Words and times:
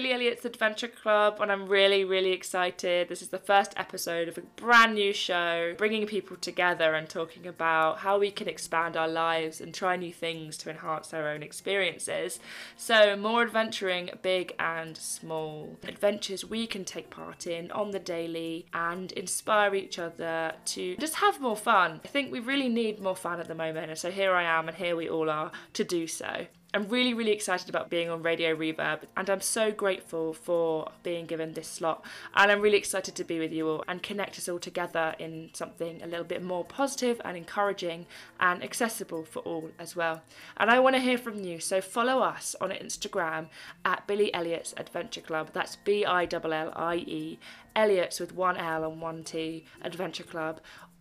Billie 0.00 0.14
Elliot's 0.14 0.46
Adventure 0.46 0.88
Club, 0.88 1.42
and 1.42 1.52
I'm 1.52 1.68
really, 1.68 2.04
really 2.06 2.32
excited. 2.32 3.10
This 3.10 3.20
is 3.20 3.28
the 3.28 3.36
first 3.36 3.74
episode 3.76 4.28
of 4.28 4.38
a 4.38 4.40
brand 4.40 4.94
new 4.94 5.12
show, 5.12 5.74
bringing 5.76 6.06
people 6.06 6.38
together 6.38 6.94
and 6.94 7.06
talking 7.06 7.46
about 7.46 7.98
how 7.98 8.18
we 8.18 8.30
can 8.30 8.48
expand 8.48 8.96
our 8.96 9.06
lives 9.06 9.60
and 9.60 9.74
try 9.74 9.96
new 9.96 10.10
things 10.10 10.56
to 10.56 10.70
enhance 10.70 11.12
our 11.12 11.28
own 11.28 11.42
experiences. 11.42 12.40
So, 12.78 13.14
more 13.14 13.42
adventuring, 13.42 14.08
big 14.22 14.54
and 14.58 14.96
small. 14.96 15.76
Adventures 15.86 16.46
we 16.46 16.66
can 16.66 16.86
take 16.86 17.10
part 17.10 17.46
in 17.46 17.70
on 17.72 17.90
the 17.90 17.98
daily 17.98 18.64
and 18.72 19.12
inspire 19.12 19.74
each 19.74 19.98
other 19.98 20.54
to 20.64 20.96
just 20.96 21.16
have 21.16 21.42
more 21.42 21.56
fun. 21.56 22.00
I 22.02 22.08
think 22.08 22.32
we 22.32 22.40
really 22.40 22.70
need 22.70 23.02
more 23.02 23.16
fun 23.16 23.38
at 23.38 23.48
the 23.48 23.54
moment, 23.54 23.90
and 23.90 23.98
so 23.98 24.10
here 24.10 24.32
I 24.32 24.44
am, 24.44 24.66
and 24.66 24.78
here 24.78 24.96
we 24.96 25.10
all 25.10 25.28
are 25.28 25.52
to 25.74 25.84
do 25.84 26.06
so. 26.06 26.46
I'm 26.72 26.88
really, 26.88 27.14
really 27.14 27.32
excited 27.32 27.68
about 27.68 27.90
being 27.90 28.10
on 28.10 28.22
Radio 28.22 28.54
Reverb, 28.54 29.00
and 29.16 29.28
I'm 29.28 29.40
so 29.40 29.72
grateful 29.72 30.32
for 30.32 30.92
being 31.02 31.26
given 31.26 31.52
this 31.52 31.66
slot. 31.66 32.04
And 32.36 32.52
I'm 32.52 32.60
really 32.60 32.78
excited 32.78 33.16
to 33.16 33.24
be 33.24 33.40
with 33.40 33.52
you 33.52 33.68
all 33.68 33.84
and 33.88 34.00
connect 34.00 34.38
us 34.38 34.48
all 34.48 34.60
together 34.60 35.16
in 35.18 35.50
something 35.52 36.00
a 36.00 36.06
little 36.06 36.24
bit 36.24 36.44
more 36.44 36.64
positive 36.64 37.20
and 37.24 37.36
encouraging 37.36 38.06
and 38.38 38.62
accessible 38.62 39.24
for 39.24 39.40
all 39.40 39.72
as 39.80 39.96
well. 39.96 40.22
And 40.58 40.70
I 40.70 40.78
want 40.78 40.94
to 40.94 41.02
hear 41.02 41.18
from 41.18 41.42
you, 41.42 41.58
so 41.58 41.80
follow 41.80 42.20
us 42.20 42.54
on 42.60 42.70
Instagram 42.70 43.48
at 43.84 44.06
Billie 44.06 44.32
Elliot's 44.32 44.72
Adventure 44.76 45.22
Club. 45.22 45.50
That's 45.52 45.74
B 45.74 46.04
I 46.04 46.28
L 46.32 46.52
L 46.52 46.72
I 46.76 46.94
E, 46.94 47.40
Elliott's 47.74 48.20
with 48.20 48.32
one 48.32 48.56
L 48.56 48.84
and 48.84 49.00
one 49.00 49.24
T, 49.24 49.64
Adventure 49.82 50.22
Club 50.22 50.60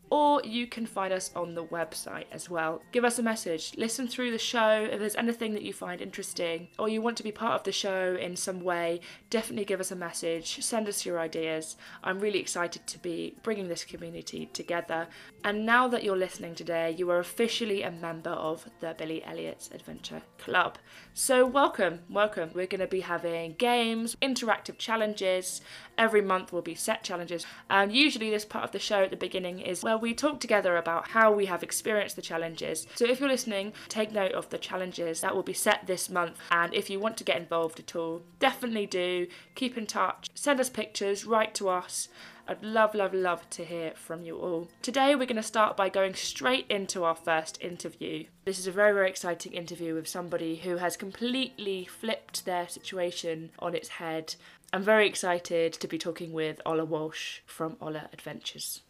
or 0.09 0.41
you 0.43 0.67
can 0.67 0.85
find 0.85 1.13
us 1.13 1.31
on 1.35 1.53
the 1.53 1.65
website 1.65 2.25
as 2.31 2.49
well. 2.49 2.81
Give 2.91 3.05
us 3.05 3.19
a 3.19 3.23
message, 3.23 3.73
listen 3.77 4.07
through 4.07 4.31
the 4.31 4.37
show. 4.37 4.87
If 4.91 4.99
there's 4.99 5.15
anything 5.15 5.53
that 5.53 5.63
you 5.63 5.73
find 5.73 6.01
interesting 6.01 6.67
or 6.77 6.89
you 6.89 7.01
want 7.01 7.17
to 7.17 7.23
be 7.23 7.31
part 7.31 7.53
of 7.53 7.63
the 7.63 7.71
show 7.71 8.15
in 8.19 8.35
some 8.35 8.61
way, 8.61 9.01
definitely 9.29 9.65
give 9.65 9.79
us 9.79 9.91
a 9.91 9.95
message, 9.95 10.63
send 10.63 10.87
us 10.87 11.05
your 11.05 11.19
ideas. 11.19 11.75
I'm 12.03 12.19
really 12.19 12.39
excited 12.39 12.87
to 12.87 12.99
be 12.99 13.35
bringing 13.43 13.67
this 13.67 13.85
community 13.85 14.49
together. 14.53 15.07
And 15.43 15.65
now 15.65 15.87
that 15.87 16.03
you're 16.03 16.17
listening 16.17 16.55
today, 16.55 16.91
you 16.91 17.09
are 17.11 17.19
officially 17.19 17.83
a 17.83 17.91
member 17.91 18.31
of 18.31 18.67
the 18.79 18.95
Billie 18.97 19.23
Elliot's 19.23 19.69
Adventure 19.71 20.21
Club. 20.37 20.77
So, 21.21 21.45
welcome, 21.45 21.99
welcome. 22.09 22.51
We're 22.53 22.65
going 22.65 22.79
to 22.79 22.87
be 22.87 23.01
having 23.01 23.55
games, 23.55 24.15
interactive 24.21 24.77
challenges. 24.77 25.59
Every 25.97 26.21
month 26.21 26.53
will 26.53 26.61
be 26.61 26.75
set 26.75 27.03
challenges. 27.03 27.45
And 27.69 27.91
usually, 27.91 28.29
this 28.29 28.45
part 28.45 28.63
of 28.63 28.71
the 28.71 28.79
show 28.79 29.03
at 29.03 29.09
the 29.09 29.17
beginning 29.17 29.59
is 29.59 29.83
where 29.83 29.97
we 29.97 30.13
talk 30.13 30.39
together 30.39 30.77
about 30.77 31.09
how 31.09 31.33
we 31.33 31.47
have 31.47 31.61
experienced 31.61 32.15
the 32.15 32.21
challenges. 32.21 32.87
So, 32.95 33.03
if 33.03 33.19
you're 33.19 33.27
listening, 33.27 33.73
take 33.89 34.13
note 34.13 34.31
of 34.31 34.49
the 34.49 34.57
challenges 34.57 35.19
that 35.19 35.35
will 35.35 35.43
be 35.43 35.51
set 35.51 35.87
this 35.87 36.09
month. 36.09 36.37
And 36.51 36.73
if 36.73 36.89
you 36.89 37.01
want 37.01 37.17
to 37.17 37.25
get 37.25 37.35
involved 37.35 37.81
at 37.81 37.97
all, 37.97 38.21
definitely 38.39 38.85
do. 38.85 39.27
Keep 39.55 39.77
in 39.77 39.87
touch, 39.87 40.29
send 40.35 40.61
us 40.61 40.69
pictures, 40.69 41.25
write 41.25 41.53
to 41.55 41.67
us. 41.67 42.07
I'd 42.49 42.63
love, 42.63 42.95
love, 42.95 43.13
love 43.13 43.47
to 43.51 43.63
hear 43.63 43.91
from 43.93 44.23
you 44.23 44.35
all. 44.35 44.69
Today, 44.81 45.13
we're 45.13 45.27
going 45.27 45.35
to 45.35 45.43
start 45.43 45.77
by 45.77 45.87
going 45.87 46.15
straight 46.15 46.65
into 46.67 47.03
our 47.03 47.13
first 47.13 47.61
interview. 47.61 48.25
This 48.43 48.57
is 48.57 48.65
a 48.65 48.71
very, 48.71 48.91
very 48.91 49.07
exciting 49.07 49.53
interview 49.53 49.93
with 49.93 50.07
somebody 50.07 50.55
who 50.55 50.77
has 50.77 50.97
completely 50.97 51.85
flipped 51.85 52.45
their 52.45 52.67
situation 52.67 53.51
on 53.59 53.75
its 53.75 53.89
head. 53.89 54.33
I'm 54.73 54.81
very 54.81 55.05
excited 55.05 55.73
to 55.73 55.87
be 55.87 55.99
talking 55.99 56.33
with 56.33 56.59
Ola 56.65 56.85
Walsh 56.85 57.41
from 57.45 57.77
Ola 57.79 58.09
Adventures. 58.11 58.81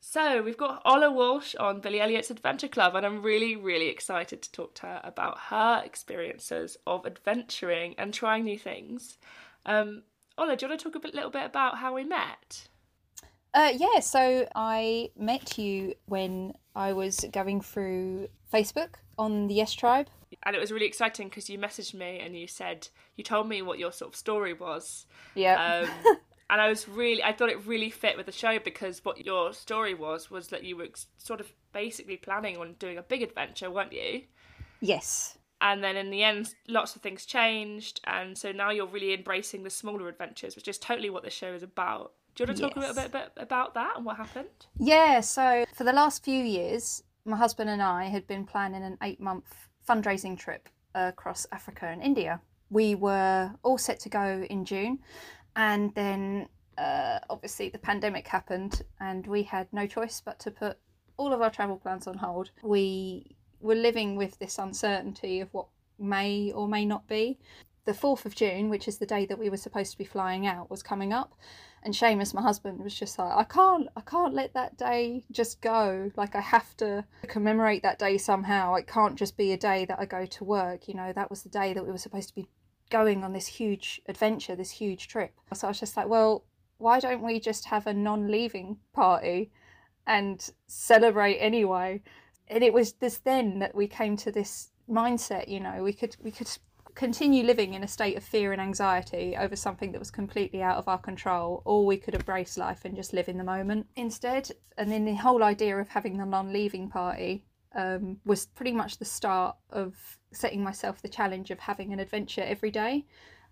So, 0.00 0.42
we've 0.42 0.58
got 0.58 0.82
Ola 0.84 1.10
Walsh 1.10 1.54
on 1.54 1.80
Billie 1.80 2.02
Elliot's 2.02 2.30
Adventure 2.30 2.68
Club, 2.68 2.94
and 2.94 3.06
I'm 3.06 3.22
really, 3.22 3.56
really 3.56 3.88
excited 3.88 4.42
to 4.42 4.52
talk 4.52 4.74
to 4.74 4.82
her 4.82 5.00
about 5.02 5.38
her 5.48 5.80
experiences 5.82 6.76
of 6.86 7.06
adventuring 7.06 7.94
and 7.96 8.12
trying 8.12 8.44
new 8.44 8.58
things. 8.58 9.16
Um, 9.64 10.02
Ola, 10.38 10.56
do 10.56 10.66
you 10.66 10.70
want 10.70 10.80
to 10.80 10.84
talk 10.84 10.94
a 10.96 11.00
bit, 11.00 11.14
little 11.14 11.30
bit 11.30 11.44
about 11.44 11.78
how 11.78 11.94
we 11.94 12.04
met? 12.04 12.68
Uh, 13.54 13.72
yeah, 13.74 14.00
so 14.00 14.46
I 14.54 15.10
met 15.16 15.56
you 15.56 15.94
when 16.04 16.52
I 16.74 16.92
was 16.92 17.24
going 17.32 17.62
through 17.62 18.28
Facebook 18.52 18.96
on 19.16 19.48
the 19.48 19.54
Yes 19.54 19.72
Tribe. 19.72 20.08
And 20.42 20.54
it 20.54 20.58
was 20.58 20.70
really 20.70 20.86
exciting 20.86 21.28
because 21.28 21.48
you 21.48 21.58
messaged 21.58 21.94
me 21.94 22.20
and 22.20 22.36
you 22.36 22.46
said, 22.46 22.88
you 23.16 23.24
told 23.24 23.48
me 23.48 23.62
what 23.62 23.78
your 23.78 23.92
sort 23.92 24.12
of 24.12 24.16
story 24.16 24.52
was. 24.52 25.06
Yeah. 25.34 25.86
Um, 26.04 26.16
and 26.50 26.60
I 26.60 26.68
was 26.68 26.86
really, 26.86 27.22
I 27.22 27.32
thought 27.32 27.48
it 27.48 27.64
really 27.64 27.88
fit 27.88 28.18
with 28.18 28.26
the 28.26 28.32
show 28.32 28.58
because 28.58 29.02
what 29.04 29.24
your 29.24 29.54
story 29.54 29.94
was, 29.94 30.30
was 30.30 30.48
that 30.48 30.64
you 30.64 30.76
were 30.76 30.88
sort 31.16 31.40
of 31.40 31.50
basically 31.72 32.18
planning 32.18 32.58
on 32.58 32.74
doing 32.78 32.98
a 32.98 33.02
big 33.02 33.22
adventure, 33.22 33.70
weren't 33.70 33.92
you? 33.92 34.22
yes. 34.80 35.35
And 35.60 35.82
then 35.82 35.96
in 35.96 36.10
the 36.10 36.22
end 36.22 36.54
lots 36.68 36.96
of 36.96 37.02
things 37.02 37.24
changed 37.24 38.00
and 38.04 38.36
so 38.36 38.52
now 38.52 38.70
you're 38.70 38.86
really 38.86 39.14
embracing 39.14 39.62
the 39.62 39.70
smaller 39.70 40.08
adventures 40.08 40.54
which 40.56 40.68
is 40.68 40.78
totally 40.78 41.10
what 41.10 41.22
the 41.22 41.30
show 41.30 41.52
is 41.52 41.62
about 41.62 42.12
do 42.34 42.42
you 42.42 42.46
want 42.48 42.56
to 42.58 42.62
talk 42.62 42.76
a 42.76 42.80
little 42.80 42.94
bit, 42.94 43.12
bit 43.12 43.32
about 43.36 43.72
that 43.74 43.94
and 43.96 44.04
what 44.04 44.16
happened 44.16 44.66
Yeah, 44.78 45.20
so 45.20 45.64
for 45.72 45.84
the 45.84 45.92
last 45.92 46.22
few 46.22 46.44
years, 46.44 47.02
my 47.24 47.36
husband 47.36 47.70
and 47.70 47.82
I 47.82 48.04
had 48.04 48.26
been 48.26 48.44
planning 48.44 48.82
an 48.82 48.98
eight 49.02 49.20
month 49.20 49.68
fundraising 49.88 50.38
trip 50.38 50.68
across 50.94 51.46
Africa 51.52 51.86
and 51.86 52.02
India. 52.02 52.40
We 52.70 52.94
were 52.94 53.52
all 53.62 53.78
set 53.78 54.00
to 54.00 54.08
go 54.08 54.46
in 54.50 54.64
June, 54.64 54.98
and 55.54 55.94
then 55.94 56.48
uh, 56.78 57.20
obviously 57.30 57.68
the 57.68 57.78
pandemic 57.78 58.26
happened, 58.26 58.82
and 59.00 59.26
we 59.26 59.42
had 59.42 59.72
no 59.72 59.86
choice 59.86 60.20
but 60.24 60.38
to 60.40 60.50
put 60.50 60.78
all 61.16 61.32
of 61.32 61.40
our 61.40 61.50
travel 61.50 61.76
plans 61.76 62.06
on 62.06 62.18
hold. 62.18 62.50
We 62.62 63.35
were 63.60 63.74
living 63.74 64.16
with 64.16 64.38
this 64.38 64.58
uncertainty 64.58 65.40
of 65.40 65.52
what 65.52 65.66
may 65.98 66.52
or 66.52 66.68
may 66.68 66.84
not 66.84 67.06
be. 67.08 67.38
The 67.84 67.92
4th 67.92 68.26
of 68.26 68.34
June, 68.34 68.68
which 68.68 68.88
is 68.88 68.98
the 68.98 69.06
day 69.06 69.26
that 69.26 69.38
we 69.38 69.48
were 69.48 69.56
supposed 69.56 69.92
to 69.92 69.98
be 69.98 70.04
flying 70.04 70.46
out, 70.46 70.70
was 70.70 70.82
coming 70.82 71.12
up 71.12 71.34
and 71.86 71.94
Seamus, 71.94 72.34
my 72.34 72.42
husband, 72.42 72.82
was 72.82 72.94
just 72.94 73.16
like, 73.16 73.32
I 73.32 73.44
can't, 73.44 73.86
I 73.96 74.00
can't 74.00 74.34
let 74.34 74.54
that 74.54 74.76
day 74.76 75.22
just 75.30 75.60
go. 75.60 76.10
Like 76.16 76.34
I 76.34 76.40
have 76.40 76.76
to 76.78 77.04
commemorate 77.28 77.84
that 77.84 78.00
day 78.00 78.18
somehow. 78.18 78.74
It 78.74 78.88
can't 78.88 79.14
just 79.14 79.36
be 79.36 79.52
a 79.52 79.56
day 79.56 79.84
that 79.84 80.00
I 80.00 80.04
go 80.04 80.26
to 80.26 80.44
work. 80.44 80.88
You 80.88 80.94
know, 80.94 81.12
that 81.12 81.30
was 81.30 81.44
the 81.44 81.48
day 81.48 81.74
that 81.74 81.84
we 81.84 81.92
were 81.92 81.98
supposed 81.98 82.28
to 82.30 82.34
be 82.34 82.48
going 82.90 83.22
on 83.22 83.32
this 83.32 83.46
huge 83.46 84.02
adventure, 84.08 84.56
this 84.56 84.72
huge 84.72 85.06
trip. 85.06 85.32
So 85.54 85.68
I 85.68 85.70
was 85.70 85.78
just 85.78 85.96
like, 85.96 86.08
well, 86.08 86.44
why 86.78 86.98
don't 86.98 87.22
we 87.22 87.38
just 87.38 87.66
have 87.66 87.86
a 87.86 87.94
non-leaving 87.94 88.78
party 88.92 89.52
and 90.08 90.50
celebrate 90.66 91.36
anyway? 91.36 92.02
And 92.48 92.62
it 92.62 92.72
was 92.72 92.94
this 92.94 93.18
then 93.18 93.58
that 93.58 93.74
we 93.74 93.88
came 93.88 94.16
to 94.18 94.32
this 94.32 94.70
mindset. 94.88 95.48
You 95.48 95.60
know, 95.60 95.82
we 95.82 95.92
could, 95.92 96.16
we 96.22 96.30
could 96.30 96.48
continue 96.94 97.44
living 97.44 97.74
in 97.74 97.84
a 97.84 97.88
state 97.88 98.16
of 98.16 98.24
fear 98.24 98.52
and 98.52 98.60
anxiety 98.60 99.36
over 99.36 99.54
something 99.54 99.92
that 99.92 99.98
was 99.98 100.10
completely 100.10 100.62
out 100.62 100.78
of 100.78 100.88
our 100.88 100.98
control, 100.98 101.62
or 101.64 101.84
we 101.84 101.96
could 101.96 102.14
embrace 102.14 102.56
life 102.56 102.84
and 102.84 102.96
just 102.96 103.12
live 103.12 103.28
in 103.28 103.38
the 103.38 103.44
moment 103.44 103.86
instead. 103.96 104.50
And 104.78 104.90
then 104.90 105.04
the 105.04 105.14
whole 105.14 105.42
idea 105.42 105.76
of 105.78 105.88
having 105.88 106.16
the 106.16 106.24
non 106.24 106.52
leaving 106.52 106.88
party 106.88 107.44
um, 107.74 108.18
was 108.24 108.46
pretty 108.46 108.72
much 108.72 108.98
the 108.98 109.04
start 109.04 109.56
of 109.70 109.94
setting 110.32 110.62
myself 110.62 111.02
the 111.02 111.08
challenge 111.08 111.50
of 111.50 111.58
having 111.58 111.92
an 111.92 112.00
adventure 112.00 112.42
every 112.42 112.70
day 112.70 113.04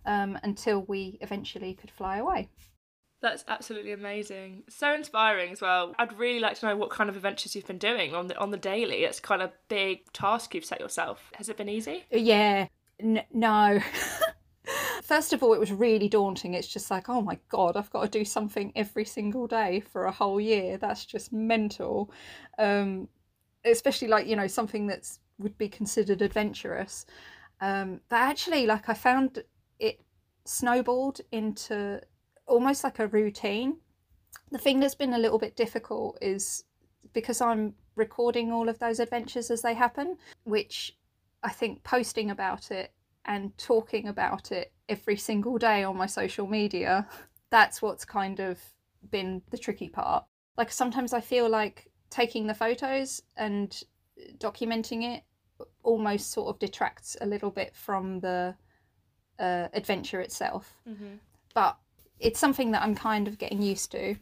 um, 0.07 0.39
until 0.43 0.83
we 0.83 1.19
eventually 1.21 1.75
could 1.75 1.91
fly 1.91 2.17
away. 2.17 2.49
That's 3.25 3.45
absolutely 3.49 3.93
amazing 3.93 4.63
so 4.69 4.95
inspiring 4.95 5.51
as 5.51 5.61
well 5.61 5.95
i'd 5.99 6.17
really 6.19 6.41
like 6.41 6.59
to 6.59 6.67
know 6.67 6.77
what 6.77 6.91
kind 6.91 7.09
of 7.11 7.17
adventures 7.17 7.57
you've 7.57 7.67
been 7.67 7.79
doing 7.79 8.15
on 8.15 8.27
the 8.29 8.39
on 8.39 8.51
the 8.51 8.57
daily 8.59 9.05
it's 9.05 9.19
kind 9.19 9.41
of 9.43 9.51
big 9.69 10.13
task 10.13 10.55
you've 10.55 10.65
set 10.65 10.79
yourself 10.79 11.31
has 11.35 11.49
it 11.49 11.57
been 11.57 11.69
easy 11.69 12.05
Yeah, 12.11 12.67
N- 13.01 13.25
no. 13.33 13.81
First 15.03 15.33
of 15.33 15.43
all, 15.43 15.53
it 15.53 15.61
was 15.61 15.73
really 15.73 16.09
daunting. 16.09 16.55
It's 16.55 16.69
just 16.69 16.91
like, 16.91 17.09
oh 17.09 17.21
my 17.21 17.39
God, 17.51 17.77
I've 17.77 17.91
got 17.91 18.03
to 18.05 18.09
do 18.09 18.25
something 18.25 18.73
every 18.75 19.05
single 19.05 19.47
day 19.47 19.81
for 19.81 20.07
a 20.07 20.13
whole 20.13 20.41
year. 20.41 20.79
That's 20.79 21.05
just 21.05 21.33
mental. 21.33 22.11
Um, 22.59 23.09
especially 23.65 24.09
like, 24.09 24.27
you 24.27 24.37
know, 24.37 24.47
something 24.47 24.87
that's 24.87 25.21
would 25.39 25.59
be 25.59 25.69
considered 25.69 26.23
adventurous. 26.23 27.05
Um, 27.61 28.01
but 28.09 28.17
actually, 28.17 28.67
like, 28.67 28.89
I 28.89 28.95
found 28.95 29.43
it 29.79 30.01
snowballed 30.47 31.21
into 31.33 32.01
almost 32.47 32.85
like 32.85 32.99
a 32.99 33.07
routine. 33.07 33.79
The 34.51 34.59
thing 34.59 34.81
that's 34.81 34.95
been 34.95 35.15
a 35.15 35.19
little 35.19 35.39
bit 35.39 35.57
difficult 35.57 36.19
is 36.21 36.65
because 37.13 37.41
I'm 37.41 37.75
recording 37.97 38.53
all 38.53 38.69
of 38.69 38.79
those 38.79 39.01
adventures 39.01 39.51
as 39.51 39.63
they 39.63 39.75
happen, 39.75 40.17
which 40.45 40.97
I 41.43 41.51
think 41.51 41.83
posting 41.85 42.31
about 42.31 42.71
it 42.71 42.93
and 43.25 43.57
talking 43.57 44.09
about 44.09 44.53
it 44.53 44.73
every 44.89 45.17
single 45.17 45.59
day 45.59 45.85
on 45.85 45.97
my 45.97 46.07
social 46.07 46.47
media, 46.47 47.07
that's 47.51 47.81
what's 47.81 48.05
kind 48.05 48.41
of 48.41 48.61
been 49.11 49.43
the 49.51 49.59
tricky 49.59 49.89
part. 49.89 50.25
Like 50.57 50.71
sometimes 50.71 51.13
I 51.13 51.21
feel 51.21 51.49
like 51.49 51.91
taking 52.11 52.47
the 52.47 52.55
photos 52.55 53.23
and 53.37 53.83
documenting 54.39 55.17
it 55.17 55.25
almost 55.83 56.31
sort 56.31 56.49
of 56.49 56.59
detracts 56.59 57.17
a 57.21 57.27
little 57.27 57.51
bit 57.51 57.75
from 57.75 58.21
the 58.21 58.55
uh, 59.39 59.69
adventure 59.73 60.21
itself. 60.21 60.77
mm-hmm. 60.89 61.17
But 61.55 61.77
it's 62.21 62.41
something 62.41 62.71
that 62.73 62.83
I'm 62.83 62.95
kind 62.95 63.29
of 63.29 63.39
getting 63.39 63.63
used 63.63 63.91
to. 63.93 64.17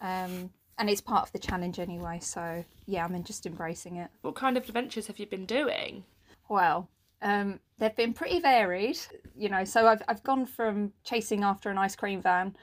Um, 0.00 0.50
and 0.78 0.88
it's 0.88 1.00
part 1.00 1.24
of 1.24 1.32
the 1.32 1.38
challenge 1.38 1.78
anyway. 1.78 2.20
So 2.20 2.64
yeah, 2.86 3.04
I'm 3.04 3.24
just 3.24 3.46
embracing 3.46 3.96
it. 3.96 4.10
what 4.22 4.36
kind 4.36 4.56
of 4.56 4.64
adventures 4.68 5.06
have 5.08 5.18
you 5.18 5.26
been 5.26 5.46
doing 5.46 6.04
Well, 6.48 6.88
Um, 7.20 7.58
they've 7.78 7.96
been 7.96 8.14
pretty 8.14 8.38
varied, 8.40 8.98
you 9.36 9.48
know. 9.48 9.64
So 9.64 9.88
I've 9.88 10.02
I've 10.06 10.22
gone 10.22 10.46
from 10.46 10.92
chasing 11.02 11.42
after 11.42 11.68
an 11.68 11.78
ice 11.78 11.96
cream 11.96 12.22
van 12.22 12.54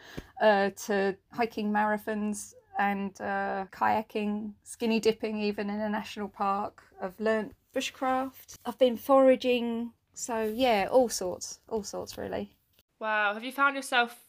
uh, 0.41 0.69
to 0.85 1.17
hiking 1.31 1.71
marathons 1.73 2.53
and 2.79 3.11
uh, 3.19 3.65
kayaking, 3.71 4.53
skinny 4.63 4.99
dipping, 5.01 5.41
even 5.41 5.69
in 5.69 5.81
a 5.81 5.89
national 5.89 6.29
park. 6.29 6.83
I've 7.01 7.19
learnt 7.19 7.53
bushcraft. 7.73 8.55
I've 8.65 8.79
been 8.79 8.95
foraging. 8.97 9.91
So 10.13 10.49
yeah, 10.55 10.87
all 10.89 11.09
sorts, 11.09 11.59
all 11.67 11.83
sorts 11.83 12.17
really. 12.17 12.55
Wow. 12.99 13.33
Have 13.33 13.43
you 13.43 13.51
found 13.51 13.75
yourself 13.75 14.24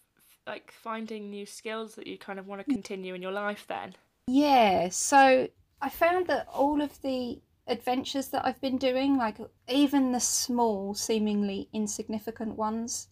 like 0.46 0.72
finding 0.72 1.30
new 1.30 1.46
skills 1.46 1.94
that 1.96 2.06
you 2.06 2.18
kind 2.18 2.38
of 2.38 2.46
want 2.46 2.64
to 2.64 2.70
mm. 2.70 2.74
continue 2.74 3.14
in 3.14 3.22
your 3.22 3.32
life 3.32 3.64
then? 3.68 3.94
Yeah. 4.26 4.88
So 4.90 5.48
I 5.80 5.88
found 5.88 6.26
that 6.28 6.48
all 6.48 6.80
of 6.80 7.00
the 7.02 7.40
adventures 7.66 8.28
that 8.28 8.44
I've 8.44 8.60
been 8.60 8.78
doing, 8.78 9.16
like 9.16 9.36
even 9.68 10.12
the 10.12 10.20
small, 10.20 10.94
seemingly 10.94 11.68
insignificant 11.72 12.56
ones, 12.56 13.08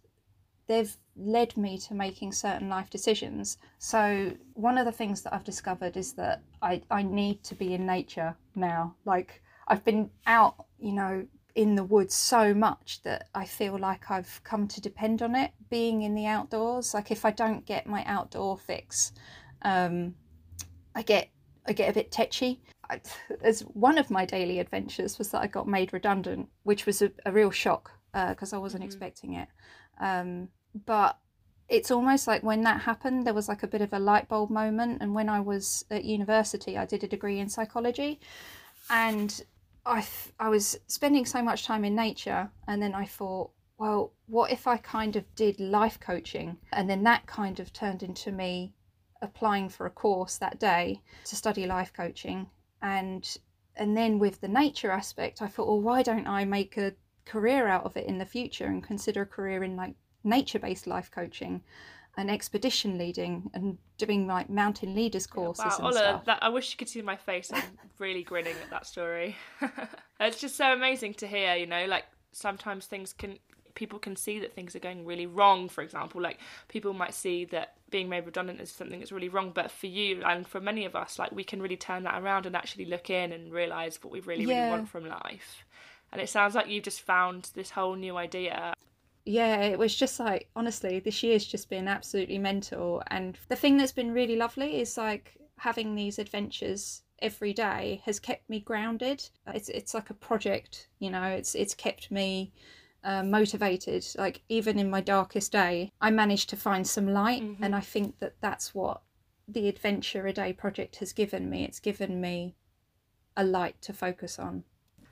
they've 0.67 0.97
led 1.17 1.57
me 1.57 1.79
to 1.79 1.95
making 1.95 2.33
certain 2.33 2.69
life 2.69 2.91
decisions. 2.91 3.59
So, 3.79 4.33
one 4.55 4.79
of 4.79 4.87
the 4.87 4.93
things 4.93 5.23
that 5.23 5.35
I've 5.35 5.45
discovered 5.45 5.97
is 5.97 6.13
that 6.15 6.43
I, 6.63 6.83
I 6.91 7.03
need 7.03 7.43
to 7.45 7.55
be 7.55 7.75
in 7.75 7.87
nature 7.87 8.37
now. 8.55 8.95
Like, 9.05 9.43
I've 9.69 9.85
been 9.85 10.11
out, 10.27 10.67
you 10.79 10.93
know, 10.93 11.27
in 11.55 11.77
the 11.77 11.85
woods 11.85 12.15
so 12.15 12.53
much 12.53 13.01
that 13.03 13.29
I 13.35 13.45
feel 13.45 13.79
like 13.79 14.11
I've 14.11 14.41
come 14.43 14.67
to 14.69 14.81
depend 14.81 15.23
on 15.23 15.37
it 15.37 15.53
being 15.71 16.03
in 16.03 16.15
the 16.15 16.27
outdoors. 16.27 16.95
Like, 16.95 17.11
if 17.11 17.25
I 17.25 17.31
don't 17.31 17.65
get 17.65 17.87
my 17.87 18.05
outdoor 18.05 18.59
fix, 18.59 19.13
um, 19.63 20.15
I 20.95 21.03
get 21.03 21.31
I 21.67 21.73
get 21.73 21.91
a 21.91 21.95
bit 21.95 22.11
tetchy. 22.13 22.61
I, 22.91 23.01
as 23.43 23.61
one 23.61 23.97
of 23.97 24.11
my 24.11 24.27
daily 24.27 24.59
adventures 24.59 25.19
was 25.19 25.31
that 25.31 25.41
I 25.41 25.47
got 25.47 25.67
made 25.67 25.93
redundant, 25.93 26.49
which 26.65 26.85
was 26.85 27.01
a, 27.01 27.11
a 27.25 27.33
real 27.33 27.51
shock 27.51 27.91
because 28.13 28.53
uh, 28.53 28.57
I 28.57 28.59
wasn't 28.59 28.83
mm-hmm. 28.83 28.89
expecting 28.89 29.35
it. 29.35 29.49
Um, 30.01 30.49
but 30.85 31.19
it's 31.69 31.91
almost 31.91 32.27
like 32.27 32.43
when 32.43 32.63
that 32.63 32.83
happened, 32.83 33.27
there 33.27 33.35
was 33.35 33.49
like 33.49 33.63
a 33.63 33.69
bit 33.69 33.81
of 33.81 33.93
a 33.93 33.99
light 33.99 34.29
bulb 34.29 34.51
moment. 34.51 34.99
And 35.01 35.15
when 35.15 35.29
I 35.29 35.41
was 35.41 35.85
at 35.91 36.05
university, 36.05 36.77
I 36.77 36.85
did 36.85 37.03
a 37.03 37.09
degree 37.09 37.41
in 37.41 37.49
psychology, 37.49 38.21
and 38.91 39.43
I 39.87 40.07
I 40.39 40.49
was 40.49 40.79
spending 40.87 41.27
so 41.27 41.43
much 41.43 41.65
time 41.65 41.85
in 41.85 41.95
nature, 41.95 42.51
and 42.67 42.83
then 42.83 42.95
I 42.95 43.07
thought, 43.07 43.51
well, 43.79 44.13
what 44.27 44.51
if 44.51 44.67
I 44.67 44.77
kind 44.79 45.17
of 45.17 45.25
did 45.35 45.61
life 45.61 46.01
coaching, 46.01 46.59
and 46.73 46.89
then 46.89 47.05
that 47.05 47.27
kind 47.27 47.61
of 47.61 47.73
turned 47.73 48.03
into 48.03 48.33
me 48.33 48.75
applying 49.23 49.69
for 49.69 49.87
a 49.87 49.91
course 49.91 50.37
that 50.39 50.59
day 50.59 51.01
to 51.25 51.37
study 51.37 51.67
life 51.67 51.93
coaching. 51.93 52.49
And 52.83 53.39
and 53.77 53.97
then 53.97 54.19
with 54.19 54.41
the 54.41 54.49
nature 54.49 54.91
aspect 54.91 55.43
i 55.43 55.47
thought 55.47 55.67
well 55.67 55.81
why 55.81 56.03
don't 56.03 56.27
i 56.27 56.45
make 56.45 56.77
a 56.77 56.93
career 57.25 57.67
out 57.67 57.85
of 57.85 57.97
it 57.97 58.07
in 58.07 58.19
the 58.19 58.27
future 58.27 58.67
and 58.67 58.83
consider 58.83 59.23
a 59.23 59.27
career 59.27 59.65
in 59.65 59.77
like 59.77 59.95
nature 60.23 60.59
based 60.59 60.87
life 60.87 61.11
coaching 61.11 61.63
and 62.17 62.31
expedition 62.31 62.99
leading 62.99 63.51
and 63.55 63.79
doing 63.99 64.27
like 64.27 64.49
mountain 64.49 64.95
leaders 64.95 65.27
courses 65.27 65.65
wow, 65.65 65.89
and 65.89 65.97
Ola. 65.97 66.23
That, 66.27 66.39
I 66.43 66.49
wish 66.49 66.71
you 66.71 66.77
could 66.77 66.89
see 66.89 67.03
my 67.03 67.17
face. 67.17 67.51
I'm 67.53 67.63
really 67.99 68.23
grinning 68.23 68.55
at 68.63 68.71
that 68.71 68.87
story. 68.87 69.37
it's 70.21 70.41
just 70.41 70.57
so 70.57 70.73
amazing 70.73 71.15
to 71.15 71.27
hear, 71.27 71.55
you 71.55 71.67
know, 71.67 71.87
like 71.87 72.05
sometimes 72.33 72.87
things 72.87 73.13
can 73.13 73.39
people 73.75 73.99
can 73.99 74.15
see 74.15 74.39
that 74.39 74.55
things 74.55 74.77
are 74.77 74.81
going 74.81 75.05
really 75.05 75.27
wrong 75.27 75.69
for 75.69 75.83
example 75.83 76.21
like 76.21 76.39
people 76.69 76.93
might 76.93 77.13
see 77.13 77.45
that 77.45 77.75
being 77.91 78.09
made 78.09 78.25
redundant 78.25 78.61
is 78.61 78.71
something 78.71 79.01
that's 79.01 79.13
really 79.13 79.29
wrong 79.29 79.51
but 79.53 79.71
for 79.71 79.87
you 79.87 80.23
and 80.25 80.47
for 80.47 80.61
many 80.61 80.85
of 80.85 80.95
us 80.95 81.19
like 81.19 81.33
we 81.33 81.43
can 81.43 81.61
really 81.61 81.77
turn 81.77 82.05
that 82.05 82.23
around 82.23 82.47
and 82.47 82.55
actually 82.55 82.85
look 82.85 83.11
in 83.11 83.33
and 83.33 83.53
realize 83.53 83.99
what 84.03 84.13
we 84.13 84.21
really 84.21 84.45
yeah. 84.45 84.67
really 84.67 84.71
want 84.71 84.89
from 84.89 85.07
life 85.07 85.65
and 86.13 86.21
it 86.21 86.29
sounds 86.29 86.55
like 86.55 86.69
you've 86.69 86.85
just 86.85 87.01
found 87.01 87.51
this 87.55 87.71
whole 87.71 87.97
new 87.97 88.17
idea 88.17 88.73
yeah, 89.25 89.63
it 89.63 89.79
was 89.79 89.95
just 89.95 90.21
like 90.21 90.49
honestly, 90.55 90.99
this 90.99 91.23
year's 91.23 91.47
just 91.47 91.71
been 91.71 91.89
absolutely 91.89 92.39
mental. 92.39 93.03
And 93.09 93.39
the 93.49 93.57
thing 93.57 93.77
that's 93.77 93.93
been 93.93 94.13
really 94.13 94.37
lovely 94.37 94.81
is 94.81 94.99
like 94.99 95.37
having 95.59 95.95
these 95.95 96.19
adventures 96.19 97.03
every 97.21 97.53
day 97.53 98.03
has 98.05 98.21
kept 98.21 98.49
me 98.51 98.61
grounded. 98.61 99.29
It's 99.47 99.69
it's 99.71 99.95
like 99.95 100.11
a 100.11 100.15
project, 100.15 100.89
you 100.99 101.11
know. 101.11 101.25
It's 101.25 101.55
it's 101.55 101.75
kept 101.75 102.11
me 102.11 102.53
uh, 103.03 103.23
motivated. 103.23 104.07
Like 104.17 104.43
even 104.49 104.79
in 104.79 104.91
my 104.91 105.01
darkest 105.01 105.53
day, 105.53 105.93
I 106.01 106.11
managed 106.11 106.51
to 106.51 106.57
find 106.57 106.87
some 106.87 107.09
light, 107.09 107.43
mm-hmm. 107.43 107.65
and 107.65 107.75
I 107.75 107.81
think 107.81 108.19
that 108.19 108.35
that's 108.41 108.75
what 108.75 109.01
the 109.49 109.69
Adventure 109.69 110.27
a 110.27 110.33
Day 110.33 110.53
project 110.53 110.97
has 110.97 111.13
given 111.13 111.49
me. 111.49 111.65
It's 111.65 111.81
given 111.81 112.21
me 112.21 112.57
a 113.37 113.45
light 113.45 113.81
to 113.83 113.93
focus 113.93 114.39
on. 114.39 114.65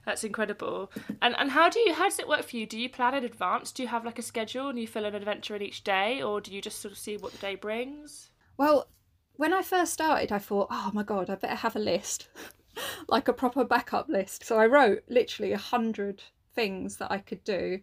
That's 0.05 0.25
incredible. 0.25 0.91
And 1.21 1.35
and 1.39 1.51
how 1.51 1.69
do 1.69 1.79
you 1.81 1.95
how 1.95 2.05
does 2.05 2.19
it 2.19 2.29
work 2.29 2.43
for 2.43 2.57
you? 2.57 2.67
Do 2.67 2.79
you 2.79 2.89
plan 2.89 3.15
in 3.15 3.25
advance? 3.25 3.71
Do 3.71 3.83
you 3.83 3.89
have 3.89 4.05
like 4.05 4.19
a 4.19 4.23
schedule 4.23 4.69
and 4.69 4.79
you 4.79 4.87
fill 4.87 5.05
an 5.05 5.15
adventure 5.15 5.55
in 5.55 5.63
each 5.63 5.85
day, 5.85 6.23
or 6.23 6.41
do 6.41 6.53
you 6.53 6.61
just 6.61 6.81
sort 6.81 6.93
of 6.93 6.99
see 6.99 7.17
what 7.17 7.33
the 7.33 7.39
day 7.39 7.55
brings? 7.55 8.31
Well, 8.57 8.89
when 9.37 9.53
I 9.53 9.63
first 9.63 9.93
started, 9.93 10.33
I 10.33 10.39
thought, 10.39 10.69
oh 10.71 10.91
my 10.93 11.03
god, 11.03 11.31
I 11.31 11.37
better 11.37 11.55
have 11.55 11.77
a 11.77 11.81
list, 11.81 12.29
like 13.09 13.29
a 13.29 13.33
proper 13.33 13.65
backup 13.65 14.09
list. 14.09 14.45
So 14.45 14.59
I 14.59 14.67
wrote 14.67 15.05
literally 15.09 15.53
a 15.53 15.59
hundred 15.59 16.23
things 16.55 16.97
that 16.97 17.11
I 17.11 17.19
could 17.19 17.45
do. 17.45 17.81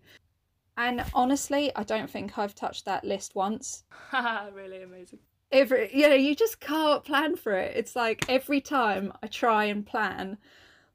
And 0.77 1.04
honestly, 1.13 1.75
I 1.75 1.83
don't 1.83 2.10
think 2.10 2.38
I've 2.38 2.56
touched 2.56 2.86
that 2.86 3.04
list 3.04 3.36
once. 3.36 3.83
really 4.54 4.83
amazing. 4.83 5.19
Every 5.51 5.89
you 5.94 6.07
know, 6.07 6.16
you 6.16 6.36
just 6.36 6.60
can't 6.60 7.04
plan 7.04 7.36
for 7.36 7.54
it. 7.54 7.75
It's 7.75 7.95
like 7.95 8.25
every 8.30 8.62
time 8.62 9.12
I 9.24 9.27
try 9.27 9.66
and 9.66 9.86
plan, 9.86 10.38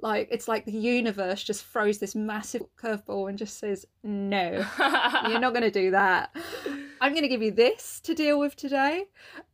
like 0.00 0.29
it's 0.31 0.49
like 0.49 0.64
the 0.64 0.73
universe 0.73 1.43
just 1.43 1.64
throws 1.64 1.99
this 1.99 2.14
massive 2.14 2.62
curveball 2.76 3.29
and 3.29 3.38
just 3.38 3.58
says, 3.58 3.87
No, 4.02 4.64
you're 5.29 5.41
not 5.41 5.55
gonna 5.55 5.70
do 5.70 5.91
that. 5.93 6.35
I'm 7.00 7.14
gonna 7.14 7.29
give 7.29 7.43
you 7.43 7.52
this 7.52 8.00
to 8.00 8.14
deal 8.14 8.38
with 8.38 8.56
today. 8.56 9.06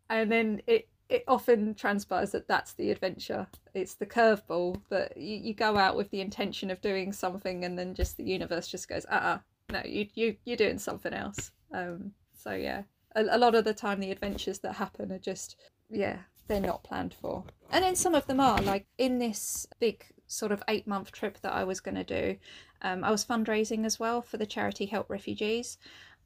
And 0.08 0.30
then 0.30 0.62
it 0.66 0.88
it 1.08 1.24
often 1.26 1.74
transpires 1.74 2.30
that 2.30 2.46
that's 2.46 2.72
the 2.74 2.90
adventure. 2.90 3.46
It's 3.74 3.94
the 3.94 4.06
curveball 4.06 4.80
that 4.90 5.16
you, 5.16 5.36
you 5.36 5.54
go 5.54 5.76
out 5.76 5.96
with 5.96 6.08
the 6.10 6.20
intention 6.20 6.70
of 6.70 6.80
doing 6.80 7.12
something, 7.12 7.64
and 7.64 7.78
then 7.78 7.94
just 7.94 8.16
the 8.16 8.24
universe 8.24 8.68
just 8.68 8.88
goes, 8.88 9.04
uh, 9.06 9.14
uh 9.14 9.38
no, 9.72 9.82
you 9.84 10.06
you 10.14 10.36
you're 10.44 10.56
doing 10.56 10.78
something 10.78 11.12
else. 11.12 11.52
Um, 11.72 12.12
so 12.32 12.52
yeah, 12.52 12.82
a, 13.14 13.24
a 13.30 13.38
lot 13.38 13.54
of 13.54 13.64
the 13.64 13.74
time 13.74 14.00
the 14.00 14.10
adventures 14.10 14.60
that 14.60 14.74
happen 14.74 15.12
are 15.12 15.18
just 15.18 15.56
yeah, 15.90 16.18
they're 16.48 16.60
not 16.60 16.84
planned 16.84 17.14
for, 17.14 17.44
and 17.70 17.84
then 17.84 17.96
some 17.96 18.14
of 18.14 18.26
them 18.26 18.40
are. 18.40 18.60
Like 18.62 18.86
in 18.98 19.18
this 19.18 19.66
big 19.78 20.04
sort 20.30 20.52
of 20.52 20.62
eight 20.68 20.86
month 20.86 21.12
trip 21.12 21.40
that 21.42 21.52
I 21.52 21.64
was 21.64 21.80
going 21.80 21.96
to 21.96 22.04
do, 22.04 22.36
um, 22.82 23.04
I 23.04 23.10
was 23.10 23.24
fundraising 23.24 23.84
as 23.84 23.98
well 23.98 24.22
for 24.22 24.36
the 24.36 24.46
charity 24.46 24.86
Help 24.86 25.10
Refugees, 25.10 25.78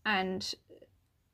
and 0.05 0.55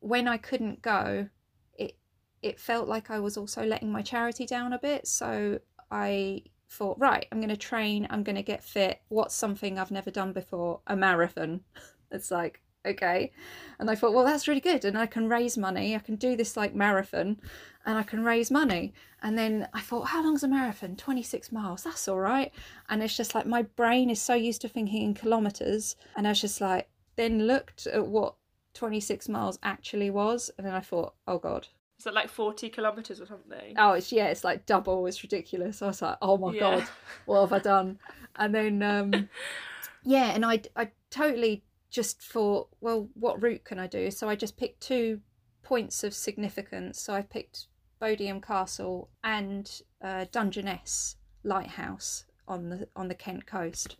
when 0.00 0.28
I 0.28 0.38
couldn't 0.38 0.82
go, 0.82 1.28
it 1.76 1.96
it 2.42 2.58
felt 2.58 2.88
like 2.88 3.10
I 3.10 3.20
was 3.20 3.36
also 3.36 3.64
letting 3.64 3.92
my 3.92 4.02
charity 4.02 4.46
down 4.46 4.72
a 4.72 4.78
bit. 4.78 5.06
So 5.06 5.60
I 5.90 6.44
thought, 6.70 6.98
right, 6.98 7.26
I'm 7.30 7.40
going 7.40 7.50
to 7.50 7.56
train, 7.56 8.06
I'm 8.10 8.22
going 8.22 8.36
to 8.36 8.42
get 8.42 8.62
fit. 8.62 9.00
What's 9.08 9.34
something 9.34 9.78
I've 9.78 9.90
never 9.90 10.10
done 10.10 10.32
before? 10.32 10.80
A 10.86 10.96
marathon. 10.96 11.60
it's 12.10 12.30
like, 12.30 12.60
okay. 12.86 13.32
And 13.78 13.90
I 13.90 13.94
thought, 13.94 14.14
well, 14.14 14.24
that's 14.24 14.48
really 14.48 14.60
good. 14.60 14.84
And 14.84 14.96
I 14.96 15.06
can 15.06 15.28
raise 15.28 15.58
money. 15.58 15.94
I 15.94 15.98
can 15.98 16.16
do 16.16 16.36
this 16.36 16.56
like 16.56 16.74
marathon 16.74 17.38
and 17.86 17.96
I 17.98 18.02
can 18.02 18.24
raise 18.24 18.50
money. 18.50 18.92
And 19.22 19.36
then 19.36 19.68
I 19.72 19.80
thought, 19.80 20.08
how 20.08 20.22
long's 20.22 20.42
a 20.42 20.48
marathon? 20.48 20.96
26 20.96 21.52
miles. 21.52 21.84
That's 21.84 22.08
all 22.08 22.18
right. 22.18 22.52
And 22.88 23.02
it's 23.02 23.16
just 23.16 23.34
like 23.34 23.46
my 23.46 23.62
brain 23.62 24.10
is 24.10 24.20
so 24.20 24.34
used 24.34 24.62
to 24.62 24.68
thinking 24.68 25.02
in 25.02 25.14
kilometers. 25.14 25.96
And 26.16 26.26
I 26.26 26.30
was 26.30 26.40
just 26.40 26.60
like, 26.60 26.88
then 27.16 27.46
looked 27.46 27.86
at 27.86 28.06
what 28.06 28.34
26 28.74 29.28
miles 29.28 29.58
actually 29.62 30.10
was. 30.10 30.50
And 30.56 30.66
then 30.66 30.74
I 30.74 30.80
thought, 30.80 31.14
oh 31.26 31.38
God, 31.38 31.68
is 31.98 32.04
that 32.04 32.14
like 32.14 32.30
40 32.30 32.70
kilometres 32.70 33.20
or 33.20 33.26
something? 33.26 33.74
Oh, 33.76 33.92
it's 33.92 34.10
yeah, 34.10 34.28
it's 34.28 34.42
like 34.42 34.64
double. 34.64 35.06
It's 35.06 35.22
ridiculous. 35.22 35.82
I 35.82 35.88
was 35.88 36.00
like, 36.00 36.16
oh 36.22 36.38
my 36.38 36.54
yeah. 36.54 36.60
god, 36.60 36.88
what 37.26 37.42
have 37.42 37.52
I 37.52 37.58
done? 37.62 37.98
And 38.36 38.54
then, 38.54 38.82
um, 38.82 39.28
yeah, 40.02 40.30
and 40.30 40.46
I, 40.46 40.62
I 40.74 40.92
totally 41.10 41.62
just 41.90 42.22
thought, 42.22 42.68
well, 42.80 43.10
what 43.12 43.42
route 43.42 43.64
can 43.64 43.78
I 43.78 43.86
do? 43.86 44.10
So 44.10 44.30
I 44.30 44.34
just 44.34 44.56
picked 44.56 44.80
two 44.80 45.20
points 45.62 46.02
of 46.02 46.14
significance. 46.14 46.98
So 47.00 47.12
I 47.12 47.20
picked 47.20 47.66
Bodiam 48.00 48.42
Castle 48.42 49.08
and 49.22 49.82
uh, 50.02 50.26
Dungeness 50.32 51.16
Lighthouse 51.44 52.24
on 52.48 52.68
the 52.68 52.88
on 52.96 53.08
the 53.08 53.14
Kent 53.14 53.46
coast, 53.46 53.96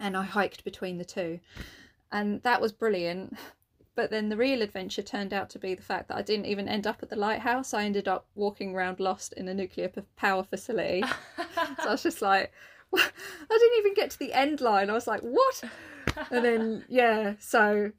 and 0.00 0.16
I 0.16 0.24
hiked 0.24 0.64
between 0.64 0.98
the 0.98 1.04
two, 1.04 1.40
and 2.10 2.42
that 2.42 2.60
was 2.60 2.72
brilliant 2.72 3.36
but 3.94 4.10
then 4.10 4.28
the 4.28 4.36
real 4.36 4.62
adventure 4.62 5.02
turned 5.02 5.32
out 5.34 5.50
to 5.50 5.58
be 5.58 5.74
the 5.74 5.82
fact 5.82 6.08
that 6.08 6.16
I 6.16 6.22
didn't 6.22 6.46
even 6.46 6.68
end 6.68 6.86
up 6.86 7.02
at 7.02 7.10
the 7.10 7.16
lighthouse. 7.16 7.74
I 7.74 7.84
ended 7.84 8.08
up 8.08 8.26
walking 8.34 8.74
around 8.74 9.00
lost 9.00 9.34
in 9.34 9.48
a 9.48 9.54
nuclear 9.54 9.90
power 10.16 10.42
facility. 10.42 11.02
so 11.36 11.88
I 11.88 11.90
was 11.90 12.02
just 12.02 12.22
like, 12.22 12.52
I 12.94 13.10
didn't 13.48 13.78
even 13.78 13.94
get 13.94 14.10
to 14.12 14.18
the 14.18 14.32
end 14.32 14.60
line. 14.60 14.88
I 14.88 14.94
was 14.94 15.06
like, 15.06 15.20
what? 15.20 15.62
And 16.30 16.44
then 16.44 16.84
yeah, 16.88 17.34
so 17.38 17.92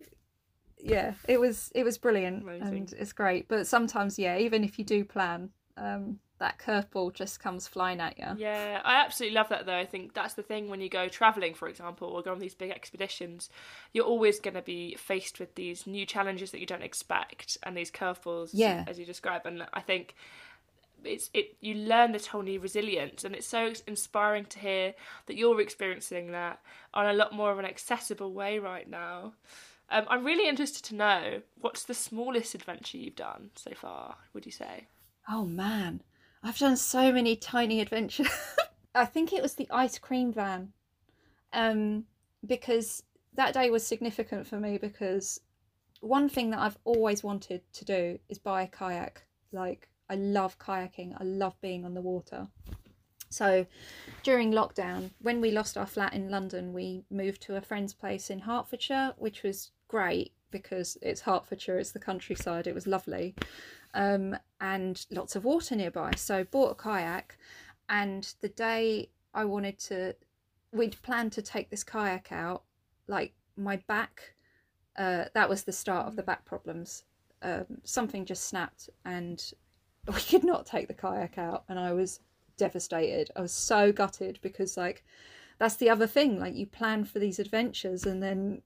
yeah, 0.84 1.14
it 1.28 1.40
was 1.40 1.72
it 1.76 1.84
was 1.84 1.98
brilliant 1.98 2.44
Amazing. 2.44 2.68
and 2.78 2.94
it's 2.94 3.14
great. 3.14 3.48
But 3.48 3.68
sometimes 3.68 4.20
yeah, 4.20 4.38
even 4.38 4.64
if 4.64 4.78
you 4.78 4.86
do 4.86 5.04
plan, 5.06 5.50
um, 5.78 6.20
that 6.40 6.60
curveball 6.60 7.14
just 7.14 7.40
comes 7.40 7.68
flying 7.68 8.02
at 8.02 8.18
you. 8.20 8.26
Yeah, 8.38 8.82
I 8.84 8.96
absolutely 8.96 9.36
love 9.36 9.50
that 9.50 9.66
though. 9.66 9.78
I 9.78 9.86
think 9.86 10.14
that's 10.14 10.34
the 10.34 10.44
thing 10.44 10.70
when 10.70 10.82
you 10.82 10.90
go 10.90 11.08
traveling, 11.08 11.54
for 11.54 11.68
example, 11.70 12.10
or 12.10 12.22
go 12.22 12.32
on 12.34 12.40
these 12.40 12.56
big 12.56 12.72
expeditions, 12.72 13.50
you're 13.94 14.06
always 14.06 14.40
going 14.40 14.56
to 14.56 14.62
be 14.62 14.96
faced 14.96 15.40
with 15.40 15.56
these 15.56 15.88
new 15.88 16.06
challenges 16.06 16.52
that 16.52 16.60
you 16.60 16.66
don't 16.66 16.84
expect 16.84 17.58
and 17.64 17.78
these 17.78 17.92
curveballs, 17.92 18.50
Yeah. 18.54 18.84
as 18.88 19.00
you 19.00 19.06
describe. 19.06 19.46
And 19.46 19.66
I 19.74 19.80
think 19.80 20.16
it's 21.06 21.30
it 21.34 21.56
you 21.62 21.76
learn 21.76 22.12
this 22.12 22.28
whole 22.28 22.42
new 22.42 22.60
resilience, 22.60 23.24
and 23.24 23.36
it's 23.36 23.48
so 23.48 23.72
inspiring 23.88 24.46
to 24.46 24.60
hear 24.60 24.94
that 25.28 25.38
you're 25.38 25.62
experiencing 25.62 26.32
that 26.32 26.62
on 26.94 27.06
a 27.08 27.14
lot 27.14 27.34
more 27.34 27.52
of 27.52 27.60
an 27.60 27.66
accessible 27.66 28.34
way 28.34 28.60
right 28.60 28.90
now. 28.90 29.34
Um, 29.94 30.06
I'm 30.10 30.26
really 30.26 30.50
interested 30.50 30.84
to 30.86 30.96
know 30.96 31.42
what's 31.62 31.84
the 31.84 31.94
smallest 31.94 32.56
adventure 32.56 32.98
you've 32.98 33.16
done 33.16 33.52
so 33.56 33.74
far. 33.76 34.16
Would 34.34 34.44
you 34.44 34.52
say? 34.52 34.88
Oh 35.30 35.46
man, 35.46 36.02
I've 36.42 36.58
done 36.58 36.78
so 36.78 37.12
many 37.12 37.36
tiny 37.36 37.80
adventures. 37.80 38.28
I 38.96 39.06
think 39.06 39.32
it 39.32 39.44
was 39.44 39.54
the 39.54 39.70
ice 39.70 40.00
cream 40.00 40.34
van, 40.34 40.74
um, 41.54 42.06
because 42.44 43.04
that 43.36 43.54
day 43.54 43.70
was 43.70 43.86
significant 43.86 44.48
for 44.48 44.60
me 44.60 44.80
because 44.80 45.40
one 46.02 46.28
thing 46.28 46.50
that 46.50 46.60
I've 46.60 46.80
always 46.86 47.24
wanted 47.24 47.62
to 47.74 47.86
do 47.86 48.20
is 48.30 48.40
buy 48.40 48.64
a 48.64 48.68
kayak. 48.68 49.24
Like 49.52 49.90
I 50.10 50.16
love 50.16 50.58
kayaking. 50.58 51.16
I 51.20 51.24
love 51.24 51.54
being 51.62 51.86
on 51.86 51.94
the 51.94 52.02
water. 52.02 52.48
So 53.30 53.66
during 54.24 54.52
lockdown, 54.52 55.12
when 55.20 55.40
we 55.40 55.52
lost 55.52 55.78
our 55.78 55.88
flat 55.88 56.14
in 56.14 56.30
London, 56.30 56.74
we 56.74 57.04
moved 57.12 57.42
to 57.44 57.56
a 57.56 57.62
friend's 57.62 57.94
place 57.94 58.30
in 58.30 58.40
Hertfordshire, 58.40 59.14
which 59.18 59.44
was 59.44 59.72
great 59.94 60.32
because 60.50 60.98
it's 61.04 61.22
Hertfordshire, 61.22 61.78
it's 61.78 61.92
the 61.92 62.00
countryside, 62.00 62.66
it 62.66 62.74
was 62.74 62.88
lovely. 62.88 63.36
Um, 63.94 64.36
and 64.60 65.06
lots 65.12 65.36
of 65.36 65.46
water 65.46 65.76
nearby. 65.76 66.14
So 66.16 66.44
bought 66.46 66.72
a 66.72 66.76
kayak 66.76 67.38
and 67.90 68.34
the 68.42 68.50
day 68.50 69.10
I 69.36 69.46
wanted 69.46 69.78
to 69.90 70.16
we'd 70.72 71.00
planned 71.04 71.32
to 71.34 71.44
take 71.44 71.70
this 71.70 71.84
kayak 71.84 72.32
out, 72.32 72.64
like 73.08 73.34
my 73.56 73.76
back 73.88 74.34
uh, 74.98 75.26
that 75.36 75.48
was 75.48 75.62
the 75.64 75.72
start 75.72 76.08
of 76.08 76.16
the 76.16 76.24
back 76.24 76.44
problems. 76.44 77.04
Um, 77.44 77.66
something 77.84 78.26
just 78.26 78.48
snapped 78.48 78.90
and 79.06 79.40
we 80.08 80.22
could 80.22 80.44
not 80.44 80.66
take 80.66 80.88
the 80.88 80.96
kayak 80.96 81.38
out 81.38 81.66
and 81.70 81.78
I 81.78 81.94
was 81.94 82.20
devastated. 82.58 83.30
I 83.36 83.42
was 83.42 83.54
so 83.54 83.92
gutted 83.92 84.40
because 84.42 84.76
like 84.76 85.04
that's 85.60 85.76
the 85.76 85.92
other 85.92 86.08
thing. 86.08 86.40
Like 86.40 86.56
you 86.56 86.66
plan 86.66 87.06
for 87.06 87.20
these 87.20 87.38
adventures 87.38 88.08
and 88.08 88.24
then 88.24 88.64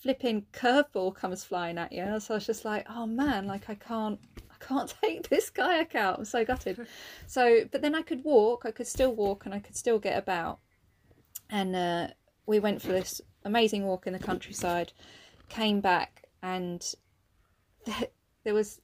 flipping 0.00 0.46
curveball 0.52 1.14
comes 1.14 1.44
flying 1.44 1.78
at 1.78 1.92
you. 1.92 2.02
And 2.02 2.22
so 2.22 2.34
I 2.34 2.36
was 2.36 2.46
just 2.46 2.64
like, 2.64 2.86
oh 2.88 3.06
man, 3.06 3.46
like 3.46 3.68
I 3.68 3.74
can't 3.74 4.18
I 4.50 4.64
can't 4.64 4.92
take 5.02 5.28
this 5.28 5.50
kayak 5.50 5.94
out. 5.94 6.18
I'm 6.18 6.24
so 6.24 6.44
gutted. 6.44 6.86
so 7.26 7.64
but 7.70 7.82
then 7.82 7.94
I 7.94 8.02
could 8.02 8.24
walk, 8.24 8.64
I 8.64 8.70
could 8.70 8.86
still 8.86 9.14
walk 9.14 9.46
and 9.46 9.54
I 9.54 9.58
could 9.58 9.76
still 9.76 9.98
get 9.98 10.18
about. 10.18 10.58
And 11.50 11.76
uh, 11.76 12.08
we 12.46 12.58
went 12.58 12.82
for 12.82 12.88
this 12.88 13.20
amazing 13.44 13.84
walk 13.84 14.06
in 14.06 14.12
the 14.12 14.18
countryside, 14.18 14.92
came 15.48 15.80
back 15.80 16.24
and 16.42 16.84
there 18.44 18.54
was 18.54 18.80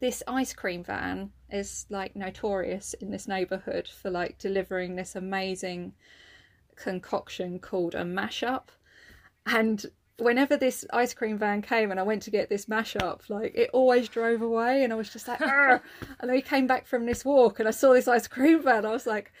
this 0.00 0.22
ice 0.26 0.54
cream 0.54 0.82
van 0.82 1.30
is 1.50 1.86
like 1.90 2.16
notorious 2.16 2.94
in 2.94 3.10
this 3.10 3.28
neighborhood 3.28 3.86
for 3.86 4.10
like 4.10 4.38
delivering 4.38 4.96
this 4.96 5.14
amazing 5.14 5.92
concoction 6.74 7.58
called 7.58 7.94
a 7.94 8.02
mashup 8.02 8.68
and 9.52 9.84
whenever 10.18 10.56
this 10.56 10.84
ice 10.92 11.14
cream 11.14 11.38
van 11.38 11.62
came 11.62 11.90
and 11.90 11.98
I 11.98 12.02
went 12.02 12.22
to 12.22 12.30
get 12.30 12.48
this 12.48 12.66
mashup, 12.66 13.28
like 13.30 13.52
it 13.54 13.70
always 13.72 14.08
drove 14.08 14.42
away, 14.42 14.84
and 14.84 14.92
I 14.92 14.96
was 14.96 15.10
just 15.10 15.26
like, 15.28 15.40
and 15.40 15.80
then 16.20 16.32
we 16.32 16.42
came 16.42 16.66
back 16.66 16.86
from 16.86 17.06
this 17.06 17.24
walk, 17.24 17.58
and 17.58 17.68
I 17.68 17.72
saw 17.72 17.92
this 17.92 18.08
ice 18.08 18.28
cream 18.28 18.62
van. 18.62 18.84
I 18.84 18.90
was 18.90 19.06
like, 19.06 19.32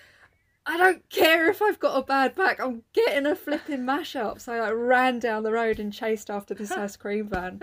I 0.66 0.76
don't 0.76 1.08
care 1.08 1.50
if 1.50 1.62
I've 1.62 1.80
got 1.80 1.98
a 1.98 2.02
bad 2.02 2.34
back, 2.34 2.60
I'm 2.60 2.82
getting 2.92 3.26
a 3.26 3.34
flipping 3.34 3.80
mashup. 3.80 4.40
So 4.40 4.52
I 4.52 4.60
like, 4.60 4.72
ran 4.74 5.18
down 5.18 5.42
the 5.42 5.52
road 5.52 5.78
and 5.78 5.92
chased 5.92 6.30
after 6.30 6.54
this 6.54 6.70
ice 6.70 6.96
cream 6.96 7.28
van. 7.28 7.60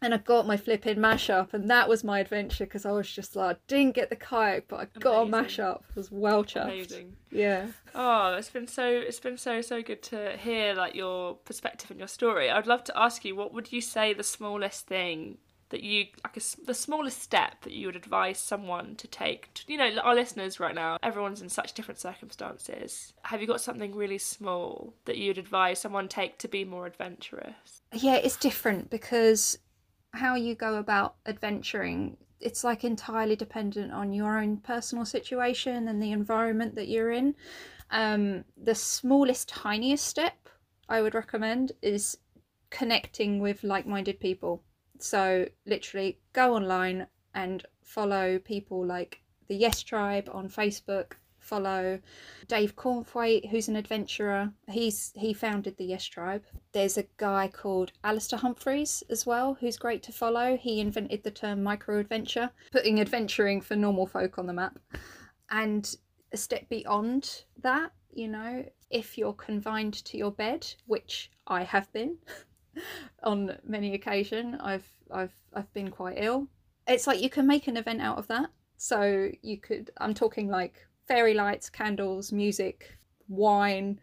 And 0.00 0.14
I 0.14 0.18
got 0.18 0.46
my 0.46 0.56
flipping 0.56 0.98
mashup, 0.98 1.52
and 1.52 1.68
that 1.70 1.88
was 1.88 2.04
my 2.04 2.20
adventure 2.20 2.64
because 2.64 2.86
I 2.86 2.92
was 2.92 3.10
just 3.10 3.34
like, 3.34 3.56
I 3.56 3.58
didn't 3.66 3.96
get 3.96 4.10
the 4.10 4.16
kayak, 4.16 4.68
but 4.68 4.80
I 4.80 4.84
got 5.00 5.22
Amazing. 5.22 5.34
a 5.34 5.42
mashup. 5.42 5.78
I 5.78 5.92
was 5.96 6.10
well 6.12 6.44
chuffed. 6.44 6.64
Amazing. 6.64 7.16
Yeah. 7.32 7.66
Oh, 7.94 8.34
it's 8.34 8.50
been 8.50 8.68
so 8.68 8.86
it's 8.86 9.18
been 9.20 9.36
so 9.36 9.60
so 9.60 9.82
good 9.82 10.02
to 10.04 10.36
hear 10.36 10.74
like 10.74 10.94
your 10.94 11.34
perspective 11.34 11.90
and 11.90 11.98
your 11.98 12.08
story. 12.08 12.48
I'd 12.48 12.66
love 12.68 12.84
to 12.84 12.98
ask 12.98 13.24
you 13.24 13.34
what 13.34 13.52
would 13.52 13.72
you 13.72 13.80
say 13.80 14.14
the 14.14 14.22
smallest 14.22 14.86
thing 14.86 15.38
that 15.70 15.82
you 15.82 16.06
like 16.24 16.36
a 16.36 16.40
s 16.40 16.56
the 16.64 16.74
smallest 16.74 17.20
step 17.20 17.60
that 17.62 17.72
you 17.72 17.86
would 17.86 17.96
advise 17.96 18.38
someone 18.38 18.94
to 18.96 19.06
take. 19.06 19.52
To, 19.54 19.62
you 19.66 19.76
know, 19.78 19.90
our 19.98 20.14
listeners 20.14 20.58
right 20.60 20.74
now, 20.74 20.96
everyone's 21.02 21.42
in 21.42 21.48
such 21.48 21.74
different 21.74 22.00
circumstances. 22.00 23.12
Have 23.24 23.40
you 23.40 23.46
got 23.46 23.60
something 23.60 23.94
really 23.94 24.18
small 24.18 24.94
that 25.04 25.18
you'd 25.18 25.38
advise 25.38 25.80
someone 25.80 26.08
take 26.08 26.38
to 26.38 26.48
be 26.48 26.64
more 26.64 26.86
adventurous? 26.86 27.82
yeah 27.92 28.16
it's 28.16 28.36
different 28.36 28.90
because 28.90 29.58
how 30.12 30.34
you 30.34 30.54
go 30.54 30.76
about 30.76 31.16
adventuring 31.26 32.16
it's 32.40 32.64
like 32.64 32.84
entirely 32.84 33.36
dependent 33.36 33.92
on 33.92 34.12
your 34.12 34.38
own 34.38 34.58
personal 34.58 35.04
situation 35.04 35.88
and 35.88 36.02
the 36.02 36.12
environment 36.12 36.74
that 36.76 36.88
you're 36.88 37.10
in. 37.10 37.34
Um, 37.90 38.44
the 38.56 38.74
smallest 38.74 39.48
tiniest 39.48 40.04
step 40.04 40.48
i 40.90 41.00
would 41.00 41.14
recommend 41.14 41.72
is 41.82 42.18
connecting 42.70 43.40
with 43.40 43.64
like-minded 43.64 44.20
people. 44.20 44.62
So 44.98 45.46
literally 45.64 46.18
go 46.32 46.54
online 46.54 47.06
and 47.34 47.64
follow 47.82 48.38
people 48.38 48.84
like 48.84 49.22
the 49.48 49.56
yes 49.56 49.82
tribe 49.82 50.28
on 50.32 50.48
facebook 50.48 51.12
follow 51.48 51.98
Dave 52.46 52.76
Cornthwaite, 52.76 53.48
who's 53.50 53.68
an 53.68 53.76
adventurer. 53.76 54.52
He's 54.68 55.12
he 55.14 55.32
founded 55.32 55.76
the 55.76 55.86
Yes 55.86 56.04
Tribe. 56.04 56.44
There's 56.72 56.98
a 56.98 57.06
guy 57.16 57.48
called 57.48 57.92
Alastair 58.04 58.38
Humphreys 58.38 59.02
as 59.10 59.24
well, 59.26 59.56
who's 59.60 59.78
great 59.78 60.02
to 60.04 60.12
follow. 60.12 60.56
He 60.56 60.80
invented 60.80 61.24
the 61.24 61.30
term 61.30 61.62
micro 61.62 61.98
adventure, 61.98 62.50
putting 62.70 63.00
adventuring 63.00 63.60
for 63.60 63.76
normal 63.76 64.06
folk 64.06 64.38
on 64.38 64.46
the 64.46 64.52
map. 64.52 64.78
And 65.50 65.96
a 66.32 66.36
step 66.36 66.68
beyond 66.68 67.44
that, 67.62 67.92
you 68.12 68.28
know, 68.28 68.64
if 68.90 69.16
you're 69.16 69.32
confined 69.32 69.94
to 70.04 70.18
your 70.18 70.32
bed, 70.32 70.66
which 70.86 71.30
I 71.46 71.62
have 71.62 71.90
been 71.92 72.18
on 73.22 73.56
many 73.64 73.94
occasion, 73.94 74.56
I've 74.60 74.88
I've 75.10 75.34
I've 75.54 75.72
been 75.72 75.90
quite 75.90 76.18
ill. 76.18 76.48
It's 76.86 77.06
like 77.06 77.22
you 77.22 77.30
can 77.30 77.46
make 77.46 77.68
an 77.68 77.76
event 77.76 78.00
out 78.00 78.18
of 78.18 78.26
that. 78.28 78.50
So 78.76 79.30
you 79.42 79.58
could 79.58 79.90
I'm 79.98 80.14
talking 80.14 80.48
like 80.48 80.86
fairy 81.08 81.34
lights, 81.34 81.70
candles, 81.70 82.30
music, 82.30 82.96
wine, 83.28 83.98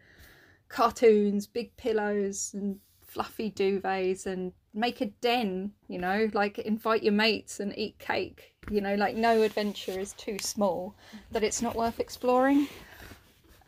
cartoons, 0.68 1.46
big 1.46 1.76
pillows, 1.76 2.50
and 2.52 2.78
fluffy 3.00 3.50
duvets, 3.50 4.26
and 4.26 4.52
make 4.74 5.00
a 5.00 5.06
den, 5.06 5.72
you 5.88 5.98
know, 5.98 6.28
like 6.34 6.58
invite 6.58 7.02
your 7.02 7.12
mates 7.12 7.60
and 7.60 7.76
eat 7.78 7.98
cake. 7.98 8.52
You 8.68 8.80
know, 8.80 8.96
like 8.96 9.14
no 9.16 9.42
adventure 9.42 9.98
is 9.98 10.12
too 10.14 10.36
small 10.40 10.96
that 11.30 11.44
it's 11.44 11.62
not 11.62 11.76
worth 11.76 12.00
exploring. 12.00 12.66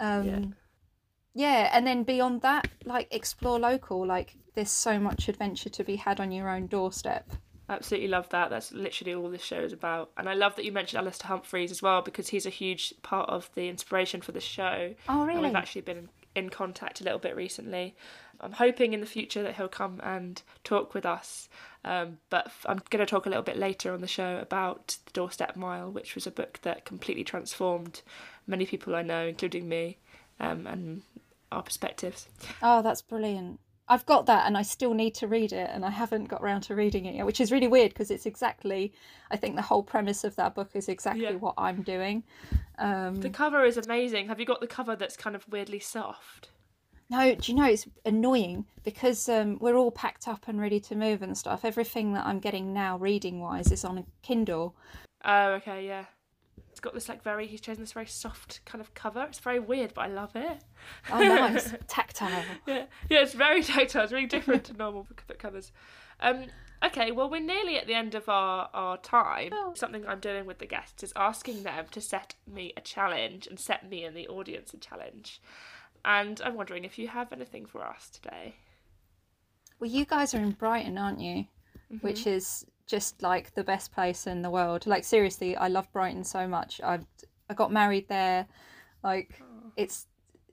Um, 0.00 0.26
Yeah. 0.26 0.40
yeah, 1.34 1.70
and 1.72 1.86
then 1.86 2.02
beyond 2.02 2.42
that, 2.42 2.68
like 2.84 3.08
explore 3.12 3.58
local. 3.58 4.04
Like 4.04 4.36
there's 4.54 4.70
so 4.70 4.98
much 4.98 5.28
adventure 5.28 5.70
to 5.70 5.84
be 5.84 5.96
had 5.96 6.20
on 6.20 6.32
your 6.32 6.48
own 6.48 6.66
doorstep. 6.66 7.30
Absolutely 7.68 8.08
love 8.08 8.28
that. 8.30 8.50
That's 8.50 8.72
literally 8.72 9.14
all 9.14 9.28
this 9.28 9.42
show 9.42 9.60
is 9.60 9.72
about. 9.72 10.10
And 10.16 10.28
I 10.28 10.34
love 10.34 10.56
that 10.56 10.64
you 10.64 10.72
mentioned 10.72 10.98
Alastair 11.00 11.28
Humphreys 11.28 11.70
as 11.70 11.82
well 11.82 12.00
because 12.02 12.28
he's 12.28 12.46
a 12.46 12.50
huge 12.50 12.94
part 13.02 13.28
of 13.28 13.50
the 13.54 13.68
inspiration 13.68 14.20
for 14.22 14.32
the 14.32 14.40
show. 14.40 14.94
Oh, 15.08 15.20
And 15.20 15.28
really? 15.28 15.40
we've 15.42 15.54
actually 15.54 15.82
been 15.82 15.98
in, 15.98 16.08
in 16.34 16.48
contact 16.48 17.00
a 17.00 17.04
little 17.04 17.18
bit 17.18 17.36
recently. 17.36 17.94
I'm 18.40 18.52
hoping 18.52 18.92
in 18.94 19.00
the 19.00 19.06
future 19.06 19.42
that 19.42 19.56
he'll 19.56 19.68
come 19.68 20.00
and 20.02 20.40
talk 20.64 20.94
with 20.94 21.04
us. 21.04 21.48
Um, 21.84 22.18
but 22.30 22.50
I'm 22.66 22.80
going 22.90 23.04
to 23.04 23.10
talk 23.10 23.26
a 23.26 23.28
little 23.28 23.42
bit 23.42 23.56
later 23.58 23.92
on 23.92 24.00
the 24.00 24.06
show 24.06 24.38
about 24.38 24.96
The 25.06 25.12
Doorstep 25.12 25.56
Mile, 25.56 25.90
which 25.90 26.14
was 26.14 26.26
a 26.26 26.30
book 26.30 26.60
that 26.62 26.84
completely 26.84 27.24
transformed 27.24 28.00
many 28.46 28.64
people 28.64 28.94
I 28.94 29.02
know, 29.02 29.26
including 29.26 29.68
me, 29.68 29.98
um, 30.40 30.66
and 30.66 31.02
our 31.50 31.62
perspectives. 31.62 32.28
Oh, 32.62 32.80
that's 32.80 33.02
brilliant. 33.02 33.60
I've 33.88 34.04
got 34.06 34.26
that 34.26 34.46
and 34.46 34.56
I 34.56 34.62
still 34.62 34.92
need 34.94 35.14
to 35.16 35.26
read 35.26 35.52
it 35.52 35.70
and 35.72 35.84
I 35.84 35.90
haven't 35.90 36.26
got 36.26 36.42
around 36.42 36.60
to 36.62 36.74
reading 36.74 37.06
it 37.06 37.14
yet, 37.14 37.26
which 37.26 37.40
is 37.40 37.50
really 37.50 37.68
weird 37.68 37.90
because 37.92 38.10
it's 38.10 38.26
exactly, 38.26 38.92
I 39.30 39.36
think 39.36 39.56
the 39.56 39.62
whole 39.62 39.82
premise 39.82 40.24
of 40.24 40.36
that 40.36 40.54
book 40.54 40.70
is 40.74 40.88
exactly 40.88 41.22
Yeah. 41.22 41.32
what 41.32 41.54
I'm 41.56 41.82
doing. 41.82 42.22
Um, 42.78 43.20
The 43.20 43.30
cover 43.30 43.64
is 43.64 43.76
amazing. 43.76 44.28
Have 44.28 44.38
you 44.40 44.46
got 44.46 44.60
the 44.60 44.66
cover 44.66 44.94
that's 44.94 45.16
kind 45.16 45.34
of 45.34 45.48
weirdly 45.48 45.80
soft? 45.80 46.50
no, 47.10 47.34
do 47.34 47.50
you 47.52 47.56
know, 47.56 47.64
it's 47.64 47.86
annoying 48.04 48.66
because 48.84 49.28
um, 49.30 49.56
we're 49.60 49.76
all 49.76 49.90
packed 49.90 50.28
up 50.28 50.46
and 50.46 50.60
ready 50.60 50.78
to 50.80 50.94
move 50.94 51.22
and 51.22 51.36
stuff. 51.38 51.64
Everything 51.64 52.12
that 52.12 52.26
I'm 52.26 52.38
getting 52.38 52.74
now 52.74 52.98
reading 52.98 53.40
wise 53.40 53.72
is 53.72 53.84
on 53.84 53.96
a 53.98 54.04
Kindle. 54.22 54.74
Oh, 55.24 55.52
okay, 55.54 55.86
yeah. 55.86 56.04
It's 56.78 56.84
got 56.84 56.94
this 56.94 57.08
like 57.08 57.24
very, 57.24 57.48
he's 57.48 57.60
chosen 57.60 57.82
this 57.82 57.90
very 57.90 58.06
soft 58.06 58.60
kind 58.64 58.80
of 58.80 58.94
cover. 58.94 59.24
It's 59.24 59.40
very 59.40 59.58
weird, 59.58 59.94
but 59.94 60.02
I 60.02 60.06
love 60.06 60.36
it. 60.36 60.62
Oh, 61.10 61.18
nice. 61.18 61.74
Tactile. 61.88 62.44
Yeah, 62.68 62.84
yeah, 63.10 63.22
it's 63.22 63.34
very 63.34 63.62
tactile. 63.64 64.04
It's 64.04 64.12
really 64.12 64.28
different 64.28 64.62
to 64.66 64.74
normal 64.74 65.02
book 65.26 65.36
covers. 65.40 65.72
Um, 66.20 66.44
okay, 66.84 67.10
well, 67.10 67.28
we're 67.28 67.40
nearly 67.40 67.78
at 67.78 67.88
the 67.88 67.94
end 67.94 68.14
of 68.14 68.28
our, 68.28 68.70
our 68.72 68.96
time. 68.96 69.50
Oh. 69.52 69.72
Something 69.74 70.06
I'm 70.06 70.20
doing 70.20 70.46
with 70.46 70.60
the 70.60 70.66
guests 70.66 71.02
is 71.02 71.12
asking 71.16 71.64
them 71.64 71.86
to 71.90 72.00
set 72.00 72.36
me 72.46 72.72
a 72.76 72.80
challenge 72.80 73.48
and 73.48 73.58
set 73.58 73.90
me 73.90 74.04
and 74.04 74.16
the 74.16 74.28
audience 74.28 74.72
a 74.72 74.76
challenge. 74.76 75.42
And 76.04 76.40
I'm 76.44 76.54
wondering 76.54 76.84
if 76.84 76.96
you 76.96 77.08
have 77.08 77.32
anything 77.32 77.66
for 77.66 77.84
us 77.84 78.08
today. 78.08 78.54
Well, 79.80 79.90
you 79.90 80.04
guys 80.04 80.32
are 80.32 80.38
in 80.38 80.52
Brighton, 80.52 80.96
aren't 80.96 81.18
you? 81.18 81.46
Which 82.02 82.24
is 82.24 82.64
just 82.88 83.22
like 83.22 83.54
the 83.54 83.62
best 83.62 83.92
place 83.92 84.26
in 84.26 84.42
the 84.42 84.50
world. 84.50 84.86
Like 84.86 85.04
seriously, 85.04 85.54
I 85.56 85.68
love 85.68 85.92
Brighton 85.92 86.24
so 86.24 86.48
much. 86.48 86.80
I 86.80 86.98
I 87.48 87.54
got 87.54 87.70
married 87.70 88.08
there. 88.08 88.46
Like 89.04 89.40
it's 89.76 90.06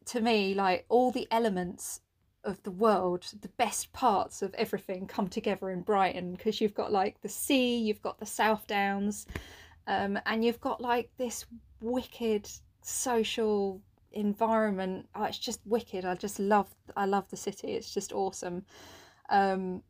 to 0.05 0.21
me 0.21 0.53
like 0.53 0.85
all 0.89 1.11
the 1.11 1.27
elements 1.31 2.01
of 2.43 2.61
the 2.61 2.71
world, 2.71 3.25
the 3.41 3.47
best 3.57 3.91
parts 3.91 4.43
of 4.43 4.53
everything 4.53 5.07
come 5.07 5.27
together 5.27 5.71
in 5.71 5.81
Brighton 5.81 6.33
because 6.33 6.61
you've 6.61 6.75
got 6.75 6.91
like 6.91 7.19
the 7.21 7.29
sea, 7.29 7.77
you've 7.77 8.01
got 8.03 8.19
the 8.19 8.25
South 8.25 8.67
Downs, 8.67 9.25
um, 9.87 10.19
and 10.27 10.45
you've 10.45 10.61
got 10.61 10.79
like 10.79 11.09
this 11.17 11.45
wicked 11.81 12.47
social 12.81 13.81
environment. 14.11 15.07
Oh, 15.15 15.23
it's 15.23 15.39
just 15.39 15.61
wicked. 15.65 16.05
I 16.05 16.15
just 16.15 16.39
love 16.39 16.69
I 16.95 17.05
love 17.05 17.29
the 17.29 17.37
city. 17.37 17.69
It's 17.69 17.93
just 17.93 18.13
awesome. 18.13 18.65
Um, 19.29 19.81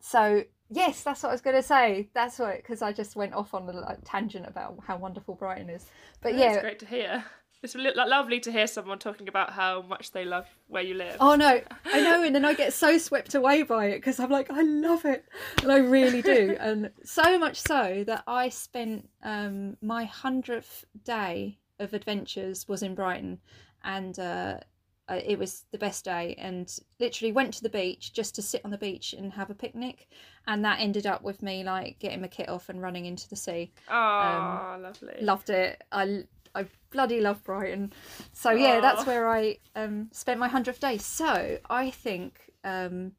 so 0.00 0.44
yes, 0.74 1.02
that's 1.02 1.22
what 1.22 1.30
I 1.30 1.32
was 1.32 1.40
going 1.40 1.56
to 1.56 1.62
say. 1.62 2.08
That's 2.14 2.38
what 2.38 2.56
because 2.56 2.82
I 2.82 2.92
just 2.92 3.16
went 3.16 3.34
off 3.34 3.54
on 3.54 3.68
a 3.68 3.72
like, 3.72 3.98
tangent 4.04 4.46
about 4.46 4.78
how 4.86 4.96
wonderful 4.96 5.34
Brighton 5.34 5.70
is. 5.70 5.86
But 6.20 6.34
Yeah, 6.34 6.40
yeah, 6.40 6.52
it's 6.52 6.62
great 6.62 6.78
to 6.80 6.86
hear. 6.86 7.24
It's 7.62 7.74
like, 7.74 7.96
lovely 7.96 8.40
to 8.40 8.52
hear 8.52 8.66
someone 8.66 8.98
talking 8.98 9.26
about 9.26 9.50
how 9.50 9.80
much 9.80 10.12
they 10.12 10.26
love 10.26 10.46
where 10.68 10.82
you 10.82 10.92
live. 10.92 11.16
Oh 11.18 11.34
no, 11.34 11.62
I 11.86 12.00
know, 12.02 12.22
and 12.22 12.34
then 12.34 12.44
I 12.44 12.52
get 12.52 12.74
so 12.74 12.98
swept 12.98 13.34
away 13.34 13.62
by 13.62 13.86
it 13.86 13.96
because 13.96 14.20
I'm 14.20 14.28
like, 14.28 14.50
I 14.50 14.60
love 14.60 15.06
it, 15.06 15.24
and 15.62 15.72
I 15.72 15.78
really 15.78 16.20
do, 16.20 16.56
and 16.60 16.90
so 17.04 17.38
much 17.38 17.62
so 17.62 18.04
that 18.06 18.22
I 18.26 18.50
spent 18.50 19.08
um, 19.22 19.78
my 19.80 20.04
hundredth 20.04 20.84
day 21.04 21.58
of 21.78 21.94
adventures 21.94 22.68
was 22.68 22.82
in 22.82 22.94
Brighton, 22.94 23.38
and 23.82 24.18
uh, 24.18 24.58
uh, 25.08 25.20
it 25.24 25.38
was 25.38 25.64
the 25.70 25.78
best 25.78 26.04
day, 26.04 26.34
and 26.38 26.78
literally 26.98 27.32
went 27.32 27.52
to 27.54 27.62
the 27.62 27.68
beach 27.68 28.12
just 28.12 28.34
to 28.34 28.42
sit 28.42 28.62
on 28.64 28.70
the 28.70 28.78
beach 28.78 29.12
and 29.12 29.32
have 29.32 29.50
a 29.50 29.54
picnic, 29.54 30.08
and 30.46 30.64
that 30.64 30.80
ended 30.80 31.06
up 31.06 31.22
with 31.22 31.42
me 31.42 31.62
like 31.62 31.98
getting 31.98 32.20
my 32.20 32.28
kit 32.28 32.48
off 32.48 32.68
and 32.68 32.80
running 32.80 33.04
into 33.04 33.28
the 33.28 33.36
sea. 33.36 33.72
Oh, 33.90 34.78
lovely. 34.80 35.16
Loved 35.20 35.50
it. 35.50 35.82
I 35.92 36.24
I 36.54 36.66
bloody 36.90 37.20
love 37.20 37.42
Brighton. 37.44 37.92
So 38.32 38.50
yeah, 38.50 38.80
that's 38.80 39.06
where 39.06 39.28
I 39.28 39.58
um, 39.76 40.08
spent 40.12 40.40
my 40.40 40.48
hundredth 40.48 40.80
day. 40.80 40.98
So 40.98 41.58
I 41.68 41.90
think 41.90 42.52
um, 42.62 43.12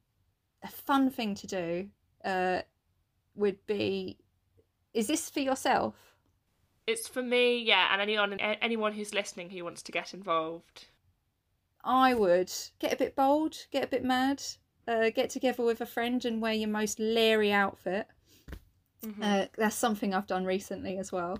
a 0.64 0.68
fun 0.68 1.10
thing 1.10 1.36
to 1.36 1.48
do 1.48 1.90
uh, 2.24 2.62
would 3.36 3.66
be. 3.68 4.18
Is 4.94 5.08
this 5.08 5.30
for 5.30 5.42
yourself? 5.42 5.96
It's 6.88 7.08
for 7.08 7.22
me, 7.22 7.62
yeah, 7.62 7.90
and 7.92 8.02
anyone 8.02 8.40
anyone 8.40 8.94
who's 8.94 9.14
listening 9.14 9.50
who 9.50 9.64
wants 9.64 9.84
to 9.84 9.92
get 9.92 10.14
involved. 10.14 10.88
I 11.86 12.16
would 12.16 12.52
get 12.80 12.92
a 12.92 12.98
bit 12.98 13.16
bold, 13.16 13.56
get 13.72 13.84
a 13.84 13.88
bit 13.88 14.04
mad, 14.04 14.44
uh, 14.88 15.12
get 15.12 15.30
together 15.30 15.64
with 15.64 15.82
a 15.82 15.86
friend 15.86 16.26
and 16.26 16.42
wear 16.42 16.54
your 16.54 16.70
most 16.70 17.00
leery 17.00 17.52
outfit. 17.52 18.08
Mhm. 19.04 19.24
Uh, 19.24 19.48
that's 19.56 19.76
something 19.76 20.14
I've 20.14 20.26
done 20.26 20.46
recently 20.46 20.98
as 20.98 21.12
well. 21.12 21.38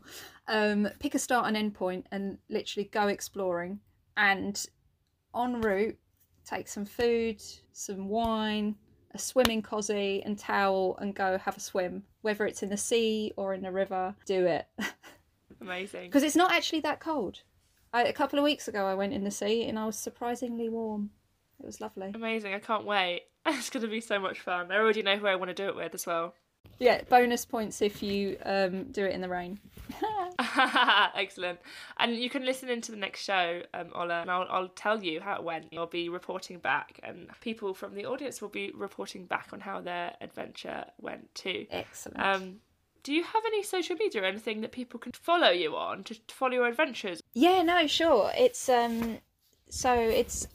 Um, 0.48 0.88
pick 1.00 1.16
a 1.16 1.20
start 1.20 1.48
and 1.48 1.58
end 1.58 1.74
point 1.74 2.06
and 2.12 2.38
literally 2.48 2.90
go 2.90 3.08
exploring. 3.08 3.80
And 4.18 4.64
en 5.36 5.62
route, 5.62 5.98
take 6.46 6.68
some 6.68 6.86
food, 6.86 7.42
some 7.74 8.08
wine, 8.08 8.76
a 9.12 9.18
swimming 9.18 9.64
cosy 9.64 10.22
and 10.24 10.38
towel, 10.38 10.96
and 10.98 11.16
go 11.16 11.38
have 11.40 11.58
a 11.58 11.60
swim. 11.60 12.06
Whether 12.22 12.46
it's 12.46 12.62
in 12.62 12.70
the 12.70 12.78
sea 12.78 13.34
or 13.36 13.54
in 13.54 13.64
the 13.64 13.72
river, 13.72 14.16
do 14.26 14.46
it. 14.46 14.68
Amazing. 15.62 16.10
Because 16.10 16.24
it's 16.24 16.36
not 16.36 16.52
actually 16.52 16.82
that 16.82 17.00
cold. 17.00 17.42
I, 17.96 18.04
a 18.04 18.14
couple 18.14 18.38
of 18.38 18.44
weeks 18.44 18.68
ago, 18.68 18.86
I 18.86 18.94
went 18.94 19.14
in 19.14 19.24
the 19.24 19.32
sea 19.32 19.64
and 19.64 19.80
I 19.80 19.86
was 19.86 19.98
surprisingly 19.98 20.68
warm. 20.68 21.12
It 21.62 21.66
was 21.66 21.80
lovely. 21.80 22.12
Amazing. 22.14 22.54
I 22.54 22.60
can't 22.60 22.86
wait. 22.86 23.24
It's 23.48 23.70
going 23.70 23.84
to 23.84 23.90
be 23.90 24.02
so 24.02 24.20
much 24.20 24.40
fun. 24.40 24.72
I 24.72 24.78
already 24.78 25.04
know 25.04 25.18
who 25.18 25.28
I 25.28 25.36
want 25.36 25.50
to 25.50 25.54
do 25.54 25.68
it 25.68 25.76
with 25.76 25.94
as 25.94 26.08
well. 26.08 26.34
Yeah, 26.80 27.02
bonus 27.08 27.46
points 27.46 27.80
if 27.80 28.02
you 28.02 28.38
um, 28.44 28.86
do 28.86 29.06
it 29.06 29.14
in 29.14 29.22
the 29.22 29.30
rain. 29.30 29.60
Excellent. 31.16 31.60
And 31.98 32.16
you 32.16 32.28
can 32.28 32.44
listen 32.44 32.70
into 32.70 32.92
the 32.92 32.98
next 32.98 33.22
show, 33.22 33.62
um, 33.76 33.92
Ola, 33.94 34.22
and 34.22 34.32
I'll, 34.32 34.48
I'll 34.50 34.70
tell 34.70 35.02
you 35.02 35.22
how 35.22 35.36
it 35.36 35.44
went. 35.44 35.68
I'll 35.78 35.86
be 35.86 36.10
reporting 36.10 36.58
back, 36.58 37.00
and 37.04 37.30
people 37.40 37.76
from 37.76 37.94
the 37.94 38.06
audience 38.06 38.42
will 38.42 38.50
be 38.50 38.72
reporting 38.76 39.26
back 39.26 39.50
on 39.54 39.60
how 39.60 39.80
their 39.80 40.14
adventure 40.22 40.86
went 41.00 41.34
too. 41.36 41.68
Excellent. 41.70 42.20
Um, 42.20 42.56
do 43.06 43.14
you 43.14 43.24
have 43.24 43.44
any 43.46 43.62
social 43.62 43.96
media 43.96 44.24
or 44.24 44.26
anything 44.26 44.62
that 44.62 44.72
people 44.72 45.00
can 45.00 45.12
follow 45.12 45.50
you 45.52 45.76
on 45.76 46.04
to 46.06 46.16
follow 46.28 46.54
your 46.54 46.66
adventures? 46.68 47.22
Yeah, 47.34 47.62
no, 47.62 47.86
sure. 47.86 48.32
It's 48.36 48.68
um 48.68 49.20
so 49.70 49.94
it's 49.94 50.48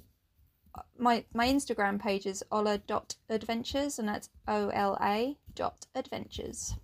my 0.99 1.25
my 1.33 1.47
Instagram 1.49 2.01
page 2.01 2.27
is 2.27 2.43
ola.adventures 2.51 3.99
and 4.01 4.09
that's 4.09 4.29
O 4.49 4.69
L 4.71 4.99
A 5.01 5.37
dot 5.55 5.87
adventures. 5.95 6.75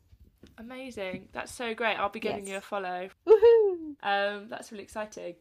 Amazing. 0.58 1.28
That's 1.32 1.52
so 1.52 1.74
great. 1.74 1.96
I'll 1.96 2.08
be 2.08 2.20
giving 2.20 2.46
Yes. 2.46 2.52
you 2.52 2.56
a 2.58 2.60
follow. 2.60 3.08
Woohoo! 3.26 3.94
Um, 4.02 4.48
that's 4.48 4.70
really 4.72 4.84
exciting. 4.84 5.34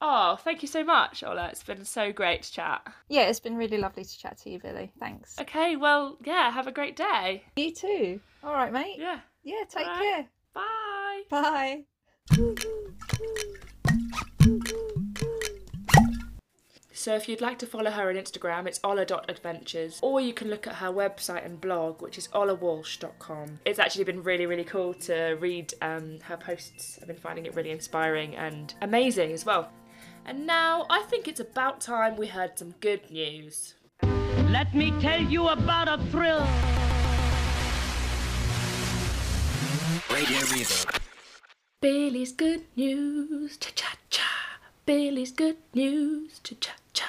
Oh, 0.00 0.36
thank 0.36 0.60
you 0.62 0.68
so 0.68 0.82
much, 0.84 1.22
Ola. 1.22 1.48
It's 1.48 1.62
been 1.62 1.84
so 1.84 2.12
great 2.12 2.42
to 2.42 2.52
chat. 2.52 2.86
Yeah, 3.08 3.22
it's 3.22 3.40
been 3.40 3.56
really 3.56 3.78
lovely 3.78 4.04
to 4.04 4.18
chat 4.18 4.36
to 4.38 4.50
you, 4.50 4.58
Billie. 4.58 4.92
Thanks. 4.98 5.38
Okay, 5.40 5.76
well, 5.76 6.18
yeah, 6.24 6.50
have 6.50 6.66
a 6.66 6.72
great 6.72 6.96
day. 6.96 7.44
You 7.56 7.72
too. 7.72 8.20
All 8.42 8.52
right, 8.52 8.72
mate. 8.72 8.96
Yeah. 8.98 9.20
Yeah, 9.44 9.64
take 9.68 9.86
All 9.86 9.98
care. 9.98 10.26
Bye. 10.54 11.22
Bye. 11.30 11.84
So 17.04 17.14
if 17.14 17.28
you'd 17.28 17.42
like 17.42 17.58
to 17.58 17.66
follow 17.66 17.90
her 17.90 18.08
on 18.08 18.14
Instagram, 18.14 18.66
it's 18.66 18.80
ola.adventures, 18.82 19.98
or 20.00 20.22
you 20.22 20.32
can 20.32 20.48
look 20.48 20.66
at 20.66 20.76
her 20.76 20.88
website 20.88 21.44
and 21.44 21.60
blog, 21.60 22.00
which 22.00 22.16
is 22.16 22.28
olawalsh.com. 22.28 23.60
It's 23.66 23.78
actually 23.78 24.04
been 24.04 24.22
really, 24.22 24.46
really 24.46 24.64
cool 24.64 24.94
to 24.94 25.36
read 25.38 25.74
um, 25.82 26.18
her 26.22 26.38
posts. 26.38 26.98
I've 27.02 27.08
been 27.08 27.16
finding 27.16 27.44
it 27.44 27.54
really 27.54 27.72
inspiring 27.72 28.34
and 28.36 28.72
amazing 28.80 29.32
as 29.32 29.44
well. 29.44 29.70
And 30.24 30.46
now 30.46 30.86
I 30.88 31.02
think 31.02 31.28
it's 31.28 31.40
about 31.40 31.82
time 31.82 32.16
we 32.16 32.26
heard 32.26 32.58
some 32.58 32.74
good 32.80 33.10
news. 33.10 33.74
Let 34.48 34.74
me 34.74 34.90
tell 35.00 35.20
you 35.20 35.48
about 35.48 35.88
a 35.88 36.02
thrill. 36.06 36.46
Radio 40.14 40.38
Reverb. 40.38 41.00
Billie's 41.80 42.30
good 42.30 42.62
news, 42.76 43.56
cha 43.56 43.70
cha 43.74 43.96
cha. 44.10 44.60
Billie's 44.86 45.32
good 45.32 45.56
news, 45.74 46.38
cha 46.44 46.54
cha 46.60 46.72
cha. 46.92 47.08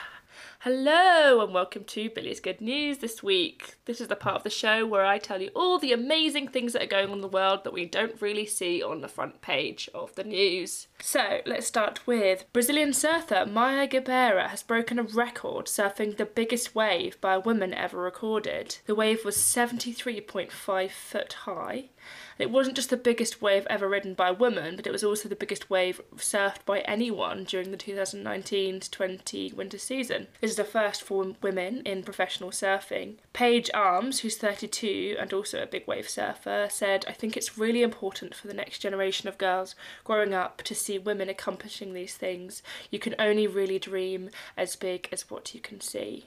Hello 0.62 1.42
and 1.42 1.54
welcome 1.54 1.84
to 1.84 2.10
Billie's 2.10 2.40
Good 2.40 2.60
News 2.60 2.98
this 2.98 3.22
week. 3.22 3.76
This 3.86 4.02
is 4.02 4.08
the 4.08 4.16
part 4.16 4.38
of 4.38 4.42
the 4.44 4.50
show 4.50 4.88
where 4.88 5.06
I 5.06 5.20
tell 5.20 5.40
you 5.40 5.52
all 5.56 5.78
the 5.78 5.94
amazing 5.94 6.48
things 6.48 6.74
that 6.74 6.82
are 6.82 6.88
going 6.88 7.10
on 7.10 7.18
in 7.18 7.22
the 7.22 7.28
world 7.28 7.64
that 7.64 7.74
we 7.74 7.86
don't 7.86 8.20
really 8.20 8.48
see 8.48 8.82
on 8.82 9.02
the 9.02 9.08
front 9.08 9.40
page 9.40 9.88
of 9.94 10.16
the 10.16 10.24
news. 10.24 10.88
So 11.00 11.42
let's 11.46 11.68
start 11.68 12.08
with 12.08 12.52
Brazilian 12.54 12.92
surfer 12.94 13.46
Maya 13.46 13.88
Gabeira 13.88 14.48
has 14.48 14.64
broken 14.64 14.98
a 14.98 15.04
record 15.04 15.68
surfing 15.68 16.18
the 16.18 16.26
biggest 16.26 16.74
wave 16.74 17.22
by 17.22 17.36
a 17.36 17.40
woman 17.40 17.72
ever 17.72 18.00
recorded. 18.00 18.78
The 18.88 18.96
wave 18.96 19.24
was 19.24 19.38
73.5 19.38 20.90
foot 20.90 21.34
high. 21.34 21.90
It 22.38 22.52
wasn't 22.52 22.76
just 22.76 22.90
the 22.90 22.98
biggest 22.98 23.42
wave 23.42 23.66
ever 23.70 23.88
ridden 23.88 24.14
by 24.14 24.30
a 24.30 24.34
woman, 24.34 24.76
but 24.76 24.86
it 24.86 24.92
was 24.92 25.06
also 25.06 25.30
the 25.30 25.38
biggest 25.38 25.70
wave 25.70 26.02
surfed 26.18 26.66
by 26.66 26.80
anyone 26.82 27.46
during 27.46 27.72
the 27.72 27.78
2019 27.78 28.82
20 28.82 29.54
winter 29.54 29.78
season. 29.78 30.28
This 30.42 30.52
is 30.52 30.58
the 30.58 30.66
first 30.66 31.02
for 31.02 31.36
women 31.42 31.82
in 31.86 32.04
professional 32.04 32.52
surfing. 32.52 33.16
Paige 33.32 33.70
Alms, 33.74 34.20
who's 34.20 34.38
32 34.38 35.16
and 35.18 35.32
also 35.32 35.64
a 35.64 35.68
big 35.68 35.88
wave 35.88 36.10
surfer, 36.10 36.68
said, 36.70 37.06
I 37.08 37.14
think 37.14 37.38
it's 37.38 37.58
really 37.58 37.84
important 37.84 38.36
for 38.36 38.48
the 38.48 38.54
next 38.54 38.80
generation 38.80 39.30
of 39.30 39.38
girls 39.38 39.76
growing 40.04 40.34
up 40.34 40.62
to 40.64 40.76
see 40.76 41.00
women 41.00 41.30
accomplishing 41.30 41.94
these 41.94 42.16
things. 42.16 42.62
You 42.92 43.00
can 43.00 43.16
only 43.18 43.48
really 43.48 43.80
dream 43.80 44.30
as 44.58 44.76
big 44.76 45.08
as 45.12 45.30
what 45.30 45.56
you 45.56 45.62
can 45.62 45.80
see. 45.80 46.26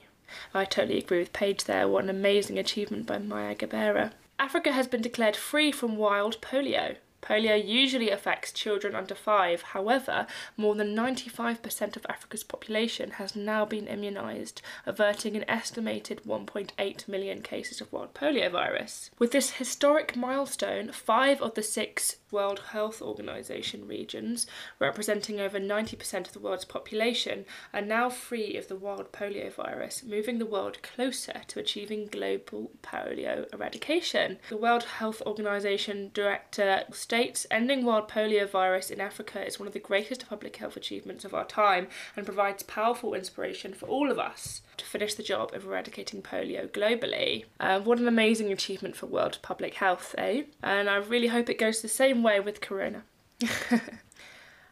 I 0.53 0.65
totally 0.65 0.99
agree 0.99 1.19
with 1.19 1.33
Paige 1.33 1.65
there. 1.65 1.87
What 1.87 2.03
an 2.03 2.09
amazing 2.09 2.57
achievement 2.57 3.05
by 3.05 3.19
Maya 3.19 3.55
Gabeira. 3.55 4.13
Africa 4.39 4.71
has 4.71 4.87
been 4.87 5.01
declared 5.01 5.35
free 5.35 5.69
from 5.69 5.97
wild 5.97 6.39
polio. 6.41 6.95
Polio 7.21 7.55
usually 7.55 8.09
affects 8.09 8.51
children 8.51 8.95
under 8.95 9.15
five. 9.15 9.61
However, 9.61 10.27
more 10.57 10.75
than 10.75 10.95
95% 10.95 11.95
of 11.95 12.05
Africa's 12.07 12.43
population 12.43 13.11
has 13.11 13.35
now 13.35 13.65
been 13.65 13.85
immunised, 13.85 14.61
averting 14.85 15.35
an 15.35 15.45
estimated 15.47 16.21
1.8 16.25 17.07
million 17.07 17.41
cases 17.41 17.81
of 17.81 17.91
wild 17.91 18.13
polio 18.13 18.51
virus. 18.51 19.11
With 19.19 19.31
this 19.31 19.51
historic 19.51 20.15
milestone, 20.15 20.91
five 20.91 21.41
of 21.41 21.55
the 21.55 21.63
six 21.63 22.17
World 22.31 22.59
Health 22.71 23.01
Organization 23.01 23.87
regions, 23.87 24.45
representing 24.77 25.39
over 25.39 25.59
90% 25.59 26.27
of 26.27 26.33
the 26.33 26.39
world's 26.39 26.65
population, 26.65 27.45
are 27.73 27.81
now 27.81 28.09
free 28.09 28.55
of 28.55 28.67
the 28.67 28.75
wild 28.75 29.11
polio 29.11 29.51
virus, 29.53 30.03
moving 30.03 30.37
the 30.37 30.45
world 30.45 30.81
closer 30.81 31.41
to 31.47 31.59
achieving 31.59 32.07
global 32.07 32.71
polio 32.83 33.51
eradication. 33.53 34.37
The 34.49 34.57
World 34.57 34.83
Health 34.83 35.21
Organization 35.25 36.11
director 36.13 36.83
states 37.09 37.47
ending 37.49 37.83
wild 37.83 38.07
polio 38.07 38.47
virus 38.47 38.91
in 38.91 39.01
Africa 39.01 39.43
is 39.43 39.57
one 39.57 39.65
of 39.65 39.73
the 39.73 39.79
greatest 39.79 40.29
public 40.29 40.55
health 40.57 40.77
achievements 40.77 41.25
of 41.25 41.33
our 41.33 41.43
time 41.43 41.87
and 42.15 42.23
provides 42.23 42.61
powerful 42.61 43.15
inspiration 43.15 43.73
for 43.73 43.87
all 43.87 44.11
of 44.11 44.19
us 44.19 44.61
to 44.77 44.85
finish 44.85 45.15
the 45.15 45.23
job 45.23 45.51
of 45.55 45.65
eradicating 45.65 46.21
polio 46.21 46.69
globally. 46.69 47.45
Uh, 47.59 47.79
what 47.79 47.97
an 47.97 48.07
amazing 48.07 48.51
achievement 48.51 48.95
for 48.95 49.07
world 49.07 49.39
public 49.41 49.73
health, 49.73 50.13
eh? 50.19 50.43
And 50.61 50.87
I 50.87 50.97
really 50.97 51.29
hope 51.29 51.49
it 51.49 51.57
goes 51.57 51.81
the 51.81 51.87
same 51.87 52.21
way 52.21 52.39
with 52.39 52.61
corona. 52.61 53.01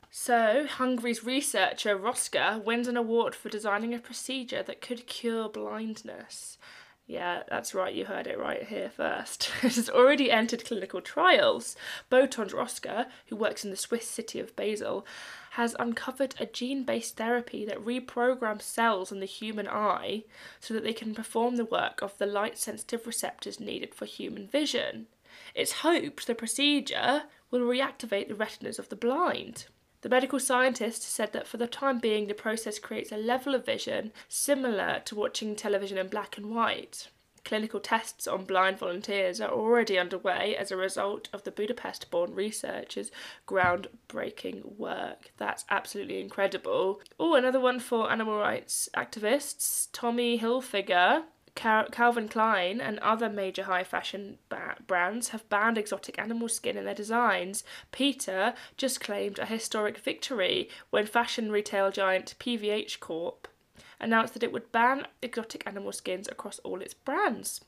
So, 0.09 0.65
Hungary's 0.65 1.23
researcher 1.23 1.95
Roska 1.95 2.63
wins 2.63 2.87
an 2.87 2.97
award 2.97 3.35
for 3.35 3.49
designing 3.49 3.93
a 3.93 3.99
procedure 3.99 4.63
that 4.63 4.81
could 4.81 5.05
cure 5.05 5.47
blindness. 5.47 6.57
Yeah, 7.07 7.43
that's 7.49 7.73
right, 7.73 7.95
you 7.95 8.03
heard 8.03 8.27
it 8.27 8.37
right 8.37 8.63
here 8.63 8.89
first. 8.89 9.49
it 9.63 9.75
has 9.75 9.89
already 9.89 10.29
entered 10.29 10.65
clinical 10.65 10.99
trials. 10.99 11.77
Botond 12.11 12.51
Roska, 12.51 13.07
who 13.27 13.37
works 13.37 13.63
in 13.63 13.71
the 13.71 13.77
Swiss 13.77 14.05
city 14.05 14.41
of 14.41 14.53
Basel, 14.57 15.05
has 15.51 15.73
uncovered 15.79 16.35
a 16.37 16.45
gene 16.45 16.83
based 16.83 17.15
therapy 17.15 17.63
that 17.63 17.83
reprograms 17.83 18.63
cells 18.63 19.09
in 19.09 19.21
the 19.21 19.25
human 19.25 19.69
eye 19.69 20.25
so 20.59 20.73
that 20.73 20.83
they 20.83 20.91
can 20.91 21.15
perform 21.15 21.55
the 21.55 21.63
work 21.63 22.01
of 22.01 22.17
the 22.17 22.25
light 22.25 22.57
sensitive 22.57 23.07
receptors 23.07 23.57
needed 23.57 23.95
for 23.95 24.05
human 24.05 24.45
vision. 24.45 25.07
It's 25.55 25.83
hoped 25.83 26.27
the 26.27 26.35
procedure 26.35 27.23
will 27.49 27.61
reactivate 27.61 28.27
the 28.27 28.35
retinas 28.35 28.79
of 28.79 28.89
the 28.89 28.97
blind. 28.97 29.67
The 30.07 30.15
medical 30.15 30.39
scientist 30.39 31.03
said 31.03 31.33
that 31.33 31.47
for 31.47 31.57
the 31.57 31.67
time 31.67 31.99
being, 31.99 32.27
the 32.27 32.33
process 32.33 32.79
creates 32.79 33.11
a 33.11 33.17
level 33.17 33.53
of 33.53 33.65
vision 33.65 34.13
similar 34.29 35.01
to 35.03 35.15
watching 35.15 35.53
television 35.53 35.97
in 35.97 36.07
black 36.07 36.37
and 36.37 36.45
white. 36.45 37.09
Clinical 37.43 37.81
tests 37.81 38.25
on 38.25 38.45
blind 38.45 38.79
volunteers 38.79 39.41
are 39.41 39.51
already 39.51 39.99
underway 39.99 40.55
as 40.55 40.71
a 40.71 40.77
result 40.77 41.27
of 41.33 41.43
the 41.43 41.51
Budapest 41.51 42.09
born 42.09 42.33
researchers' 42.33 43.11
groundbreaking 43.45 44.77
work. 44.77 45.33
That's 45.35 45.65
absolutely 45.69 46.21
incredible. 46.21 47.01
Oh, 47.19 47.35
another 47.35 47.59
one 47.59 47.81
for 47.81 48.09
animal 48.09 48.37
rights 48.37 48.87
activists. 48.95 49.89
Tommy 49.91 50.39
Hilfiger 50.39 51.23
Calvin 51.57 52.29
Klein 52.29 52.79
and 52.79 52.99
other 52.99 53.29
major 53.29 53.63
high 53.63 53.83
fashion 53.83 54.37
ba- 54.47 54.77
brands 54.85 55.29
have 55.29 55.49
banned 55.49 55.77
exotic 55.77 56.19
animal 56.19 56.47
skin 56.47 56.77
in 56.77 56.85
their 56.85 56.93
designs. 56.93 57.63
PETA 57.91 58.53
just 58.77 59.01
claimed 59.01 59.39
a 59.39 59.45
historic 59.45 59.97
victory 59.97 60.69
when 60.91 61.07
fashion 61.07 61.51
retail 61.51 61.91
giant 61.91 62.35
PVH 62.39 62.99
Corp 62.99 63.47
announced 63.99 64.35
that 64.35 64.43
it 64.43 64.51
would 64.51 64.71
ban 64.71 65.07
exotic 65.23 65.65
animal 65.65 65.91
skins 65.91 66.27
across 66.27 66.59
all 66.59 66.81
its 66.81 66.93
brands. 66.93 67.61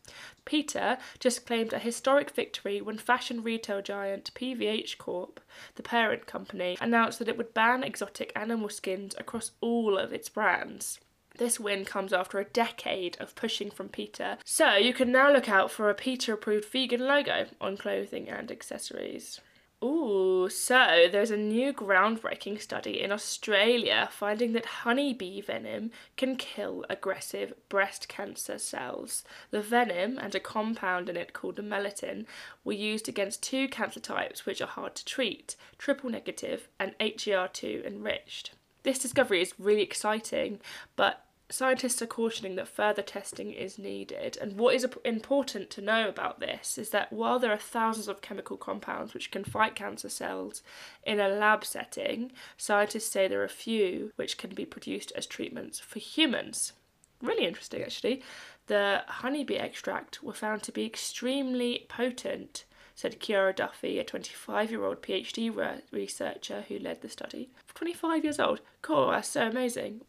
PETA 0.45 0.99
just 1.19 1.47
claimed 1.47 1.73
a 1.73 1.79
historic 1.79 2.29
victory 2.29 2.81
when 2.81 2.99
fashion 2.99 3.41
retail 3.41 3.81
giant 3.81 4.31
PVH 4.35 4.99
Corp, 4.99 5.39
the 5.75 5.83
parent 5.83 6.27
company, 6.27 6.77
announced 6.79 7.17
that 7.17 7.27
it 7.27 7.37
would 7.37 7.55
ban 7.55 7.83
exotic 7.83 8.31
animal 8.35 8.69
skins 8.69 9.15
across 9.17 9.51
all 9.61 9.97
of 9.97 10.13
its 10.13 10.29
brands. 10.29 10.99
This 11.39 11.57
win 11.57 11.85
comes 11.85 12.11
after 12.11 12.37
a 12.37 12.43
decade 12.43 13.15
of 13.21 13.33
pushing 13.33 13.71
from 13.71 13.87
PETA, 13.87 14.39
so 14.43 14.75
you 14.75 14.93
can 14.93 15.09
now 15.09 15.31
look 15.31 15.47
out 15.47 15.71
for 15.71 15.89
a 15.89 15.95
PETA 15.95 16.33
approved 16.33 16.69
vegan 16.69 16.99
logo 16.99 17.45
on 17.61 17.77
clothing 17.77 18.27
and 18.27 18.51
accessories. 18.51 19.39
Ooh, 19.81 20.49
so 20.49 21.07
there's 21.09 21.31
a 21.31 21.37
new 21.37 21.71
groundbreaking 21.71 22.59
study 22.59 23.01
in 23.01 23.13
Australia 23.13 24.09
finding 24.11 24.51
that 24.51 24.65
honeybee 24.83 25.39
venom 25.39 25.91
can 26.17 26.35
kill 26.35 26.83
aggressive 26.89 27.53
breast 27.69 28.09
cancer 28.09 28.57
cells. 28.57 29.23
The 29.51 29.61
venom 29.61 30.17
and 30.17 30.35
a 30.35 30.41
compound 30.41 31.07
in 31.07 31.15
it 31.15 31.31
called 31.31 31.55
melittin 31.55 32.25
were 32.65 32.73
used 32.73 33.07
against 33.07 33.41
two 33.41 33.69
cancer 33.69 34.01
types 34.01 34.45
which 34.45 34.61
are 34.61 34.67
hard 34.67 34.93
to 34.95 35.05
treat 35.05 35.55
triple 35.77 36.09
negative 36.09 36.67
and 36.77 36.97
HER2 36.99 37.87
enriched. 37.87 38.51
This 38.83 38.99
discovery 38.99 39.41
is 39.41 39.53
really 39.57 39.83
exciting, 39.83 40.59
but 40.97 41.25
scientists 41.49 42.01
are 42.01 42.07
cautioning 42.07 42.55
that 42.55 42.67
further 42.67 43.01
testing 43.01 43.51
is 43.51 43.79
needed. 43.79 44.37
And 44.39 44.57
what 44.57 44.75
is 44.75 44.85
important 45.03 45.69
to 45.71 45.81
know 45.81 46.07
about 46.07 46.39
this 46.39 46.77
is 46.77 46.91
that 46.91 47.11
while 47.11 47.39
there 47.39 47.51
are 47.51 47.57
thousands 47.57 48.07
of 48.07 48.21
chemical 48.21 48.57
compounds 48.57 49.13
which 49.13 49.31
can 49.31 49.43
fight 49.43 49.75
cancer 49.75 50.09
cells 50.09 50.61
in 51.03 51.19
a 51.19 51.27
lab 51.27 51.65
setting, 51.65 52.31
scientists 52.57 53.09
say 53.09 53.27
there 53.27 53.43
are 53.43 53.47
few 53.47 54.11
which 54.15 54.37
can 54.37 54.53
be 54.53 54.65
produced 54.65 55.11
as 55.15 55.25
treatments 55.25 55.79
for 55.79 55.99
humans. 55.99 56.73
Really 57.21 57.45
interesting, 57.45 57.81
actually. 57.81 58.23
The 58.67 59.03
honeybee 59.07 59.55
extract 59.55 60.23
were 60.23 60.33
found 60.33 60.63
to 60.63 60.71
be 60.71 60.85
extremely 60.85 61.85
potent 61.89 62.65
said 62.99 63.21
Ciara 63.21 63.53
Duffy, 63.53 63.97
a 63.97 64.03
25 64.03 64.71
year 64.71 64.83
old 64.83 65.01
PhD 65.01 65.55
re- 65.55 65.81
researcher 65.89 66.65
who 66.67 66.77
led 66.77 67.01
the 67.01 67.07
study. 67.07 67.49
25 67.73 68.25
years 68.25 68.41
old? 68.41 68.59
Cool, 68.81 69.11
that's 69.11 69.29
so 69.29 69.47
amazing. 69.47 70.01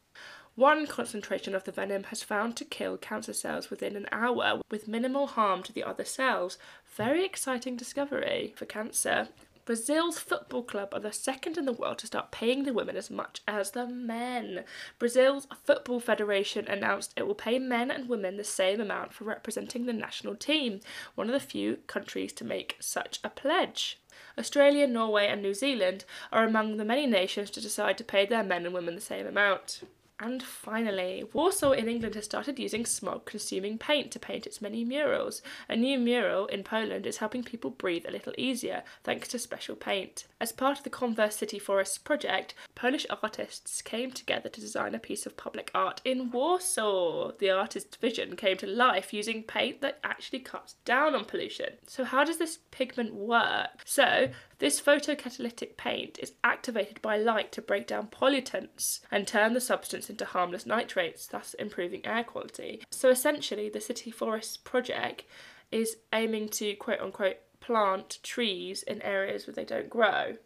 One 0.56 0.86
concentration 0.86 1.54
of 1.54 1.64
the 1.64 1.72
venom 1.72 2.04
has 2.04 2.22
found 2.22 2.56
to 2.56 2.64
kill 2.64 2.96
cancer 2.96 3.32
cells 3.32 3.70
within 3.70 3.96
an 3.96 4.06
hour 4.12 4.60
with 4.70 4.88
minimal 4.88 5.28
harm 5.28 5.62
to 5.62 5.72
the 5.72 5.84
other 5.84 6.04
cells. 6.04 6.58
Very 6.96 7.24
exciting 7.24 7.76
discovery 7.76 8.52
for 8.56 8.66
cancer. 8.66 9.28
Brazil's 9.64 10.18
football 10.18 10.64
club 10.64 10.88
are 10.92 10.98
the 11.00 11.12
second 11.12 11.56
in 11.56 11.64
the 11.64 11.72
world 11.72 11.98
to 11.98 12.06
start 12.08 12.32
paying 12.32 12.64
the 12.64 12.72
women 12.72 12.96
as 12.96 13.08
much 13.08 13.40
as 13.46 13.70
the 13.70 13.86
men. 13.86 14.64
Brazil's 14.98 15.46
Football 15.62 16.00
Federation 16.00 16.66
announced 16.66 17.12
it 17.14 17.26
will 17.26 17.36
pay 17.36 17.60
men 17.60 17.88
and 17.88 18.08
women 18.08 18.36
the 18.36 18.42
same 18.42 18.80
amount 18.80 19.12
for 19.12 19.22
representing 19.24 19.86
the 19.86 19.92
national 19.92 20.34
team, 20.34 20.80
one 21.14 21.28
of 21.28 21.32
the 21.32 21.38
few 21.38 21.76
countries 21.86 22.32
to 22.32 22.44
make 22.44 22.76
such 22.80 23.20
a 23.22 23.30
pledge. 23.30 24.00
Australia, 24.36 24.88
Norway, 24.88 25.28
and 25.28 25.40
New 25.40 25.54
Zealand 25.54 26.04
are 26.32 26.44
among 26.44 26.76
the 26.76 26.84
many 26.84 27.06
nations 27.06 27.48
to 27.50 27.60
decide 27.60 27.96
to 27.98 28.04
pay 28.04 28.26
their 28.26 28.42
men 28.42 28.64
and 28.64 28.74
women 28.74 28.96
the 28.96 29.00
same 29.00 29.26
amount. 29.26 29.82
And 30.22 30.42
finally, 30.42 31.24
Warsaw 31.32 31.72
in 31.72 31.88
England 31.88 32.14
has 32.14 32.26
started 32.26 32.58
using 32.58 32.84
smog 32.84 33.24
consuming 33.24 33.78
paint 33.78 34.10
to 34.10 34.18
paint 34.18 34.46
its 34.46 34.60
many 34.60 34.84
murals. 34.84 35.40
A 35.66 35.76
new 35.76 35.98
mural 35.98 36.44
in 36.46 36.62
Poland 36.62 37.06
is 37.06 37.16
helping 37.16 37.42
people 37.42 37.70
breathe 37.70 38.04
a 38.06 38.10
little 38.10 38.34
easier 38.36 38.82
thanks 39.02 39.28
to 39.28 39.38
special 39.38 39.76
paint. 39.76 40.26
As 40.38 40.52
part 40.52 40.76
of 40.76 40.84
the 40.84 40.90
Converse 40.90 41.36
City 41.36 41.58
Forests 41.58 41.96
project, 41.96 42.54
Polish 42.74 43.06
artists 43.22 43.80
came 43.80 44.10
together 44.10 44.50
to 44.50 44.60
design 44.60 44.94
a 44.94 44.98
piece 44.98 45.24
of 45.24 45.38
public 45.38 45.70
art 45.74 46.02
in 46.04 46.30
Warsaw. 46.30 47.32
The 47.38 47.50
artist's 47.50 47.96
vision 47.96 48.36
came 48.36 48.58
to 48.58 48.66
life 48.66 49.14
using 49.14 49.42
paint 49.42 49.80
that 49.80 50.00
actually 50.04 50.40
cuts 50.40 50.74
down 50.84 51.14
on 51.14 51.24
pollution. 51.24 51.78
So, 51.86 52.04
how 52.04 52.24
does 52.24 52.36
this 52.36 52.58
pigment 52.70 53.14
work? 53.14 53.70
So, 53.86 54.28
this 54.60 54.78
photocatalytic 54.78 55.78
paint 55.78 56.18
is 56.18 56.34
activated 56.44 57.00
by 57.00 57.16
light 57.16 57.50
to 57.52 57.62
break 57.62 57.86
down 57.86 58.08
pollutants 58.08 59.00
and 59.10 59.26
turn 59.26 59.54
the 59.54 59.60
substance 59.60 60.10
into 60.10 60.26
harmless 60.26 60.66
nitrates, 60.66 61.26
thus 61.26 61.54
improving 61.54 62.04
air 62.04 62.22
quality. 62.24 62.82
So 62.90 63.08
essentially, 63.08 63.70
the 63.70 63.80
City 63.80 64.10
Forests 64.10 64.58
project 64.58 65.24
is 65.72 65.96
aiming 66.12 66.50
to 66.50 66.74
quote 66.76 67.00
unquote 67.00 67.38
plant 67.60 68.18
trees 68.22 68.82
in 68.82 69.00
areas 69.00 69.46
where 69.46 69.54
they 69.54 69.64
don't 69.64 69.88
grow. 69.88 70.36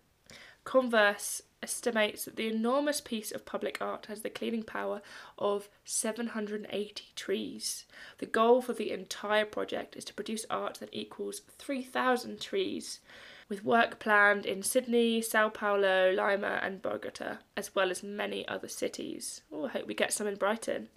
Converse 0.62 1.42
estimates 1.60 2.24
that 2.24 2.36
the 2.36 2.46
enormous 2.46 3.00
piece 3.00 3.32
of 3.32 3.44
public 3.44 3.78
art 3.80 4.06
has 4.06 4.20
the 4.20 4.30
cleaning 4.30 4.62
power 4.62 5.02
of 5.38 5.68
780 5.84 7.04
trees. 7.16 7.84
The 8.18 8.26
goal 8.26 8.62
for 8.62 8.74
the 8.74 8.92
entire 8.92 9.44
project 9.44 9.96
is 9.96 10.04
to 10.04 10.14
produce 10.14 10.46
art 10.48 10.74
that 10.80 10.90
equals 10.92 11.42
3,000 11.58 12.40
trees 12.40 13.00
with 13.48 13.64
work 13.64 13.98
planned 13.98 14.46
in 14.46 14.62
Sydney, 14.62 15.20
Sao 15.20 15.48
Paulo, 15.48 16.12
Lima, 16.12 16.60
and 16.62 16.82
Bogota, 16.82 17.38
as 17.56 17.74
well 17.74 17.90
as 17.90 18.02
many 18.02 18.46
other 18.48 18.68
cities. 18.68 19.42
Oh, 19.52 19.66
I 19.66 19.68
hope 19.68 19.86
we 19.86 19.94
get 19.94 20.12
some 20.12 20.26
in 20.26 20.36
Brighton. 20.36 20.88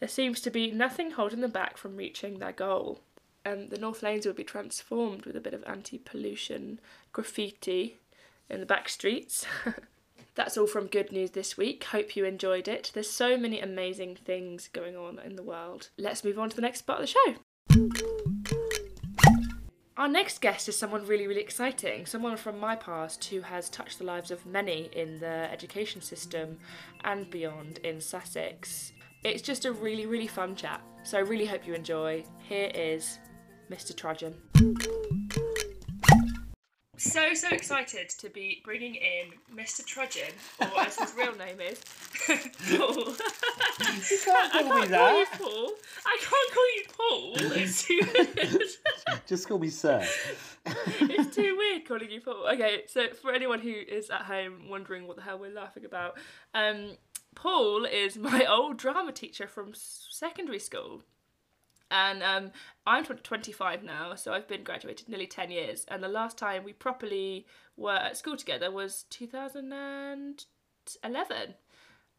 There 0.00 0.08
seems 0.08 0.40
to 0.40 0.50
be 0.50 0.70
nothing 0.70 1.12
holding 1.12 1.40
them 1.40 1.50
back 1.50 1.76
from 1.76 1.96
reaching 1.96 2.38
their 2.38 2.52
goal. 2.52 3.00
Um, 3.44 3.68
the 3.68 3.78
North 3.78 4.02
Laines 4.02 4.26
will 4.26 4.32
be 4.32 4.44
transformed 4.44 5.26
with 5.26 5.36
a 5.36 5.40
bit 5.40 5.54
of 5.54 5.64
anti 5.66 5.98
pollution 5.98 6.80
graffiti 7.12 7.98
in 8.48 8.60
the 8.60 8.66
back 8.66 8.88
streets. 8.88 9.46
That's 10.34 10.56
all 10.56 10.66
from 10.66 10.86
Good 10.86 11.12
News 11.12 11.32
this 11.32 11.56
week. 11.56 11.84
Hope 11.84 12.16
you 12.16 12.24
enjoyed 12.24 12.66
it. 12.66 12.90
There's 12.94 13.10
so 13.10 13.36
many 13.36 13.60
amazing 13.60 14.16
things 14.16 14.68
going 14.72 14.96
on 14.96 15.18
in 15.18 15.36
the 15.36 15.42
world. 15.42 15.90
Let's 15.98 16.24
move 16.24 16.38
on 16.38 16.50
to 16.50 16.56
the 16.56 16.62
next 16.62 16.82
part 16.82 17.00
of 17.00 17.06
the 17.06 17.36
show. 17.68 18.31
Our 19.98 20.08
next 20.08 20.40
guest 20.40 20.70
is 20.70 20.78
someone 20.78 21.04
really, 21.06 21.26
really 21.26 21.42
exciting. 21.42 22.06
Someone 22.06 22.38
from 22.38 22.58
my 22.58 22.74
past 22.74 23.24
who 23.26 23.42
has 23.42 23.68
touched 23.68 23.98
the 23.98 24.04
lives 24.04 24.30
of 24.30 24.46
many 24.46 24.88
in 24.94 25.20
the 25.20 25.52
education 25.52 26.00
system 26.00 26.58
and 27.04 27.28
beyond 27.30 27.78
in 27.78 28.00
Sussex. 28.00 28.94
It's 29.22 29.42
just 29.42 29.66
a 29.66 29.72
really, 29.72 30.06
really 30.06 30.26
fun 30.26 30.56
chat. 30.56 30.80
So 31.02 31.18
I 31.18 31.20
really 31.20 31.44
hope 31.44 31.66
you 31.66 31.74
enjoy. 31.74 32.24
Here 32.38 32.70
is 32.74 33.18
Mr. 33.70 33.94
Trudgeon. 33.94 35.01
So, 37.02 37.34
so 37.34 37.48
excited 37.48 38.10
to 38.10 38.30
be 38.30 38.62
bringing 38.64 38.94
in 38.94 39.32
Mr. 39.52 39.84
Trudgeon, 39.84 40.32
or 40.60 40.82
as 40.82 40.96
his 40.96 41.12
real 41.16 41.34
name 41.34 41.60
is, 41.60 41.80
Paul. 42.28 42.94
You 43.08 44.18
can't 44.24 44.54
I 44.54 44.62
call 44.62 44.62
me 44.62 44.68
call 44.70 44.78
you 44.82 44.86
that. 44.86 45.28
Paul. 45.36 45.70
I 46.06 46.18
can't 46.20 46.52
call 46.54 46.68
you 46.76 46.84
Paul. 46.96 47.58
It's 47.58 47.82
too 47.82 48.00
weird. 48.14 49.20
Just 49.26 49.48
call 49.48 49.58
me 49.58 49.68
sir. 49.68 50.06
it's 50.64 51.34
too 51.34 51.56
weird 51.58 51.88
calling 51.88 52.08
you 52.08 52.20
Paul. 52.20 52.46
Okay, 52.54 52.82
so 52.86 53.08
for 53.20 53.32
anyone 53.32 53.58
who 53.58 53.72
is 53.72 54.08
at 54.08 54.22
home 54.22 54.68
wondering 54.68 55.08
what 55.08 55.16
the 55.16 55.22
hell 55.22 55.40
we're 55.40 55.52
laughing 55.52 55.84
about, 55.84 56.16
um, 56.54 56.92
Paul 57.34 57.84
is 57.84 58.16
my 58.16 58.46
old 58.46 58.76
drama 58.76 59.10
teacher 59.10 59.48
from 59.48 59.72
secondary 59.74 60.60
school. 60.60 61.02
And 61.92 62.22
um, 62.22 62.52
I'm 62.86 63.04
25 63.04 63.84
now, 63.84 64.14
so 64.14 64.32
I've 64.32 64.48
been 64.48 64.64
graduated 64.64 65.10
nearly 65.10 65.26
10 65.26 65.50
years. 65.50 65.84
And 65.88 66.02
the 66.02 66.08
last 66.08 66.38
time 66.38 66.64
we 66.64 66.72
properly 66.72 67.44
were 67.76 67.92
at 67.92 68.16
school 68.16 68.38
together 68.38 68.70
was 68.70 69.04
2011. 69.10 71.54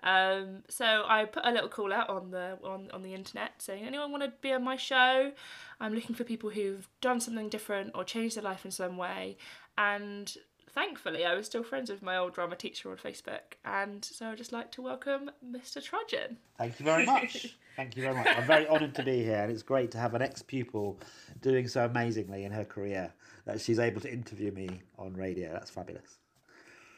Um, 0.04 0.64
so 0.70 1.04
I 1.08 1.26
put 1.26 1.46
a 1.46 1.52
little 1.52 1.70
call 1.70 1.92
out 1.92 2.10
on 2.10 2.30
the 2.30 2.60
on, 2.64 2.92
on 2.94 3.02
the 3.02 3.14
internet 3.14 3.62
saying, 3.62 3.84
anyone 3.84 4.12
want 4.12 4.24
to 4.24 4.34
be 4.42 4.52
on 4.52 4.64
my 4.64 4.76
show? 4.76 5.32
I'm 5.80 5.96
looking 5.96 6.16
for 6.16 6.24
people 6.24 6.52
who've 6.52 6.88
done 7.02 7.20
something 7.20 7.50
different 7.50 7.94
or 7.96 8.04
changed 8.04 8.38
their 8.38 8.44
life 8.44 8.66
in 8.66 8.72
some 8.72 8.98
way. 8.98 9.38
And 9.76 10.32
thankfully, 10.74 11.26
I 11.26 11.36
was 11.36 11.46
still 11.46 11.64
friends 11.64 11.90
with 11.90 12.02
my 12.02 12.18
old 12.18 12.34
drama 12.34 12.56
teacher 12.56 12.90
on 12.92 12.98
Facebook. 12.98 13.58
And 13.66 14.04
so 14.04 14.28
I'd 14.28 14.38
just 14.38 14.52
like 14.52 14.72
to 14.74 14.82
welcome 14.82 15.32
Mr. 15.46 15.82
Trudgeon. 15.82 16.38
Thank 16.58 16.80
you 16.80 16.86
very 16.86 17.06
much. 17.06 17.56
Thank 17.76 17.96
you 17.96 18.04
very 18.04 18.16
much. 18.16 18.28
I'm 18.28 18.46
very 18.46 18.68
honoured 18.68 18.94
to 18.96 19.04
be 19.04 19.24
here, 19.24 19.42
and 19.42 19.52
it's 19.52 19.64
great 19.64 19.92
to 19.92 19.98
have 19.98 20.14
an 20.14 20.22
ex-pupil 20.22 21.00
doing 21.42 21.68
so 21.68 21.86
amazingly 21.86 22.44
in 22.44 22.52
her 22.52 22.66
career 22.66 23.12
that 23.46 23.60
she's 23.60 23.80
able 23.80 24.00
to 24.02 24.12
interview 24.12 24.52
me 24.52 24.82
on 25.00 25.14
radio. 25.16 25.52
That's 25.52 25.72
fabulous. 25.72 26.18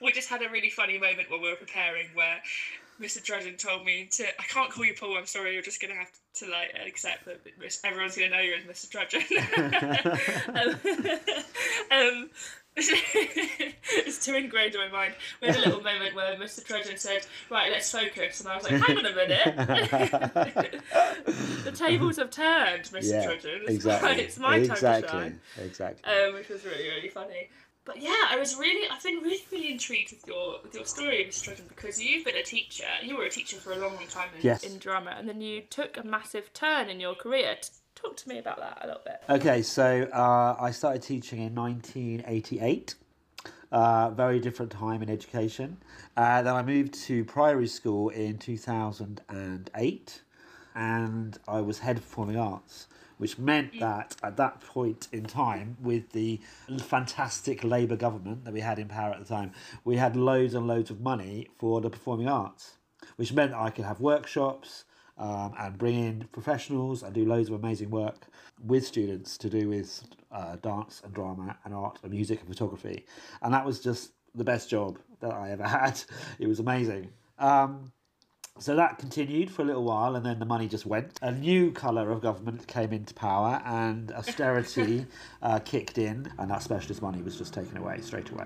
we 0.02 0.12
just 0.12 0.30
had 0.30 0.42
a 0.42 0.50
really 0.50 0.70
funny 0.70 0.98
moment 0.98 1.32
when 1.32 1.42
we 1.42 1.50
were 1.50 1.56
preparing 1.56 2.08
where 2.14 2.42
Mr. 3.00 3.22
Dredden 3.24 3.58
told 3.58 3.86
me 3.86 4.08
to 4.12 4.26
I 4.40 4.44
can't 4.44 4.72
call 4.72 4.86
you 4.86 4.94
Paul, 4.98 5.18
I'm 5.18 5.26
sorry, 5.26 5.54
you're 5.54 5.62
just 5.62 5.82
gonna 5.82 5.96
have 5.96 6.12
to 6.36 6.50
like 6.50 6.74
accept 6.86 7.26
that 7.26 7.40
everyone's 7.84 8.16
gonna 8.18 8.30
know 8.30 8.40
you 8.40 8.56
as 8.56 8.64
Mr. 8.64 8.90
Dredden. 8.92 9.22
um, 11.92 12.00
um, 12.24 12.30
too 14.26 14.36
ingrained 14.36 14.76
in 14.76 14.82
my 14.82 14.90
mind. 14.90 15.14
We 15.42 15.48
had 15.48 15.58
a 15.58 15.60
little 15.60 15.82
moment 15.82 16.16
where 16.16 16.36
Mr. 16.36 16.64
Dredden 16.66 16.98
said, 16.98 17.26
Right, 17.50 17.72
let's 17.72 17.92
focus 17.92 18.40
and 18.42 18.50
I 18.50 18.56
was 18.58 18.70
like, 18.70 18.82
Hang 18.82 18.98
on 18.98 19.06
a 19.06 19.16
minute 19.16 19.46
The 21.64 21.72
tables 21.72 22.18
have 22.18 22.30
turned, 22.32 22.84
Mr. 22.86 23.04
yeah, 23.12 23.26
Dredden. 23.26 23.62
It's 23.64 23.76
exactly. 23.76 24.10
my, 24.10 24.16
it's 24.16 24.38
my 24.40 24.56
exactly. 24.58 25.08
time 25.08 25.40
to 25.56 25.62
shine 25.62 25.66
Exactly. 25.66 26.12
um, 26.14 26.34
which 26.34 26.50
was 26.50 26.64
really 26.66 26.88
really 26.90 27.10
funny. 27.10 27.50
But 27.86 28.02
yeah, 28.02 28.16
I 28.30 28.38
was 28.40 28.56
really 28.58 28.90
I've 28.90 29.04
been 29.04 29.18
really 29.22 29.44
really 29.52 29.72
intrigued 29.72 30.12
with 30.12 30.26
your 30.28 30.58
with 30.64 30.74
your 30.74 30.86
story, 30.86 31.26
Mr. 31.30 31.50
Dredden, 31.50 31.68
because 31.68 32.02
you've 32.02 32.26
been 32.26 32.36
a 32.36 32.44
teacher. 32.44 32.86
You 33.04 33.18
were 33.18 33.26
a 33.26 33.30
teacher 33.30 33.58
for 33.58 33.74
a 33.74 33.78
long 33.78 33.94
long 33.96 34.08
time 34.08 34.30
in, 34.36 34.42
Yes. 34.42 34.64
in 34.64 34.78
drama, 34.80 35.16
and 35.18 35.28
then 35.30 35.42
you 35.42 35.62
took 35.62 35.98
a 35.98 36.04
massive 36.04 36.52
turn 36.54 36.90
in 36.90 37.00
your 37.00 37.16
career. 37.16 37.56
T- 37.62 37.70
Talk 37.96 38.18
to 38.18 38.28
me 38.30 38.40
about 38.40 38.58
that 38.58 38.80
a 38.84 38.88
little 38.88 39.02
bit. 39.06 39.22
Okay, 39.30 39.62
so 39.62 40.04
uh, 40.12 40.56
I 40.60 40.72
started 40.72 41.02
teaching 41.02 41.40
in 41.40 41.56
1988. 41.56 42.96
Uh, 43.72 44.10
very 44.12 44.40
different 44.40 44.72
time 44.72 45.02
in 45.02 45.10
education. 45.10 45.78
Uh, 46.16 46.42
then 46.42 46.56
I 46.56 46.62
moved 46.62 46.94
to 47.06 47.26
primary 47.26 47.68
school 47.68 48.10
in 48.10 48.38
2008, 48.38 50.22
and 50.76 51.38
I 51.48 51.62
was 51.62 51.80
head 51.80 51.98
of 51.98 52.04
performing 52.04 52.38
arts, 52.38 52.88
which 53.18 53.38
meant 53.40 53.80
that 53.80 54.16
at 54.24 54.38
that 54.38 54.62
point 54.62 55.08
in 55.12 55.26
time, 55.26 55.78
with 55.82 56.12
the 56.12 56.40
fantastic 56.84 57.64
Labour 57.64 57.96
government 57.96 58.46
that 58.46 58.54
we 58.54 58.60
had 58.62 58.78
in 58.78 58.88
power 58.88 59.14
at 59.14 59.20
the 59.20 59.26
time, 59.26 59.52
we 59.84 59.98
had 59.98 60.16
loads 60.16 60.54
and 60.54 60.68
loads 60.68 60.92
of 60.92 61.02
money 61.02 61.48
for 61.58 61.82
the 61.82 61.90
performing 61.90 62.28
arts, 62.28 62.76
which 63.16 63.34
meant 63.34 63.54
I 63.54 63.70
could 63.70 63.86
have 63.86 64.00
workshops 64.00 64.86
um, 65.18 65.54
and 65.58 65.78
bring 65.78 65.96
in 65.96 66.28
professionals 66.32 67.04
and 67.04 67.14
do 67.14 67.26
loads 67.26 67.50
of 67.50 67.56
amazing 67.56 67.90
work 67.90 68.28
with 68.64 68.86
students 68.86 69.38
to 69.38 69.50
do 69.50 69.70
with 69.70 70.04
uh, 70.36 70.58
dance 70.58 71.02
and 71.04 71.14
drama 71.14 71.58
and 71.64 71.74
art 71.74 72.00
and 72.04 72.12
music 72.12 72.40
and 72.42 72.50
photography. 72.50 73.06
And 73.42 73.54
that 73.54 73.66
was 73.66 73.80
just 73.80 74.12
the 74.36 74.44
best 74.44 74.70
job 74.70 75.00
that 75.22 75.32
I 75.32 75.52
ever 75.52 75.64
had. 75.68 76.02
It 76.40 76.48
was 76.48 76.60
amazing. 76.60 77.10
Um, 77.40 77.92
so 78.58 78.76
that 78.76 79.00
continued 79.00 79.52
for 79.52 79.64
a 79.64 79.66
little 79.66 79.84
while, 79.84 80.16
and 80.16 80.26
then 80.26 80.40
the 80.40 80.46
money 80.46 80.68
just 80.68 80.86
went. 80.86 81.20
A 81.22 81.32
new 81.32 81.72
colour 81.72 82.10
of 82.12 82.22
government 82.22 82.68
came 82.68 82.94
into 82.94 83.14
power, 83.14 83.62
and 83.66 84.12
austerity 84.14 85.06
uh, 85.42 85.60
kicked 85.60 85.98
in, 85.98 86.32
and 86.38 86.50
that 86.52 86.64
specialist 86.64 87.02
money 87.02 87.22
was 87.22 87.38
just 87.38 87.54
taken 87.54 87.76
away 87.78 88.00
straight 88.02 88.30
away. 88.30 88.46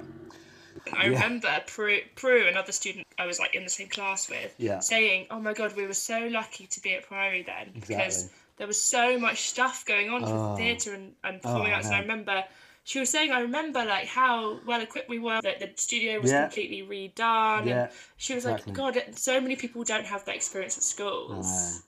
I 0.98 1.08
remember 1.08 1.50
Prue, 1.68 2.00
Prue, 2.16 2.48
another 2.48 2.72
student 2.72 3.06
I 3.20 3.28
was 3.28 3.38
like 3.40 3.54
in 3.54 3.64
the 3.64 3.70
same 3.70 3.90
class 3.90 4.30
with, 4.30 4.56
Yeah. 4.58 4.80
saying, 4.80 5.28
"Oh 5.30 5.40
my 5.40 5.54
god, 5.54 5.76
we 5.76 5.86
were 5.86 5.94
so 5.94 6.28
lucky 6.28 6.66
to 6.68 6.82
be 6.82 6.96
at 6.96 7.04
Priory 7.04 7.44
then 7.44 7.72
because 7.74 8.24
Exactly. 8.24 8.40
There 8.60 8.68
was 8.68 8.80
so 8.80 9.18
much 9.18 9.50
stuff 9.50 9.84
going 9.86 10.10
on 10.12 10.24
Oh. 10.24 10.52
with 10.52 10.60
theatre 10.60 10.94
and, 10.94 11.14
and 11.24 11.42
performing 11.42 11.72
Oh, 11.72 11.76
arts." 11.78 11.88
And 11.88 11.96
I 11.96 12.00
remember 12.02 12.44
she 12.84 13.00
was 13.00 13.10
saying, 13.10 13.32
"I 13.32 13.40
remember 13.42 13.84
like 13.86 14.06
how 14.06 14.60
well 14.68 14.82
equipped 14.82 15.10
we 15.10 15.18
were. 15.20 15.42
That 15.42 15.60
the 15.60 15.72
studio 15.76 16.20
was 16.20 16.30
Yeah. 16.32 16.44
completely 16.44 16.82
redone." 16.84 17.66
Yeah, 17.66 17.84
And 17.86 17.92
she 18.18 18.36
was 18.36 18.46
exactly. 18.46 18.74
like, 18.74 18.96
"God, 18.96 19.18
so 19.18 19.42
many 19.42 19.56
people 19.56 19.84
don't 19.84 20.06
have 20.06 20.24
that 20.26 20.36
experience 20.36 20.78
at 20.78 20.84
schools." 20.84 21.82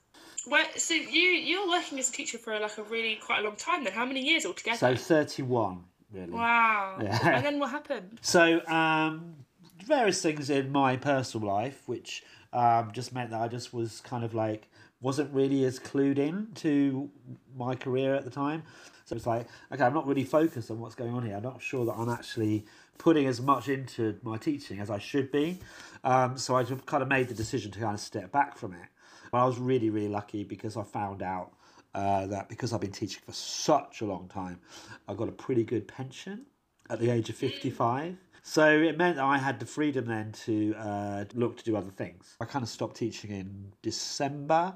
Well, 0.48 0.66
so 0.76 0.94
you 0.94 1.22
you're 1.48 1.68
working 1.68 2.00
as 2.00 2.08
a 2.08 2.12
teacher 2.12 2.36
for 2.38 2.58
like 2.58 2.76
a 2.78 2.82
really 2.82 3.14
quite 3.16 3.40
a 3.40 3.42
long 3.42 3.54
time 3.56 3.84
then. 3.84 3.92
How 3.92 4.04
many 4.04 4.20
years 4.24 4.44
altogether? 4.44 4.76
So 4.78 4.96
31, 4.96 5.84
really. 6.12 6.32
wow. 6.32 6.98
Yeah. 7.00 7.36
And 7.36 7.44
then 7.46 7.58
what 7.60 7.70
happened? 7.70 8.18
So, 8.22 8.60
um, 8.66 9.36
various 9.84 10.20
things 10.20 10.50
in 10.50 10.72
my 10.72 10.96
personal 10.96 11.46
life, 11.46 11.82
which 11.86 12.24
um, 12.52 12.90
just 12.92 13.12
meant 13.14 13.30
that 13.30 13.40
I 13.40 13.46
just 13.48 13.72
was 13.72 14.00
kind 14.00 14.24
of 14.24 14.34
like, 14.34 14.68
wasn't 15.02 15.32
really 15.34 15.64
as 15.64 15.78
clued 15.78 16.18
in 16.18 16.48
to 16.54 17.10
my 17.56 17.74
career 17.74 18.14
at 18.14 18.24
the 18.24 18.30
time. 18.30 18.62
So 19.04 19.16
it's 19.16 19.26
like, 19.26 19.46
okay, 19.72 19.82
I'm 19.82 19.92
not 19.92 20.06
really 20.06 20.24
focused 20.24 20.70
on 20.70 20.78
what's 20.78 20.94
going 20.94 21.12
on 21.12 21.26
here. 21.26 21.36
I'm 21.36 21.42
not 21.42 21.60
sure 21.60 21.84
that 21.84 21.92
I'm 21.92 22.08
actually 22.08 22.64
putting 22.98 23.26
as 23.26 23.40
much 23.40 23.68
into 23.68 24.18
my 24.22 24.38
teaching 24.38 24.78
as 24.78 24.88
I 24.88 24.98
should 24.98 25.32
be. 25.32 25.58
Um, 26.04 26.38
so 26.38 26.56
I 26.56 26.62
just 26.62 26.86
kind 26.86 27.02
of 27.02 27.08
made 27.08 27.28
the 27.28 27.34
decision 27.34 27.70
to 27.72 27.80
kind 27.80 27.94
of 27.94 28.00
step 28.00 28.30
back 28.30 28.56
from 28.56 28.74
it. 28.74 28.88
But 29.32 29.38
I 29.38 29.44
was 29.44 29.58
really, 29.58 29.90
really 29.90 30.08
lucky 30.08 30.44
because 30.44 30.76
I 30.76 30.84
found 30.84 31.22
out 31.22 31.52
uh, 31.94 32.26
that 32.26 32.48
because 32.48 32.72
I've 32.72 32.80
been 32.80 32.92
teaching 32.92 33.22
for 33.26 33.32
such 33.32 34.00
a 34.02 34.06
long 34.06 34.28
time, 34.28 34.60
I 35.08 35.14
got 35.14 35.28
a 35.28 35.32
pretty 35.32 35.64
good 35.64 35.88
pension 35.88 36.46
at 36.88 37.00
the 37.00 37.10
age 37.10 37.28
of 37.28 37.36
55. 37.36 38.16
So 38.42 38.68
it 38.68 38.98
meant 38.98 39.16
that 39.16 39.24
I 39.24 39.38
had 39.38 39.60
the 39.60 39.66
freedom 39.66 40.06
then 40.06 40.32
to 40.44 40.74
uh, 40.76 41.24
look 41.34 41.56
to 41.58 41.64
do 41.64 41.76
other 41.76 41.90
things. 41.90 42.36
I 42.40 42.44
kind 42.44 42.62
of 42.64 42.68
stopped 42.68 42.96
teaching 42.96 43.30
in 43.30 43.72
December, 43.82 44.74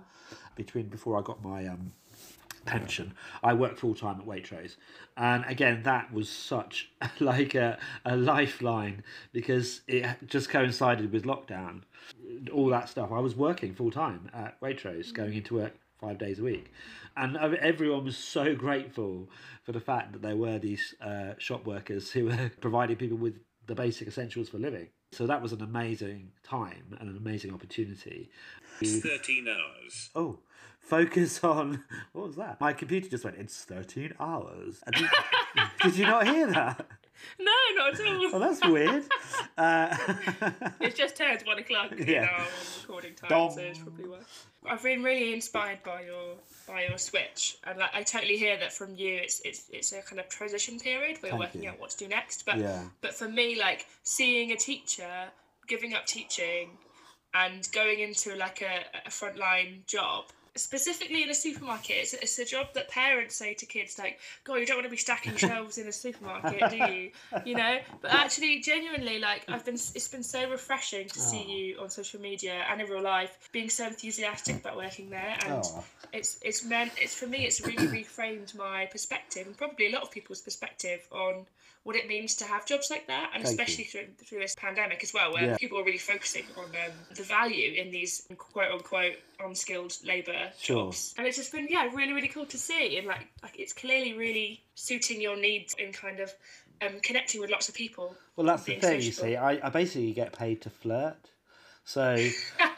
between 0.54 0.86
before 0.88 1.18
I 1.18 1.22
got 1.22 1.42
my 1.42 1.66
um, 1.66 1.92
pension. 2.64 3.14
I 3.42 3.54
worked 3.54 3.80
full 3.80 3.94
time 3.94 4.20
at 4.20 4.26
Waitrose, 4.26 4.76
and 5.16 5.44
again 5.46 5.82
that 5.82 6.12
was 6.12 6.28
such 6.28 6.90
like 7.20 7.54
a, 7.54 7.78
a 8.04 8.16
lifeline 8.16 9.02
because 9.32 9.82
it 9.88 10.06
just 10.26 10.48
coincided 10.48 11.12
with 11.12 11.24
lockdown. 11.24 11.82
All 12.52 12.68
that 12.68 12.88
stuff. 12.88 13.10
I 13.10 13.18
was 13.18 13.34
working 13.34 13.74
full 13.74 13.90
time 13.90 14.30
at 14.32 14.60
Waitrose, 14.60 15.12
going 15.12 15.34
into 15.34 15.56
work 15.56 15.74
five 16.00 16.18
days 16.18 16.38
a 16.38 16.42
week, 16.42 16.72
and 17.16 17.36
everyone 17.36 18.04
was 18.04 18.16
so 18.16 18.54
grateful 18.54 19.28
for 19.64 19.72
the 19.72 19.80
fact 19.80 20.12
that 20.12 20.22
there 20.22 20.36
were 20.36 20.58
these 20.58 20.94
uh, 21.00 21.32
shop 21.38 21.66
workers 21.66 22.12
who 22.12 22.26
were 22.26 22.52
providing 22.60 22.96
people 22.96 23.16
with 23.16 23.34
the 23.66 23.74
basic 23.74 24.08
essentials 24.08 24.48
for 24.48 24.58
living. 24.58 24.88
So 25.12 25.26
that 25.26 25.42
was 25.42 25.52
an 25.52 25.62
amazing 25.62 26.32
time 26.42 26.96
and 27.00 27.08
an 27.08 27.16
amazing 27.16 27.52
opportunity. 27.52 28.30
13 28.82 29.48
hours. 29.48 30.10
Oh, 30.14 30.38
focus 30.86 31.42
on 31.44 31.84
what 32.12 32.26
was 32.28 32.36
that? 32.36 32.60
My 32.60 32.72
computer 32.72 33.08
just 33.08 33.24
went. 33.24 33.36
It's 33.38 33.64
thirteen 33.64 34.14
hours. 34.20 34.80
And 34.86 34.94
Did, 34.96 35.08
did 35.82 35.96
you 35.96 36.06
not 36.06 36.26
hear 36.26 36.46
that? 36.52 36.86
No, 37.40 37.52
not 37.76 37.94
at 37.98 38.06
all. 38.06 38.30
Oh, 38.34 38.38
that's 38.38 38.64
weird. 38.66 39.04
Uh, 39.58 39.96
It's 40.80 40.98
just 40.98 41.16
turned 41.16 41.40
one 41.46 41.58
o'clock 41.58 41.90
in 41.92 42.06
Yeah. 42.06 42.26
our 42.30 42.46
recording 42.82 43.14
time, 43.14 43.30
Dong. 43.30 43.50
so 43.54 43.60
it's 43.62 43.78
probably 43.78 44.06
why. 44.06 44.18
I've 44.68 44.82
been 44.82 45.02
really 45.02 45.32
inspired 45.32 45.82
by 45.82 46.02
your 46.02 46.34
by 46.68 46.84
your 46.84 46.98
switch, 46.98 47.56
and 47.64 47.78
like, 47.78 47.88
I 47.94 48.02
totally 48.02 48.36
hear 48.36 48.58
that 48.58 48.70
from 48.74 48.94
you. 48.96 49.14
It's 49.14 49.40
it's 49.46 49.64
it's 49.72 49.92
a 49.92 50.02
kind 50.02 50.20
of 50.20 50.28
transition 50.28 50.78
period 50.78 51.22
where 51.22 51.30
you're 51.32 51.38
Thank 51.38 51.54
working 51.54 51.62
you. 51.62 51.70
out 51.70 51.80
what 51.80 51.88
to 51.90 51.96
do 51.96 52.06
next. 52.08 52.44
But 52.44 52.58
Yeah. 52.58 52.82
but 53.00 53.14
for 53.14 53.28
me, 53.30 53.58
like 53.58 53.86
seeing 54.02 54.52
a 54.52 54.56
teacher 54.56 55.28
giving 55.66 55.94
up 55.94 56.04
teaching 56.04 56.76
and 57.32 57.66
going 57.72 58.00
into 58.00 58.34
like 58.36 58.60
a, 58.60 58.84
a 59.06 59.10
frontline 59.10 59.86
job 59.86 60.24
specifically 60.56 61.22
in 61.22 61.30
a 61.30 61.34
supermarket, 61.34 61.96
it's, 61.96 62.14
it's 62.14 62.38
a 62.38 62.44
job 62.44 62.68
that 62.74 62.88
parents 62.88 63.36
say 63.36 63.54
to 63.54 63.66
kids 63.66 63.98
like, 63.98 64.18
"God, 64.44 64.56
you 64.56 64.66
don't 64.66 64.76
want 64.76 64.86
to 64.86 64.90
be 64.90 64.96
stacking 64.96 65.36
shelves 65.36 65.78
in 65.78 65.86
a 65.86 65.92
supermarket, 65.92 66.70
do 66.70 66.76
you?" 66.76 67.10
You 67.44 67.54
know. 67.56 67.78
But 68.00 68.12
actually, 68.12 68.60
genuinely, 68.60 69.18
like 69.18 69.44
I've 69.48 69.64
been, 69.64 69.74
it's 69.74 70.08
been 70.08 70.22
so 70.22 70.48
refreshing 70.50 71.08
to 71.08 71.18
see 71.18 71.44
oh. 71.46 71.50
you 71.50 71.78
on 71.80 71.90
social 71.90 72.20
media 72.20 72.64
and 72.70 72.80
in 72.80 72.88
real 72.88 73.02
life 73.02 73.48
being 73.52 73.68
so 73.70 73.86
enthusiastic 73.86 74.56
about 74.60 74.76
working 74.76 75.10
there, 75.10 75.36
and 75.44 75.64
Aw. 75.64 75.82
it's 76.12 76.38
it's 76.42 76.64
meant 76.64 76.92
it's 77.00 77.14
for 77.14 77.26
me 77.26 77.44
it's 77.44 77.60
really 77.66 77.86
reframed 77.88 78.54
my 78.56 78.86
perspective 78.86 79.46
and 79.46 79.56
probably 79.56 79.86
a 79.86 79.92
lot 79.92 80.02
of 80.02 80.10
people's 80.10 80.40
perspective 80.40 81.06
on 81.10 81.46
what 81.86 81.94
it 81.94 82.08
means 82.08 82.34
to 82.34 82.44
have 82.44 82.66
jobs 82.66 82.88
like 82.90 83.06
that 83.06 83.30
and 83.32 83.44
Thank 83.44 83.56
you. 83.58 83.62
especially 83.62 83.84
through, 83.84 84.08
through 84.26 84.40
this 84.40 84.54
pandemic 84.56 85.04
as 85.04 85.14
well 85.14 85.32
where 85.32 85.44
Yeah. 85.44 85.56
people 85.56 85.78
are 85.78 85.84
really 85.84 85.98
focusing 86.12 86.44
on 86.56 86.64
um, 86.64 86.92
the 87.14 87.22
value 87.22 87.68
in 87.80 87.92
these 87.92 88.26
quote 88.36 88.72
unquote 88.72 89.16
unskilled 89.38 89.92
labour 90.04 90.50
Sure. 90.58 90.86
jobs 90.86 91.14
and 91.16 91.26
it's 91.28 91.36
just 91.36 91.52
been 91.52 91.68
yeah 91.70 91.84
really 91.94 92.12
really 92.12 92.26
cool 92.28 92.46
to 92.46 92.58
see 92.58 92.98
and 92.98 93.06
like 93.06 93.28
like 93.44 93.56
it's 93.58 93.72
clearly 93.72 94.14
really 94.14 94.64
suiting 94.74 95.20
your 95.20 95.36
needs 95.36 95.74
in 95.78 95.92
kind 95.92 96.18
of 96.18 96.32
um, 96.82 96.98
connecting 97.02 97.40
with 97.40 97.50
lots 97.50 97.68
of 97.68 97.74
people 97.74 98.16
Well, 98.34 98.46
that's 98.48 98.64
the 98.64 98.76
thing. 98.80 99.00
You 99.00 99.12
see, 99.12 99.36
I, 99.36 99.52
I 99.66 99.70
basically 99.70 100.12
get 100.12 100.32
paid 100.32 100.60
to 100.62 100.70
flirt. 100.70 101.16
So 101.84 102.16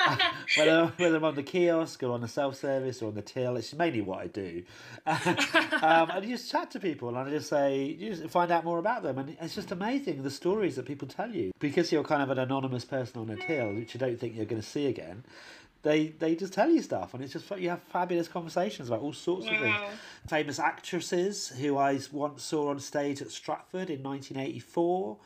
whether 0.57 0.93
whether 0.97 1.17
I'm 1.17 1.25
on 1.25 1.35
the 1.35 1.43
kiosk 1.43 2.03
or 2.03 2.13
on 2.13 2.21
the 2.21 2.29
self 2.29 2.57
service 2.57 3.03
or 3.03 3.09
on 3.09 3.15
the 3.15 3.23
till, 3.23 3.57
it's 3.57 3.75
mainly 3.75 4.01
what 4.01 4.21
I 4.21 4.27
do. 4.27 4.63
um, 5.07 6.11
and 6.11 6.25
you 6.25 6.37
just 6.37 6.51
chat 6.51 6.71
to 6.73 6.81
people, 6.81 7.09
and 7.09 7.19
I 7.19 7.31
just 7.31 7.49
say, 7.49 7.85
you 7.85 8.15
just 8.15 8.29
find 8.31 8.51
out 8.51 8.65
more 8.65 8.79
about 8.79 9.03
them, 9.03 9.19
and 9.19 9.37
it's 9.41 9.55
just 9.55 9.73
amazing 9.73 10.23
the 10.23 10.31
stories 10.31 10.77
that 10.77 10.87
people 10.87 11.09
tell 11.09 11.31
you 11.31 11.53
because 11.59 11.93
you're 11.93 12.05
kind 12.05 12.23
of 12.23 12.31
an 12.31 12.39
anonymous 12.39 12.85
person 12.85 13.21
on 13.21 13.31
a 13.31 13.37
till, 13.37 13.75
which 13.75 13.95
you 13.95 14.01
don't 14.01 14.19
think 14.19 14.37
you're 14.37 14.47
going 14.47 14.63
to 14.63 14.69
see 14.69 14.87
again. 14.87 15.25
They 15.83 16.09
they 16.09 16.35
just 16.35 16.53
tell 16.53 16.71
you 16.71 16.83
stuff, 16.83 17.15
and 17.15 17.23
it's 17.23 17.33
just 17.33 17.51
you 17.59 17.71
have 17.71 17.83
fabulous 17.83 18.29
conversations 18.29 18.89
about 18.89 19.01
all 19.01 19.13
sorts 19.13 19.47
of 19.47 19.59
things 19.59 19.77
famous 20.29 20.59
actresses 20.59 21.49
who 21.49 21.77
I 21.79 21.99
once 22.13 22.43
saw 22.43 22.69
on 22.71 22.81
stage 22.81 23.23
at 23.23 23.31
Stratford 23.31 23.91
in 23.91 24.03
1984. 24.03 25.17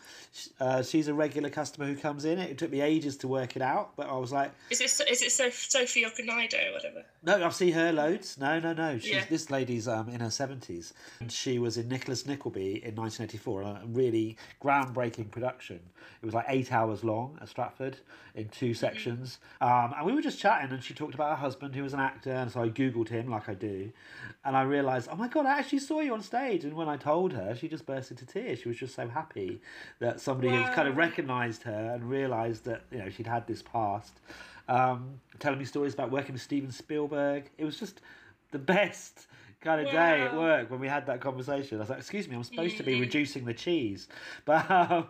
Uh, 0.60 0.82
she's 0.82 1.08
a 1.08 1.14
regular 1.14 1.50
customer 1.50 1.86
who 1.86 1.96
comes 1.96 2.24
in. 2.24 2.38
It 2.38 2.58
took 2.58 2.70
me 2.70 2.80
ages 2.80 3.16
to 3.18 3.28
work 3.28 3.56
it 3.56 3.62
out, 3.62 3.96
but 3.96 4.08
I 4.08 4.16
was 4.16 4.32
like, 4.32 4.52
is 4.70 4.80
it 4.80 5.10
is 5.10 5.22
it 5.22 5.32
so 5.32 5.50
Sophie 5.50 6.04
Okonedo 6.04 6.70
or 6.70 6.74
whatever 6.74 7.04
no, 7.24 7.44
I've 7.44 7.54
seen 7.54 7.72
her 7.74 7.92
loads. 7.92 8.36
No, 8.36 8.58
no, 8.58 8.72
no. 8.72 8.98
She's 8.98 9.12
Yeah. 9.12 9.24
this 9.30 9.48
lady's 9.48 9.86
um, 9.86 10.08
in 10.08 10.20
her 10.20 10.30
seventies, 10.30 10.92
and 11.20 11.30
she 11.30 11.58
was 11.60 11.76
in 11.76 11.88
Nicholas 11.88 12.26
Nickleby 12.26 12.84
in 12.84 12.96
1984, 12.96 13.62
a 13.62 13.82
really 13.86 14.36
groundbreaking 14.60 15.30
production. 15.30 15.78
It 16.20 16.26
was 16.26 16.34
like 16.34 16.46
eight 16.48 16.72
hours 16.72 17.04
long 17.04 17.38
at 17.40 17.48
Stratford 17.48 17.98
in 18.34 18.48
two 18.48 18.74
sections, 18.74 19.38
um, 19.60 19.94
and 19.96 20.04
we 20.04 20.12
were 20.12 20.22
just 20.22 20.40
chatting, 20.42 20.72
and 20.72 20.82
she 20.82 20.92
talked 20.92 21.14
about 21.14 21.30
her 21.30 21.36
husband 21.36 21.74
who 21.74 21.82
was 21.84 21.94
an 21.94 22.00
actor, 22.00 22.32
and 22.32 22.50
so 22.50 22.62
I 22.62 22.68
googled 22.68 23.08
him 23.08 23.30
like 23.30 23.48
I 23.48 23.54
do, 23.54 23.92
and 24.44 24.56
I 24.56 24.62
realised, 24.62 25.08
oh 25.10 25.16
my 25.16 25.28
god, 25.28 25.46
I 25.46 25.58
actually 25.58 25.78
saw 25.78 26.00
you 26.00 26.12
on 26.12 26.22
stage, 26.22 26.64
and 26.64 26.74
when 26.74 26.88
I 26.88 26.96
told 26.96 27.32
her, 27.32 27.54
she 27.54 27.68
just 27.68 27.86
burst 27.86 28.10
into 28.10 28.26
tears. 28.26 28.58
She 28.58 28.68
was 28.68 28.76
just 28.76 28.94
so 28.94 29.06
happy 29.06 29.60
that 30.00 30.20
somebody 30.20 30.48
had 30.48 30.72
kind 30.74 30.88
of 30.88 30.96
recognised 30.96 31.62
her 31.62 31.92
and 31.94 32.10
realised 32.10 32.64
that 32.64 32.82
you 32.90 32.98
know 32.98 33.08
she'd 33.08 33.26
had 33.28 33.46
this 33.46 33.62
past 33.62 34.14
um, 34.68 35.20
telling 35.38 35.58
me 35.58 35.64
stories 35.64 35.94
about 35.94 36.10
working 36.10 36.32
with 36.32 36.42
Steven 36.42 36.72
Spielberg. 36.72 37.48
It 37.56 37.64
was 37.64 37.78
just 37.78 38.00
the 38.50 38.58
best 38.58 39.26
kind 39.60 39.80
of 39.80 39.92
day 39.92 40.22
at 40.22 40.34
work 40.34 40.70
when 40.72 40.80
we 40.80 40.88
had 40.88 41.06
that 41.06 41.20
conversation. 41.20 41.78
I 41.78 41.80
was 41.82 41.88
like, 41.90 41.98
"Excuse 42.00 42.26
me, 42.26 42.34
I'm 42.34 42.42
supposed 42.42 42.76
to 42.78 42.82
be 42.82 42.94
Mm. 42.94 43.00
reducing 43.00 43.44
the 43.44 43.54
cheese, 43.54 44.08
but 44.44 44.68
um, 44.70 45.06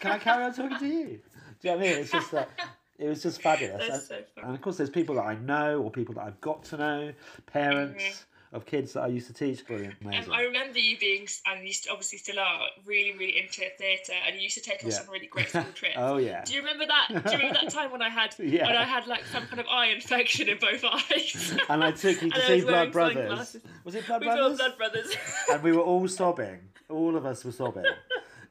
can 0.00 0.10
I 0.12 0.18
carry 0.18 0.42
on 0.44 0.52
talking 0.52 0.78
to 0.78 0.86
you?" 0.86 1.20
Do 1.60 1.68
you 1.68 1.70
know 1.70 1.76
what 1.76 1.86
I 1.86 1.90
mean? 1.90 1.98
It's 2.00 2.10
just 2.10 2.32
that. 2.32 2.50
It 2.98 3.08
was 3.08 3.22
just 3.22 3.42
fabulous. 3.42 3.78
That's 3.88 3.92
and, 3.92 4.02
so 4.02 4.14
fun. 4.34 4.44
and 4.44 4.54
of 4.54 4.60
course, 4.62 4.76
there's 4.76 4.90
people 4.90 5.16
that 5.16 5.22
I 5.26 5.34
know 5.36 5.80
or 5.82 5.90
people 5.90 6.14
that 6.14 6.24
I've 6.24 6.40
got 6.40 6.62
to 6.66 6.76
know, 6.76 7.12
parents 7.46 8.24
of 8.52 8.64
kids 8.66 8.92
that 8.92 9.02
I 9.02 9.08
used 9.08 9.26
to 9.26 9.32
teach. 9.32 9.66
Brilliant, 9.66 9.94
amazing. 10.00 10.26
Um, 10.30 10.32
I 10.32 10.42
remember 10.42 10.78
you 10.78 10.96
being, 10.96 11.26
and 11.46 11.66
you 11.66 11.74
obviously 11.90 12.18
still 12.18 12.38
are, 12.38 12.60
really, 12.86 13.12
really 13.18 13.36
into 13.42 13.62
theatre, 13.78 14.12
and 14.24 14.36
you 14.36 14.42
used 14.42 14.54
to 14.54 14.60
take 14.62 14.84
us 14.84 14.94
Yeah. 14.96 15.00
on 15.06 15.12
really 15.12 15.26
great 15.26 15.48
school 15.48 15.64
trips. 15.74 15.94
oh 15.98 16.18
yeah. 16.18 16.44
Do 16.44 16.52
you 16.54 16.60
remember 16.60 16.84
that? 16.86 17.08
Do 17.08 17.32
you 17.32 17.36
remember 17.38 17.58
that 17.62 17.70
time 17.72 17.90
when 17.90 18.00
I 18.00 18.08
had 18.10 18.32
Yeah. 18.38 18.66
when 18.68 18.76
I 18.76 18.84
had 18.84 19.08
like 19.08 19.24
some 19.26 19.44
kind 19.46 19.58
of 19.58 19.66
eye 19.66 19.86
infection 19.86 20.48
in 20.48 20.58
both 20.58 20.84
eyes? 21.10 21.56
And 21.68 21.82
I 21.82 21.90
took 21.90 22.22
you 22.22 22.30
to 22.30 22.40
see 22.46 22.60
Blood 22.60 22.92
Brothers. 22.92 23.16
sunglasses. 23.28 23.62
Was 23.82 23.96
it 23.96 24.06
Blood 24.06 24.20
we 24.20 24.26
Brothers? 24.28 24.58
Blood 24.58 24.78
Brothers. 24.78 25.16
and 25.50 25.62
we 25.64 25.72
were 25.72 25.82
all 25.82 26.06
sobbing. 26.06 26.60
All 26.88 27.16
of 27.16 27.26
us 27.26 27.44
were 27.44 27.50
sobbing. 27.52 27.86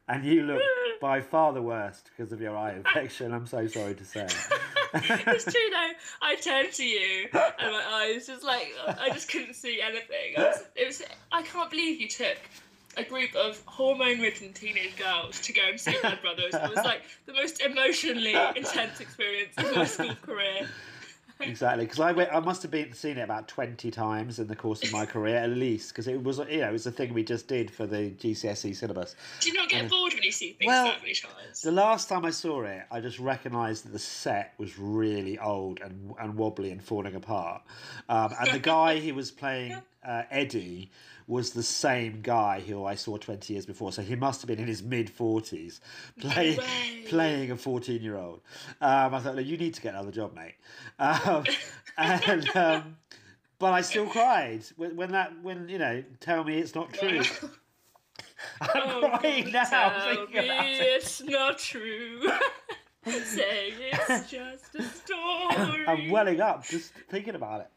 And 0.10 0.26
you 0.26 0.44
look 0.44 0.62
by 1.04 1.20
far 1.20 1.52
the 1.52 1.62
worst 1.62 2.10
because 2.16 2.32
of 2.32 2.40
your 2.40 2.56
eye 2.56 2.72
infection. 2.72 3.34
I'm 3.34 3.46
so 3.46 3.68
sorry 3.68 3.94
to 3.94 4.06
say. 4.06 4.22
it's 4.94 5.44
true 5.44 5.70
though. 5.70 5.92
I 6.22 6.36
turned 6.42 6.72
to 6.72 6.86
you, 6.86 7.28
and 7.34 7.72
my 7.74 7.84
eyes 7.92 8.28
just 8.28 8.46
like 8.46 8.74
I 8.88 9.10
just 9.10 9.30
couldn't 9.30 9.56
see 9.56 9.82
anything. 9.82 10.38
I 10.38 10.44
was, 10.44 10.64
it 10.78 10.88
was. 10.88 11.04
I 11.30 11.42
can't 11.42 11.70
believe 11.70 12.00
you 12.00 12.08
took 12.08 12.38
a 12.96 13.04
group 13.04 13.36
of 13.36 13.62
hormone-ridden 13.66 14.54
teenage 14.54 14.96
girls 14.96 15.42
to 15.42 15.52
go 15.52 15.64
and 15.68 15.78
see 15.78 15.94
Blood 16.02 16.20
Brothers. 16.22 16.54
It 16.54 16.70
was 16.70 16.86
like 16.86 17.02
the 17.26 17.34
most 17.34 17.60
emotionally 17.60 18.36
intense 18.56 19.02
experience 19.02 19.56
of 19.58 19.76
my 19.76 19.84
school 19.84 20.16
career. 20.22 20.70
Exactly, 21.46 21.86
because 21.86 22.00
I 22.00 22.12
went. 22.12 22.34
I 22.34 22.40
must 22.40 22.62
have 22.62 22.72
been 22.72 22.94
seen 22.94 23.18
it 23.18 23.22
about 23.22 23.48
twenty 23.48 23.92
times 23.92 24.40
in 24.40 24.48
the 24.48 24.56
course 24.56 24.84
of 24.84 24.92
my 24.92 25.06
career, 25.06 25.38
at 25.38 25.50
least, 25.50 25.90
because 25.90 26.08
it 26.08 26.22
was 26.22 26.40
you 26.50 26.62
know 26.62 26.70
it 26.70 26.72
was 26.72 26.86
a 26.88 26.92
thing 26.92 27.14
we 27.14 27.24
just 27.24 27.48
did 27.48 27.72
for 27.72 27.86
the 27.86 28.12
GCSE 28.12 28.76
syllabus. 28.76 29.16
Do 29.42 29.50
you 29.50 29.56
not 29.56 29.70
get 29.70 29.90
bored 29.90 30.14
when 30.14 30.24
you 30.24 30.32
see 30.32 30.54
things 30.54 30.68
Well, 30.68 30.86
that 30.86 31.02
many 31.02 31.14
times? 31.14 31.62
The 31.62 31.72
last 31.72 32.10
time 32.10 32.26
I 32.26 32.32
saw 32.32 32.64
it, 32.64 32.84
I 32.92 33.00
just 33.00 33.20
recognised 33.20 33.86
that 33.86 33.92
the 33.92 34.00
set 34.00 34.54
was 34.58 34.78
really 34.78 35.38
old 35.40 35.80
and 35.82 36.14
and 36.20 36.36
wobbly 36.36 36.72
and 36.72 36.82
falling 36.84 37.16
apart. 37.16 37.62
Um, 38.10 38.34
and 38.40 38.52
the 38.52 38.60
guy 38.60 39.00
he 39.00 39.12
was 39.12 39.32
playing 39.32 39.82
uh, 40.08 40.24
Eddie 40.32 40.92
was 41.28 41.52
the 41.52 41.64
same 41.64 42.22
guy 42.22 42.60
who 42.62 42.86
I 42.86 42.96
saw 42.96 43.18
twenty 43.18 43.54
years 43.54 43.66
before. 43.66 43.92
So 43.92 44.02
he 44.02 44.16
must 44.16 44.42
have 44.42 44.48
been 44.48 44.60
in 44.60 44.68
his 44.68 44.84
mid 44.84 45.10
forties, 45.10 45.82
playing 46.20 46.58
way. 46.58 47.04
playing 47.08 47.52
a 47.52 47.58
fourteen 47.58 48.02
year 48.02 48.18
old. 48.18 48.42
Um, 48.82 49.14
I 49.16 49.20
thought, 49.20 49.36
"Look, 49.36 49.46
you 49.46 49.58
need 49.58 49.74
to 49.76 49.82
get 49.82 49.94
another 49.94 50.12
job, 50.12 50.34
mate. 50.36 50.56
Um, 51.00 51.46
and 51.98 52.56
um, 52.56 52.98
but 53.60 53.74
I 53.74 53.82
still 53.82 54.08
cried 54.08 54.64
when, 54.76 54.96
when 54.96 55.12
that 55.12 55.34
when 55.42 55.70
you 55.70 55.78
know 55.78 56.04
tell 56.20 56.44
me 56.44 56.58
it's 56.60 56.76
not 56.76 56.94
true. 56.94 57.22
I'm 58.62 58.70
Oh, 58.76 59.18
crying 59.20 59.52
now. 59.52 59.64
Tell 59.64 60.28
me 60.28 60.32
it. 60.34 60.82
it's 60.98 61.22
not 61.24 61.58
true. 61.58 62.28
Saying 63.06 63.74
it's 63.80 64.30
just 64.32 64.76
a 64.76 64.84
story. 64.84 65.86
I'm 65.88 66.10
welling 66.10 66.40
up 66.42 66.66
just 66.66 66.94
thinking 67.10 67.36
about 67.36 67.68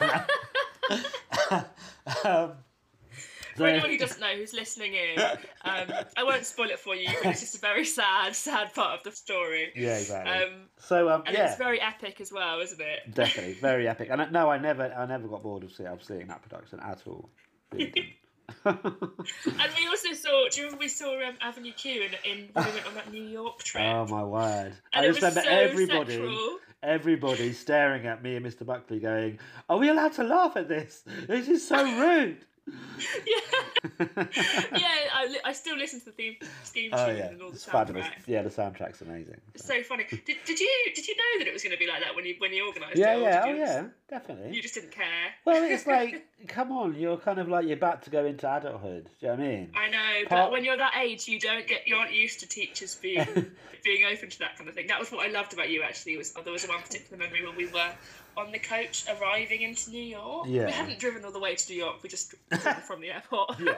it. 0.00 0.94
Um, 2.24 2.52
For 3.56 3.66
anyone 3.66 3.90
who 3.90 3.98
doesn't 3.98 4.20
know, 4.20 4.34
who's 4.34 4.54
listening 4.54 4.94
in, 4.94 5.20
um, 5.20 5.92
I 6.16 6.24
won't 6.24 6.46
spoil 6.46 6.70
it 6.70 6.78
for 6.78 6.94
you, 6.94 7.08
but 7.22 7.32
it's 7.32 7.40
just 7.40 7.56
a 7.56 7.60
very 7.60 7.84
sad, 7.84 8.34
sad 8.34 8.72
part 8.74 8.98
of 8.98 9.02
the 9.04 9.12
story. 9.12 9.72
yeah, 9.76 9.98
exactly. 9.98 10.32
Um, 10.32 10.68
so 10.78 11.10
um, 11.10 11.22
and 11.26 11.36
yeah, 11.36 11.48
it's 11.48 11.58
very 11.58 11.80
epic 11.80 12.20
as 12.20 12.32
well, 12.32 12.60
isn't 12.60 12.80
it? 12.80 13.14
definitely 13.14 13.54
very 13.54 13.86
epic. 13.88 14.08
And 14.10 14.32
no, 14.32 14.50
I 14.50 14.58
never, 14.58 14.92
I 14.92 15.06
never 15.06 15.28
got 15.28 15.42
bored 15.42 15.64
of 15.64 15.72
seeing, 15.72 15.88
seeing 16.00 16.28
that 16.28 16.42
production 16.42 16.80
at 16.80 17.02
all. 17.06 17.28
And 18.64 19.72
we 19.78 19.86
also 19.88 20.12
saw, 20.12 20.48
do 20.50 20.60
you 20.60 20.66
remember 20.66 20.80
we 20.80 20.88
saw 20.88 21.14
um, 21.26 21.36
Avenue 21.40 21.72
Q 21.72 22.02
in, 22.02 22.30
in 22.30 22.48
we 22.54 22.62
went 22.62 22.86
on 22.86 22.94
that 22.94 23.10
New 23.10 23.22
York 23.22 23.62
trip? 23.62 23.84
oh 23.84 24.06
my 24.06 24.24
word! 24.24 24.74
and 24.92 25.04
I 25.04 25.08
just 25.08 25.20
remember 25.20 25.42
so 25.42 25.48
everybody, 25.48 26.12
sexual. 26.14 26.58
Everybody 26.82 27.52
staring 27.52 28.06
at 28.06 28.22
me 28.22 28.36
and 28.36 28.44
Mr. 28.44 28.66
Buckley, 28.66 29.00
going, 29.00 29.38
"Are 29.68 29.78
we 29.78 29.88
allowed 29.88 30.12
to 30.14 30.24
laugh 30.24 30.56
at 30.56 30.68
this? 30.68 31.04
This 31.26 31.48
is 31.48 31.66
so 31.66 31.82
rude." 31.82 32.44
Yeah, 32.66 33.96
yeah. 34.76 34.88
I, 35.14 35.26
li- 35.28 35.40
I 35.44 35.52
still 35.52 35.76
listen 35.76 35.98
to 36.00 36.06
the 36.06 36.12
theme, 36.12 36.36
scheme 36.62 36.90
oh, 36.92 37.06
tune 37.06 37.14
Oh 37.14 37.18
yeah, 37.18 37.28
and 37.30 37.42
all 37.42 37.48
the 37.48 37.54
it's 37.54 37.64
fabulous. 37.64 38.06
soundtrack. 38.06 38.26
Yeah, 38.26 38.42
the 38.42 38.50
soundtrack's 38.50 39.02
amazing. 39.02 39.40
It's 39.54 39.64
so 39.66 39.82
funny. 39.82 40.04
Did, 40.10 40.36
did 40.44 40.60
you 40.60 40.70
did 40.94 41.06
you 41.08 41.16
know 41.16 41.38
that 41.40 41.48
it 41.48 41.52
was 41.52 41.62
going 41.62 41.72
to 41.72 41.78
be 41.78 41.86
like 41.88 42.00
that 42.04 42.14
when 42.14 42.24
you 42.24 42.36
when 42.38 42.52
you 42.52 42.66
organised 42.68 42.96
Yeah, 42.96 43.16
it? 43.16 43.22
yeah, 43.22 43.42
oh 43.44 43.54
yeah, 43.54 43.84
definitely. 44.08 44.54
You 44.54 44.62
just 44.62 44.74
didn't 44.74 44.92
care. 44.92 45.34
Well, 45.44 45.62
it's 45.64 45.86
like, 45.86 46.24
come 46.48 46.70
on, 46.72 46.94
you're 46.94 47.16
kind 47.16 47.38
of 47.38 47.48
like 47.48 47.64
you're 47.66 47.76
about 47.76 48.02
to 48.02 48.10
go 48.10 48.24
into 48.24 48.46
adulthood. 48.52 49.04
Do 49.20 49.26
you 49.26 49.28
know 49.28 49.34
what 49.38 49.44
I 49.44 49.48
mean? 49.48 49.72
I 49.76 49.88
know, 49.88 50.28
Part- 50.28 50.42
but 50.46 50.52
when 50.52 50.64
you're 50.64 50.76
that 50.76 50.94
age, 51.02 51.26
you 51.26 51.40
don't 51.40 51.66
get 51.66 51.86
you 51.88 51.96
aren't 51.96 52.12
used 52.14 52.40
to 52.40 52.48
teachers 52.48 52.94
being 52.94 53.26
being 53.82 54.04
open 54.12 54.30
to 54.30 54.38
that 54.40 54.56
kind 54.56 54.68
of 54.68 54.74
thing. 54.76 54.86
That 54.86 55.00
was 55.00 55.10
what 55.10 55.26
I 55.26 55.30
loved 55.32 55.52
about 55.52 55.70
you. 55.70 55.82
Actually, 55.82 56.16
was 56.16 56.32
there 56.32 56.52
was 56.52 56.66
one 56.68 56.80
particular 56.80 57.18
memory 57.18 57.44
when 57.44 57.56
we 57.56 57.66
were 57.66 57.90
on 58.36 58.52
the 58.52 58.58
coach 58.58 59.04
arriving 59.08 59.62
into 59.62 59.90
New 59.90 60.02
York. 60.02 60.46
Yeah. 60.48 60.66
We 60.66 60.72
hadn't 60.72 60.98
driven 60.98 61.24
all 61.24 61.32
the 61.32 61.38
way 61.38 61.54
to 61.54 61.72
New 61.72 61.78
York. 61.78 62.02
We 62.02 62.08
just 62.08 62.34
driven 62.50 62.82
from 62.82 63.00
the 63.00 63.10
airport. 63.10 63.60
Yeah, 63.60 63.74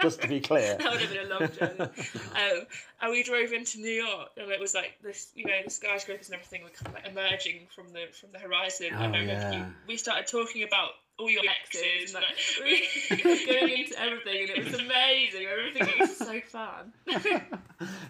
just 0.00 0.20
to 0.22 0.28
be 0.28 0.40
clear. 0.40 0.76
that 0.78 0.92
would 0.92 1.00
have 1.00 1.10
been 1.10 1.26
a 1.26 1.38
long 1.38 1.50
journey. 1.52 1.80
Um, 1.80 2.66
and 3.00 3.10
we 3.10 3.22
drove 3.22 3.52
into 3.52 3.80
New 3.80 3.90
York, 3.90 4.30
and 4.36 4.50
it 4.50 4.60
was 4.60 4.74
like 4.74 4.98
this, 5.02 5.30
you 5.34 5.46
know, 5.46 5.58
the 5.64 5.70
skyscrapers 5.70 6.28
and 6.28 6.34
everything 6.34 6.62
were 6.62 6.70
kind 6.70 6.88
of 6.88 6.94
like 6.94 7.10
emerging 7.10 7.66
from 7.74 7.88
the 7.92 8.06
from 8.18 8.30
the 8.32 8.38
horizon. 8.38 8.88
Oh, 8.92 8.96
and 8.96 9.16
I 9.16 9.18
remember 9.20 9.32
yeah. 9.32 9.58
you, 9.58 9.74
we 9.86 9.96
started 9.96 10.26
talking 10.26 10.62
about 10.62 10.90
all 11.18 11.30
your 11.30 11.42
exes, 11.44 12.14
and 12.14 12.24
like, 12.24 13.46
going 13.46 13.80
into 13.80 14.00
everything, 14.00 14.48
and 14.48 14.50
it 14.50 14.64
was 14.64 14.74
amazing. 14.74 15.46
Everything 15.46 16.00
was 16.00 16.16
so 16.16 16.40
fun. 16.48 16.92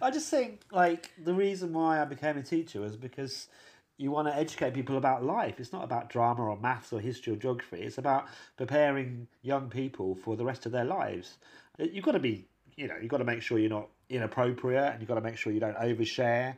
I 0.00 0.10
just 0.10 0.30
think 0.30 0.62
like 0.72 1.10
the 1.22 1.34
reason 1.34 1.72
why 1.72 2.00
I 2.00 2.04
became 2.04 2.38
a 2.38 2.42
teacher 2.42 2.80
was 2.80 2.96
because 2.96 3.48
you 3.96 4.10
want 4.10 4.26
to 4.28 4.34
educate 4.36 4.74
people 4.74 4.96
about 4.96 5.24
life. 5.24 5.60
It's 5.60 5.72
not 5.72 5.84
about 5.84 6.08
drama 6.10 6.42
or 6.42 6.56
maths 6.58 6.92
or 6.92 7.00
history 7.00 7.32
or 7.32 7.36
geography. 7.36 7.82
It's 7.82 7.98
about 7.98 8.26
preparing 8.56 9.28
young 9.42 9.68
people 9.70 10.16
for 10.16 10.36
the 10.36 10.44
rest 10.44 10.66
of 10.66 10.72
their 10.72 10.84
lives. 10.84 11.38
Uh, 11.78 11.84
You've 11.84 12.04
got 12.04 12.12
to 12.12 12.18
be, 12.18 12.46
you 12.76 12.88
know, 12.88 12.94
you've 13.00 13.10
got 13.10 13.18
to 13.18 13.24
make 13.24 13.42
sure 13.42 13.58
you're 13.58 13.70
not 13.70 13.88
inappropriate 14.10 14.92
and 14.92 15.00
you've 15.00 15.08
got 15.08 15.14
to 15.14 15.20
make 15.20 15.36
sure 15.36 15.52
you 15.52 15.60
don't 15.60 15.76
overshare. 15.76 16.56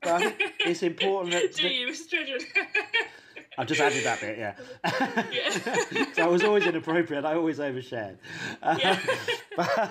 But 0.00 0.10
I 0.22 0.30
think 0.30 0.52
it's 0.60 0.82
important 0.82 1.32
that, 1.32 1.54
Do 1.54 1.68
you, 1.68 1.88
Mr. 1.88 2.16
I've 3.58 3.66
just 3.66 3.82
added 3.82 4.04
that 4.04 4.20
bit, 4.20 4.38
yeah. 4.38 4.54
Yeah. 5.30 6.04
so 6.14 6.22
I 6.24 6.26
was 6.26 6.42
always 6.42 6.66
inappropriate. 6.66 7.26
I 7.26 7.34
always 7.34 7.58
overshared. 7.58 8.16
Yeah. 8.62 8.98
But, 9.56 9.90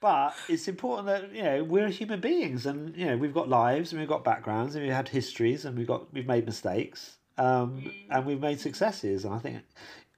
but 0.00 0.34
it's 0.48 0.68
important 0.68 1.06
that 1.06 1.34
you 1.34 1.42
know 1.42 1.64
we're 1.64 1.88
human 1.88 2.20
beings, 2.20 2.66
and 2.66 2.96
you 2.96 3.06
know 3.06 3.16
we've 3.16 3.34
got 3.34 3.48
lives, 3.48 3.92
and 3.92 4.00
we've 4.00 4.08
got 4.08 4.24
backgrounds, 4.24 4.74
and 4.74 4.84
we've 4.84 4.94
had 4.94 5.08
histories, 5.08 5.64
and 5.64 5.76
we've 5.76 5.86
got 5.86 6.12
we've 6.12 6.26
made 6.26 6.46
mistakes, 6.46 7.18
um, 7.38 7.90
and 8.10 8.26
we've 8.26 8.40
made 8.40 8.60
successes. 8.60 9.24
And 9.24 9.34
I 9.34 9.38
think 9.38 9.62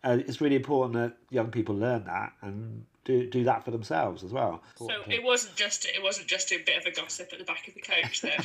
uh, 0.05 0.18
it's 0.26 0.40
really 0.40 0.57
important 0.57 0.95
that 0.95 1.16
young 1.30 1.51
people 1.51 1.74
learn 1.74 2.05
that 2.05 2.32
and 2.43 2.84
do 3.05 3.28
do 3.28 3.45
that 3.45 3.64
for 3.64 3.70
themselves 3.70 4.22
as 4.22 4.32
well. 4.32 4.62
So 4.76 4.88
it 5.09 5.22
wasn't 5.22 5.57
just 5.57 5.86
it 5.86 6.03
wasn't 6.03 6.28
just 6.28 6.53
a 6.53 6.59
bit 6.59 6.78
of 6.78 6.86
a 6.86 6.95
gossip 6.95 7.32
at 7.32 7.38
the 7.38 7.45
back 7.45 7.66
of 7.68 7.74
the 7.74 7.80
coach 7.80 8.20
there. 8.20 8.38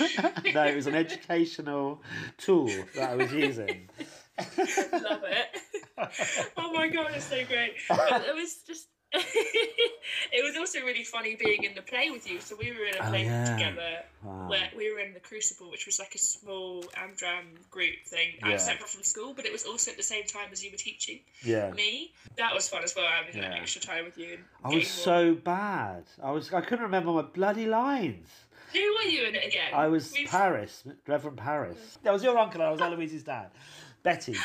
no, 0.53 0.65
it 0.65 0.75
was 0.75 0.87
an 0.87 0.95
educational 0.95 2.01
tool 2.37 2.69
that 2.95 3.11
I 3.11 3.15
was 3.15 3.31
using. 3.31 3.89
Love 4.57 5.23
it. 5.23 6.51
oh 6.57 6.73
my 6.73 6.87
god, 6.87 7.11
it's 7.15 7.25
so 7.25 7.43
great. 7.45 7.73
But 7.89 8.25
it 8.27 8.35
was 8.35 8.57
just. 8.65 8.87
it 9.13 10.43
was 10.43 10.55
also 10.57 10.79
really 10.85 11.03
funny 11.03 11.35
being 11.35 11.63
in 11.63 11.73
the 11.75 11.81
play 11.81 12.09
with 12.11 12.29
you. 12.29 12.39
So 12.39 12.55
we 12.55 12.71
were 12.71 12.85
in 12.85 12.95
a 12.95 13.05
Oh, 13.05 13.09
play 13.09 13.25
yeah. 13.25 13.45
together 13.55 14.03
Wow. 14.23 14.49
where 14.49 14.69
we 14.75 14.91
were 14.91 14.99
in 14.99 15.13
the 15.13 15.19
Crucible, 15.19 15.69
which 15.71 15.85
was 15.85 15.99
like 15.99 16.13
a 16.15 16.17
small 16.17 16.83
Amdram 16.95 17.45
group 17.71 17.95
thing. 18.05 18.33
I 18.43 18.53
was 18.53 18.63
separate 18.65 18.89
from 18.89 19.03
school, 19.03 19.33
but 19.33 19.45
it 19.45 19.51
was 19.51 19.65
also 19.65 19.91
at 19.91 19.97
the 19.97 20.03
same 20.03 20.25
time 20.25 20.49
as 20.51 20.63
you 20.63 20.71
were 20.71 20.77
teaching 20.77 21.19
Yeah. 21.43 21.71
me. 21.71 22.13
That 22.37 22.53
was 22.53 22.67
fun 22.67 22.83
as 22.83 22.95
well, 22.95 23.07
having 23.07 23.39
that 23.41 23.51
Yeah. 23.53 23.61
extra 23.61 23.81
time 23.81 24.05
with 24.05 24.17
you. 24.17 24.39
I 24.63 24.69
was 24.69 24.87
so 24.89 25.33
bad. 25.35 26.03
I 26.21 26.31
was 26.31 26.53
I 26.53 26.61
couldn't 26.61 26.83
remember 26.83 27.11
my 27.11 27.21
bloody 27.21 27.65
lines. 27.65 28.27
Who 28.73 28.79
were 28.95 29.09
you 29.09 29.23
in 29.23 29.35
it 29.35 29.45
again? 29.45 29.73
I 29.73 29.87
was 29.87 30.11
We've- 30.11 30.27
Parris, 30.27 30.83
Reverend 31.07 31.37
Parris. 31.37 31.97
That 32.03 32.11
was 32.11 32.21
your 32.21 32.37
uncle. 32.37 32.61
I 32.61 32.69
was 32.69 32.81
Eloise's 32.85 33.23
dad. 33.23 33.49
Betty. 34.07 34.35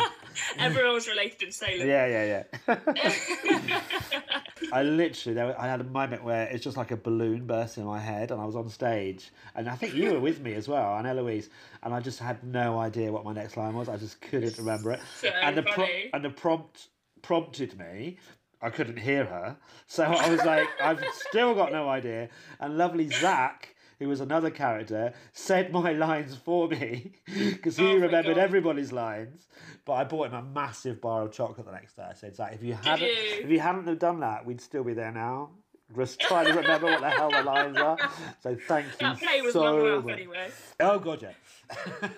Everyone 0.58 0.94
was 0.94 1.06
related 1.06 1.42
in 1.42 1.52
Salem. 1.52 1.86
Yeah, 1.86 2.06
yeah, 2.06 2.44
yeah. 2.66 3.80
I 4.72 4.82
literally, 4.82 5.34
there, 5.34 5.60
I 5.60 5.66
had 5.66 5.82
a 5.82 5.84
moment 5.84 6.24
where 6.24 6.46
it's 6.46 6.64
just 6.64 6.78
like 6.78 6.92
a 6.92 6.96
balloon 6.96 7.44
burst 7.44 7.76
in 7.76 7.84
my 7.84 7.98
head, 7.98 8.30
and 8.30 8.40
I 8.40 8.46
was 8.46 8.56
on 8.56 8.70
stage, 8.70 9.30
and 9.54 9.68
I 9.68 9.74
think 9.76 9.92
you 9.92 10.14
were 10.14 10.20
with 10.20 10.40
me 10.40 10.54
as 10.54 10.66
well, 10.66 10.96
and 10.96 11.06
Eloise, 11.06 11.50
and 11.82 11.92
I 11.92 12.00
just 12.00 12.20
had 12.20 12.42
no 12.42 12.78
idea 12.78 13.12
what 13.12 13.22
my 13.26 13.34
next 13.34 13.58
line 13.58 13.74
was. 13.74 13.90
I 13.90 13.98
just 13.98 14.18
couldn't 14.22 14.56
remember 14.56 14.92
it, 14.92 15.00
So 15.20 15.28
and 15.28 15.58
the 15.58 15.62
pro- 15.62 15.88
and 16.14 16.24
the 16.24 16.30
prompt 16.30 16.88
prompted 17.20 17.78
me. 17.78 18.16
I 18.62 18.70
couldn't 18.70 18.96
hear 18.96 19.26
her, 19.26 19.58
so 19.88 20.04
I 20.04 20.30
was 20.30 20.42
like, 20.42 20.68
I've 20.80 21.04
still 21.28 21.54
got 21.54 21.70
no 21.70 21.86
idea. 21.90 22.30
And 22.60 22.78
lovely 22.78 23.10
Zach, 23.10 23.71
who 24.02 24.08
was 24.08 24.20
another 24.20 24.50
character, 24.50 25.12
said 25.32 25.72
my 25.72 25.92
lines 26.06 26.34
for 26.34 26.68
me 26.68 27.12
because 27.26 27.76
he 27.76 27.86
Oh 27.86 27.96
remembered 27.96 28.36
everybody's 28.38 28.92
lines. 28.92 29.46
But 29.84 29.92
I 29.94 30.04
bought 30.04 30.28
him 30.28 30.34
a 30.34 30.42
massive 30.42 31.00
bar 31.00 31.22
of 31.22 31.32
chocolate 31.32 31.66
the 31.66 31.72
next 31.72 31.94
day. 31.96 32.06
I 32.10 32.14
said, 32.14 32.34
Zach, 32.36 32.52
if 32.54 32.62
you 32.62 32.74
hadn't, 32.74 33.00
you? 33.08 33.14
if 33.42 33.50
you 33.50 33.60
hadn't 33.60 33.86
have 33.86 33.98
done 33.98 34.20
that, 34.20 34.44
we'd 34.44 34.60
still 34.60 34.84
be 34.84 34.94
there 34.94 35.12
now. 35.12 35.50
Just 35.96 36.20
trying 36.20 36.46
to 36.46 36.52
remember 36.54 36.86
what 36.86 37.00
the 37.00 37.10
hell 37.10 37.30
the 37.30 37.42
lines 37.42 37.76
are. 37.76 37.98
So 38.42 38.56
thank 38.66 38.86
you 39.00 39.06
That 39.08 39.18
play 39.18 39.40
was 39.42 39.52
so 39.52 39.62
long 39.62 39.86
enough 39.86 40.04
much. 40.04 40.14
anyway. 40.14 40.50
Oh 40.80 40.98
god, 40.98 41.22
yeah. 41.22 42.08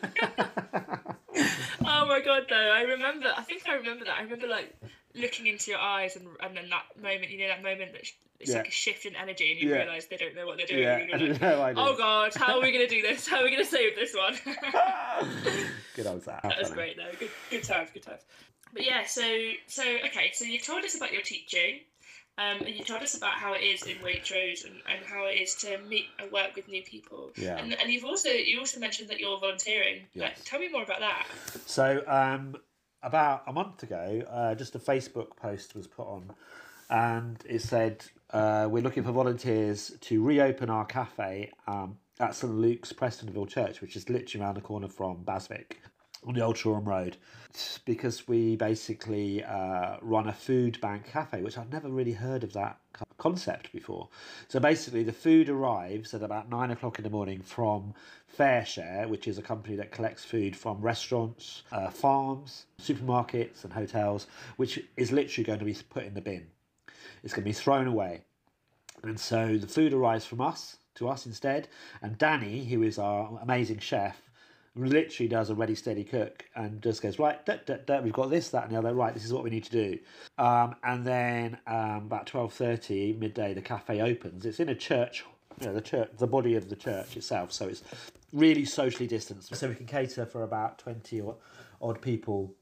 Oh 1.87 2.07
my 2.07 2.21
god, 2.21 2.45
though, 2.49 2.57
I 2.73 2.83
remember. 2.83 3.33
I 3.37 3.43
think 3.43 3.63
I 3.69 3.75
remember 3.75 4.05
that. 4.05 4.17
I 4.19 4.23
remember 4.23 4.47
like 4.47 4.75
looking 5.15 5.47
into 5.47 5.71
your 5.71 5.81
eyes, 5.81 6.17
and 6.17 6.27
and 6.41 6.57
then 6.57 6.71
that 6.71 6.85
moment, 7.01 7.31
you 7.31 7.39
know, 7.39 7.49
that 7.49 7.63
moment 7.63 7.93
that 7.93 8.03
it's 8.41 8.51
Yeah. 8.51 8.59
like 8.59 8.69
a 8.69 8.71
shift 8.73 9.07
in 9.07 9.15
energy, 9.17 9.53
and 9.53 9.61
you 9.61 9.71
Yeah. 9.71 9.83
realise 9.83 10.07
they 10.07 10.17
don't 10.17 10.35
know 10.35 10.47
what 10.47 10.57
they're 10.59 10.67
doing. 10.67 10.83
Yeah, 10.83 11.55
like, 11.57 11.77
no 11.77 11.93
oh 11.93 11.97
god, 11.97 12.35
how 12.35 12.57
are 12.57 12.63
we 12.63 12.73
gonna 12.73 12.89
do 12.89 13.01
this? 13.03 13.27
How 13.27 13.39
are 13.41 13.45
we 13.45 13.51
gonna 13.51 13.65
save 13.65 13.95
this 13.97 14.15
one? 14.15 14.37
Good 15.95 16.07
old 16.07 16.23
Zach. 16.23 16.43
that 16.43 16.59
was 16.59 16.71
great, 16.71 16.97
though. 16.97 17.11
Good, 17.19 17.31
good 17.51 17.63
times, 17.65 17.91
good 17.93 18.03
times. 18.03 18.23
But 18.73 18.85
yeah, 18.85 19.05
so 19.07 19.23
so 19.69 19.83
okay, 20.07 20.31
so 20.33 20.45
you 20.45 20.59
told 20.59 20.85
us 20.85 20.97
about 20.97 21.13
your 21.13 21.23
teaching. 21.23 21.81
Um, 22.37 22.63
and 22.67 22.71
you 22.71 22.83
told 22.83 23.01
us 23.01 23.17
about 23.17 23.35
how 23.35 23.53
it 23.53 23.61
is 23.63 23.85
in 23.85 23.97
Waitrose 23.99 24.65
and, 24.65 24.75
and 24.93 25.07
how 25.07 25.27
it 25.27 25.35
is 25.41 25.55
to 25.57 25.79
meet 25.89 26.07
and 26.19 26.33
work 26.33 26.57
with 26.57 26.67
new 26.67 26.83
people. 26.83 27.31
Yeah. 27.37 27.59
And, 27.59 27.81
and 27.81 27.93
you've 27.93 28.05
also 28.05 28.29
you 28.29 28.59
also 28.59 28.81
mentioned 28.81 29.09
that 29.11 29.21
you're 29.21 29.39
volunteering. 29.39 30.01
Like, 30.17 30.43
tell 30.45 30.59
me 30.59 30.69
more 30.69 30.83
about 30.83 30.99
that. 30.99 31.29
So, 31.65 32.03
um, 32.09 32.57
about 33.05 33.45
a 33.47 33.53
month 33.53 33.83
ago, 33.83 34.23
uh, 34.31 34.55
just 34.55 34.75
a 34.75 34.79
Facebook 34.79 35.37
post 35.37 35.75
was 35.75 35.87
put 35.87 36.07
on, 36.07 36.33
and 36.91 37.37
it 37.49 37.63
said 37.63 38.05
uh, 38.31 38.67
we're 38.71 38.83
looking 38.83 39.05
for 39.05 39.13
volunteers 39.13 39.93
to 40.01 40.23
reopen 40.23 40.71
our 40.71 40.85
cafe 40.85 41.53
um, 41.67 41.99
at 42.19 42.35
St 42.35 42.53
Luke's 42.53 42.93
Prestonville 42.93 43.49
Church, 43.49 43.81
which 43.81 43.95
is 43.97 44.09
literally 44.09 44.45
around 44.45 44.57
the 44.57 44.61
corner 44.61 44.89
from 44.89 45.25
BHASVIC 45.25 45.75
on 46.27 46.35
the 46.35 46.43
Old 46.43 46.57
Shoreham 46.57 46.85
Road. 46.85 47.17
Because 47.85 48.27
we 48.27 48.57
basically 48.57 49.45
uh, 49.45 49.97
run 50.03 50.29
a 50.29 50.33
food 50.33 50.81
bank 50.81 51.07
cafe, 51.07 51.43
which 51.43 51.57
I've 51.57 51.73
never 51.73 51.89
really 51.89 52.13
heard 52.13 52.43
of 52.43 52.53
that 52.55 52.79
concept 53.19 53.71
before. 53.73 54.09
So 54.49 54.59
basically, 54.59 55.05
the 55.05 55.13
food 55.13 55.49
arrives 55.49 56.15
at 56.15 56.23
about 56.23 56.51
nine 56.51 56.73
o'clock 56.73 56.99
in 56.99 57.05
the 57.05 57.11
morning 57.11 57.43
from 57.43 57.95
FareShare, 58.37 59.09
which 59.09 59.29
is 59.29 59.39
a 59.39 59.43
company 59.43 59.77
that 59.77 59.93
collects 59.93 60.25
food 60.25 60.57
from 60.57 60.81
restaurants, 60.81 61.63
uh, 61.71 61.91
farms, 61.91 62.67
supermarkets, 62.83 63.63
and 63.63 63.73
hotels, 63.73 64.27
which 64.57 64.81
is 64.97 65.13
literally 65.13 65.45
going 65.45 65.61
to 65.61 65.65
be 65.65 65.77
put 65.91 66.05
in 66.05 66.15
the 66.15 66.21
bin. 66.21 66.47
It's 67.23 67.33
going 67.33 67.45
to 67.45 67.49
be 67.49 67.53
thrown 67.53 67.87
away. 67.87 68.23
And 69.03 69.21
so 69.21 69.59
the 69.59 69.67
food 69.69 69.93
arrives 69.93 70.27
from 70.27 70.41
us 70.41 70.79
to 70.97 71.09
us 71.09 71.27
instead. 71.27 71.69
And 72.03 72.19
Danny, 72.19 72.65
who 72.65 72.83
is 72.83 72.99
our 72.99 73.39
amazing 73.43 73.79
chef, 73.79 74.21
literally 74.77 75.29
does 75.29 75.51
a 75.51 75.55
ready 75.55 75.75
steady 75.75 76.03
cook 76.05 76.45
and 76.57 76.83
just 76.83 77.01
goes 77.01 77.19
right 77.19 77.45
da, 77.47 77.57
da, 77.65 77.77
da, 77.87 78.01
we've 78.01 78.13
got 78.13 78.31
this 78.31 78.49
that 78.51 78.65
and 78.65 78.73
the 78.73 78.79
other. 78.79 78.95
Right 78.95 79.15
this 79.15 79.25
is 79.25 79.33
what 79.33 79.45
we 79.45 79.51
need 79.51 79.65
to 79.65 79.71
do. 79.71 79.99
Um, 80.39 80.75
and 80.83 81.07
then 81.07 81.59
um, 81.67 82.07
about 82.07 82.27
12.30 82.27 83.19
midday 83.19 83.55
the 83.55 83.63
cafe 83.63 84.01
opens. 84.01 84.45
It's 84.45 84.61
in 84.61 84.69
a 84.69 84.75
church 84.75 85.25
you 85.61 85.69
know 85.69 85.75
the 85.75 85.81
church 85.81 86.11
the 86.19 86.27
body 86.27 86.57
of 86.57 86.69
the 86.69 86.75
church 86.75 87.17
itself 87.17 87.53
so 87.53 87.69
it's 87.69 87.83
really 88.33 88.65
socially 88.65 89.07
distanced. 89.07 89.55
So 89.55 89.69
we 89.69 89.75
can 89.77 89.87
cater 89.87 90.27
for 90.27 90.43
about 90.43 90.79
20 90.79 91.21
or 91.21 91.37
odd 91.81 92.03
people 92.03 92.55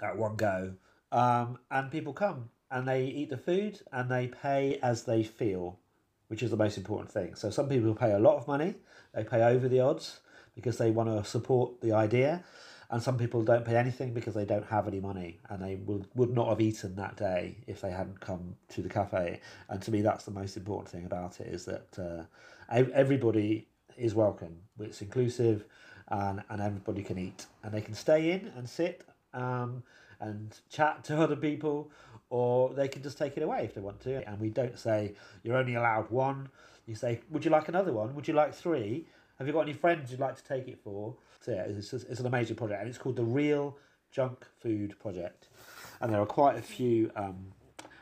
at 0.00 0.16
one 0.16 0.36
go. 0.36 0.74
Um, 1.10 1.58
and 1.70 1.90
people 1.90 2.12
come 2.12 2.50
and 2.70 2.86
they 2.86 3.04
eat 3.04 3.30
the 3.30 3.36
food 3.36 3.80
and 3.92 4.08
they 4.08 4.28
pay 4.28 4.78
as 4.82 5.04
they 5.04 5.24
feel, 5.24 5.78
which 6.28 6.42
is 6.42 6.50
the 6.50 6.56
most 6.56 6.78
important 6.78 7.10
thing. 7.10 7.34
So 7.34 7.50
some 7.50 7.68
people 7.68 7.94
pay 7.94 8.12
a 8.12 8.18
lot 8.18 8.36
of 8.36 8.46
money, 8.46 8.76
they 9.12 9.24
pay 9.24 9.42
over 9.42 9.68
the 9.68 9.80
odds 9.80 10.20
because 10.54 10.78
they 10.78 10.90
want 10.90 11.08
to 11.08 11.28
support 11.28 11.80
the 11.80 11.92
idea. 11.92 12.44
And 12.90 13.02
some 13.02 13.16
people 13.16 13.42
don't 13.42 13.64
pay 13.64 13.76
anything 13.76 14.12
because 14.12 14.34
they 14.34 14.44
don't 14.44 14.66
have 14.66 14.86
any 14.86 15.00
money 15.00 15.40
and 15.48 15.62
they 15.62 15.76
would, 15.76 16.06
would 16.14 16.30
not 16.30 16.48
have 16.48 16.60
eaten 16.60 16.94
that 16.96 17.16
day 17.16 17.56
if 17.66 17.80
they 17.80 17.90
hadn't 17.90 18.20
come 18.20 18.56
to 18.68 18.82
the 18.82 18.88
cafe. 18.90 19.40
And 19.70 19.80
to 19.80 19.90
me, 19.90 20.02
that's 20.02 20.26
the 20.26 20.30
most 20.30 20.58
important 20.58 20.90
thing 20.90 21.06
about 21.06 21.40
it 21.40 21.46
is 21.46 21.64
that 21.64 21.98
uh, 21.98 22.24
everybody 22.68 23.66
is 23.96 24.14
welcome. 24.14 24.58
It's 24.78 25.00
inclusive 25.00 25.64
and, 26.08 26.42
and 26.50 26.60
everybody 26.60 27.02
can 27.02 27.18
eat. 27.18 27.46
And 27.62 27.72
they 27.72 27.80
can 27.80 27.94
stay 27.94 28.30
in 28.30 28.52
and 28.56 28.68
sit 28.68 29.04
um, 29.32 29.82
and 30.20 30.54
chat 30.70 31.02
to 31.04 31.18
other 31.20 31.36
people, 31.36 31.90
or 32.28 32.74
they 32.74 32.88
can 32.88 33.02
just 33.02 33.18
take 33.18 33.36
it 33.36 33.42
away 33.42 33.64
if 33.64 33.74
they 33.74 33.80
want 33.80 34.00
to. 34.00 34.28
And 34.28 34.38
we 34.38 34.50
don't 34.50 34.78
say 34.78 35.14
you're 35.42 35.56
only 35.56 35.74
allowed 35.74 36.10
one. 36.10 36.48
You 36.86 36.94
say, 36.94 37.20
would 37.30 37.44
you 37.44 37.50
like 37.50 37.68
another 37.68 37.92
one? 37.92 38.14
Would 38.14 38.28
you 38.28 38.34
like 38.34 38.54
three? 38.54 39.06
Have 39.38 39.46
you 39.46 39.52
got 39.52 39.60
any 39.62 39.72
friends 39.72 40.10
you'd 40.10 40.20
like 40.20 40.36
to 40.36 40.44
take 40.44 40.68
it 40.68 40.78
for? 40.82 41.14
So 41.40 41.52
yeah, 41.52 41.62
it's, 41.62 41.92
it's 41.92 42.20
an 42.20 42.26
amazing 42.26 42.56
project, 42.56 42.80
and 42.80 42.88
it's 42.88 42.98
called 42.98 43.16
the 43.16 43.24
Real 43.24 43.76
Junk 44.10 44.46
Food 44.60 44.94
Project. 45.00 45.48
And 46.00 46.12
there 46.12 46.20
are 46.20 46.26
quite 46.26 46.56
a 46.56 46.62
few 46.62 47.10
um, 47.16 47.46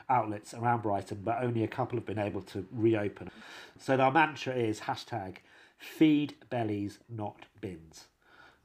outlets 0.08 0.52
around 0.54 0.82
Brighton, 0.82 1.20
but 1.24 1.42
only 1.42 1.64
a 1.64 1.68
couple 1.68 1.98
have 1.98 2.06
been 2.06 2.18
able 2.18 2.42
to 2.42 2.66
reopen. 2.72 3.30
So 3.78 3.96
our 3.96 4.10
mantra 4.10 4.54
is 4.54 4.80
hashtag 4.80 5.36
Feed 5.78 6.34
Bellies, 6.50 6.98
Not 7.08 7.46
Bins. 7.60 8.06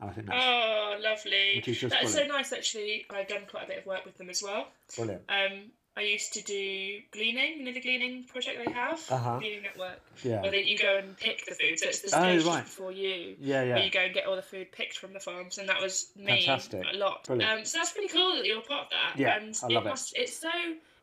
And 0.02 0.10
I 0.10 0.14
think 0.14 0.28
that's 0.28 0.44
Oh, 0.46 0.98
lovely. 1.02 1.54
Which 1.56 1.68
is 1.70 1.80
just 1.80 1.96
That's 1.96 2.14
so 2.14 2.26
nice, 2.26 2.52
actually. 2.52 3.06
I've 3.10 3.28
done 3.30 3.44
quite 3.50 3.64
a 3.64 3.68
bit 3.68 3.78
of 3.80 3.86
work 3.86 4.06
with 4.06 4.18
them 4.18 4.30
as 4.30 4.44
well. 4.44 4.68
brilliant. 4.96 5.22
Um, 5.30 5.72
I 5.98 6.02
used 6.02 6.34
to 6.34 6.44
do 6.44 7.00
gleaning, 7.12 7.60
you 7.60 7.64
know, 7.66 7.72
the 7.72 7.80
gleaning 7.80 8.26
project 8.26 8.60
they 8.66 8.72
have, 8.74 9.00
Uh-huh. 9.10 9.40
gleaning 9.40 9.62
network. 9.64 10.02
Yeah. 10.24 10.42
Where 10.42 10.52
they, 10.52 10.64
you 10.64 10.78
go 10.78 10.98
and 10.98 11.16
pick 11.16 11.46
the 11.46 11.56
food, 11.56 11.80
so 11.80 11.88
it's 11.88 12.02
the 12.02 12.08
Oh, 12.08 12.22
stage 12.22 12.36
just 12.44 12.48
right. 12.48 12.64
before 12.66 12.92
you. 12.92 13.36
Yeah, 13.40 13.62
Where 13.64 13.78
yeah. 13.78 13.84
you 13.86 13.92
go 13.92 14.00
and 14.02 14.14
get 14.14 14.26
all 14.26 14.36
the 14.36 14.42
food 14.42 14.72
picked 14.74 14.98
from 14.98 15.14
the 15.14 15.22
farms, 15.22 15.58
and 15.58 15.70
that 15.70 15.82
was 15.82 16.08
me 16.18 16.46
Fantastic. 16.46 16.84
a 16.94 16.98
lot. 16.98 17.24
Brilliant. 17.26 17.60
Um, 17.60 17.66
so 17.66 17.78
that's 17.78 17.92
pretty 17.94 18.10
cool 18.10 18.36
that 18.36 18.46
you're 18.46 18.62
part 18.62 18.86
of 18.86 18.90
that. 18.92 19.14
Yeah, 19.18 19.38
and 19.38 19.58
I 19.64 19.68
love 19.68 19.86
it. 19.86 19.90
Must, 19.90 20.18
it's 20.18 20.38
so 20.38 20.50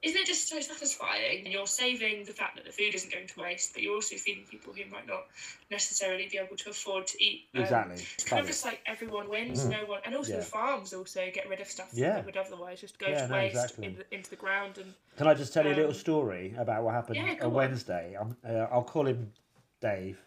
isn't 0.03 0.21
it 0.21 0.27
just 0.27 0.49
so 0.49 0.59
satisfying? 0.61 1.47
You're 1.47 1.67
saving 1.67 2.25
the 2.25 2.33
fact 2.33 2.57
that 2.57 2.65
the 2.65 2.73
food 2.73 2.95
isn't 2.95 3.13
going 3.13 3.29
to 3.29 3.41
waste, 3.41 3.73
but 3.73 3.83
you're 3.83 3.95
also 3.95 4.17
feeding 4.17 4.45
people 4.51 4.73
who 4.73 4.85
might 4.91 5.07
not 5.07 5.27
necessarily 5.71 6.29
be 6.31 6.39
able 6.39 6.57
to 6.57 6.71
afford 6.71 7.07
to 7.09 7.25
eat. 7.25 7.43
Um, 7.55 7.63
Exactly. 7.63 7.95
It's 8.15 8.25
kind 8.25 8.41
of 8.41 8.49
just 8.49 8.65
like 8.65 8.81
everyone 8.87 9.29
wins, 9.29 9.65
no 9.67 9.85
one, 9.87 10.01
and 10.05 10.17
also 10.17 10.33
Yeah. 10.33 10.39
the 10.39 10.45
farms 10.45 10.93
also 10.93 11.31
get 11.33 11.49
rid 11.49 11.61
of 11.61 11.69
stuff 11.69 11.91
Yeah. 11.93 12.15
that 12.15 12.27
would 12.27 12.37
otherwise 12.37 12.81
just 12.81 12.99
go 12.99 13.07
Yeah, 13.09 13.27
to 13.27 13.29
no, 13.29 13.35
waste 13.37 13.55
exactly. 13.55 13.87
in 13.87 13.95
the, 13.97 14.15
into 14.15 14.31
the 14.31 14.37
ground. 14.37 14.79
And 14.79 14.93
Can 15.17 15.29
I 15.29 15.35
just 15.35 15.55
tell 15.55 15.65
you 15.65 15.73
a 15.73 15.77
little 15.77 15.91
Um, 15.91 15.95
story 15.97 16.55
about 16.59 16.83
what 16.83 16.95
happened 16.95 17.17
yeah, 17.17 17.37
on. 17.41 17.53
Wednesday? 17.53 18.17
I'm, 18.21 18.37
uh, 18.45 18.67
I'll 18.73 18.83
call 18.83 19.07
him 19.07 19.33
Dave. 19.81 20.21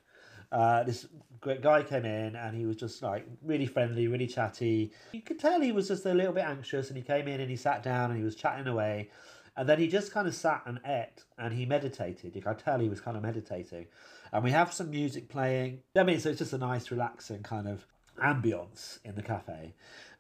Uh, 0.54 0.84
this 0.84 1.08
great 1.42 1.62
guy 1.62 1.84
came 1.84 2.06
in 2.06 2.36
and 2.36 2.56
he 2.56 2.66
was 2.66 2.78
just 2.78 3.04
like 3.04 3.28
really 3.44 3.66
friendly, 3.66 4.08
really 4.08 4.28
chatty. 4.28 4.92
You 5.12 5.22
could 5.22 5.38
tell 5.38 5.60
he 5.60 5.74
was 5.74 5.90
just 5.90 6.06
a 6.06 6.14
little 6.14 6.32
bit 6.34 6.46
anxious 6.46 6.88
and 6.88 6.96
he 6.98 7.04
came 7.04 7.28
in 7.28 7.42
and 7.42 7.50
he 7.50 7.58
sat 7.58 7.84
down 7.84 8.12
and 8.12 8.18
he 8.18 8.24
was 8.24 8.36
chatting 8.36 8.68
away. 8.68 9.10
And 9.58 9.70
then 9.70 9.80
he 9.80 9.88
just 9.88 10.12
kind 10.12 10.28
of 10.28 10.36
sat 10.36 10.64
and 10.66 10.80
ate 10.86 11.24
and 11.38 11.54
he 11.54 11.66
meditated. 11.66 12.36
You 12.36 12.42
could 12.42 12.60
tell 12.60 12.80
he 12.80 12.90
was 12.90 13.02
kind 13.02 13.16
of 13.16 13.24
meditating. 13.24 13.88
And 14.34 14.44
we 14.44 14.52
have 14.52 14.74
some 14.74 14.90
music 14.90 15.30
playing. 15.30 15.82
I 15.96 16.04
mean, 16.04 16.20
so 16.20 16.30
it's 16.30 16.40
just 16.40 16.54
a 16.54 16.58
nice, 16.58 16.92
relaxing 16.92 17.44
kind 17.44 17.68
of 17.68 17.86
ambience 18.22 19.00
in 19.04 19.16
the 19.16 19.22
cafe. 19.22 19.74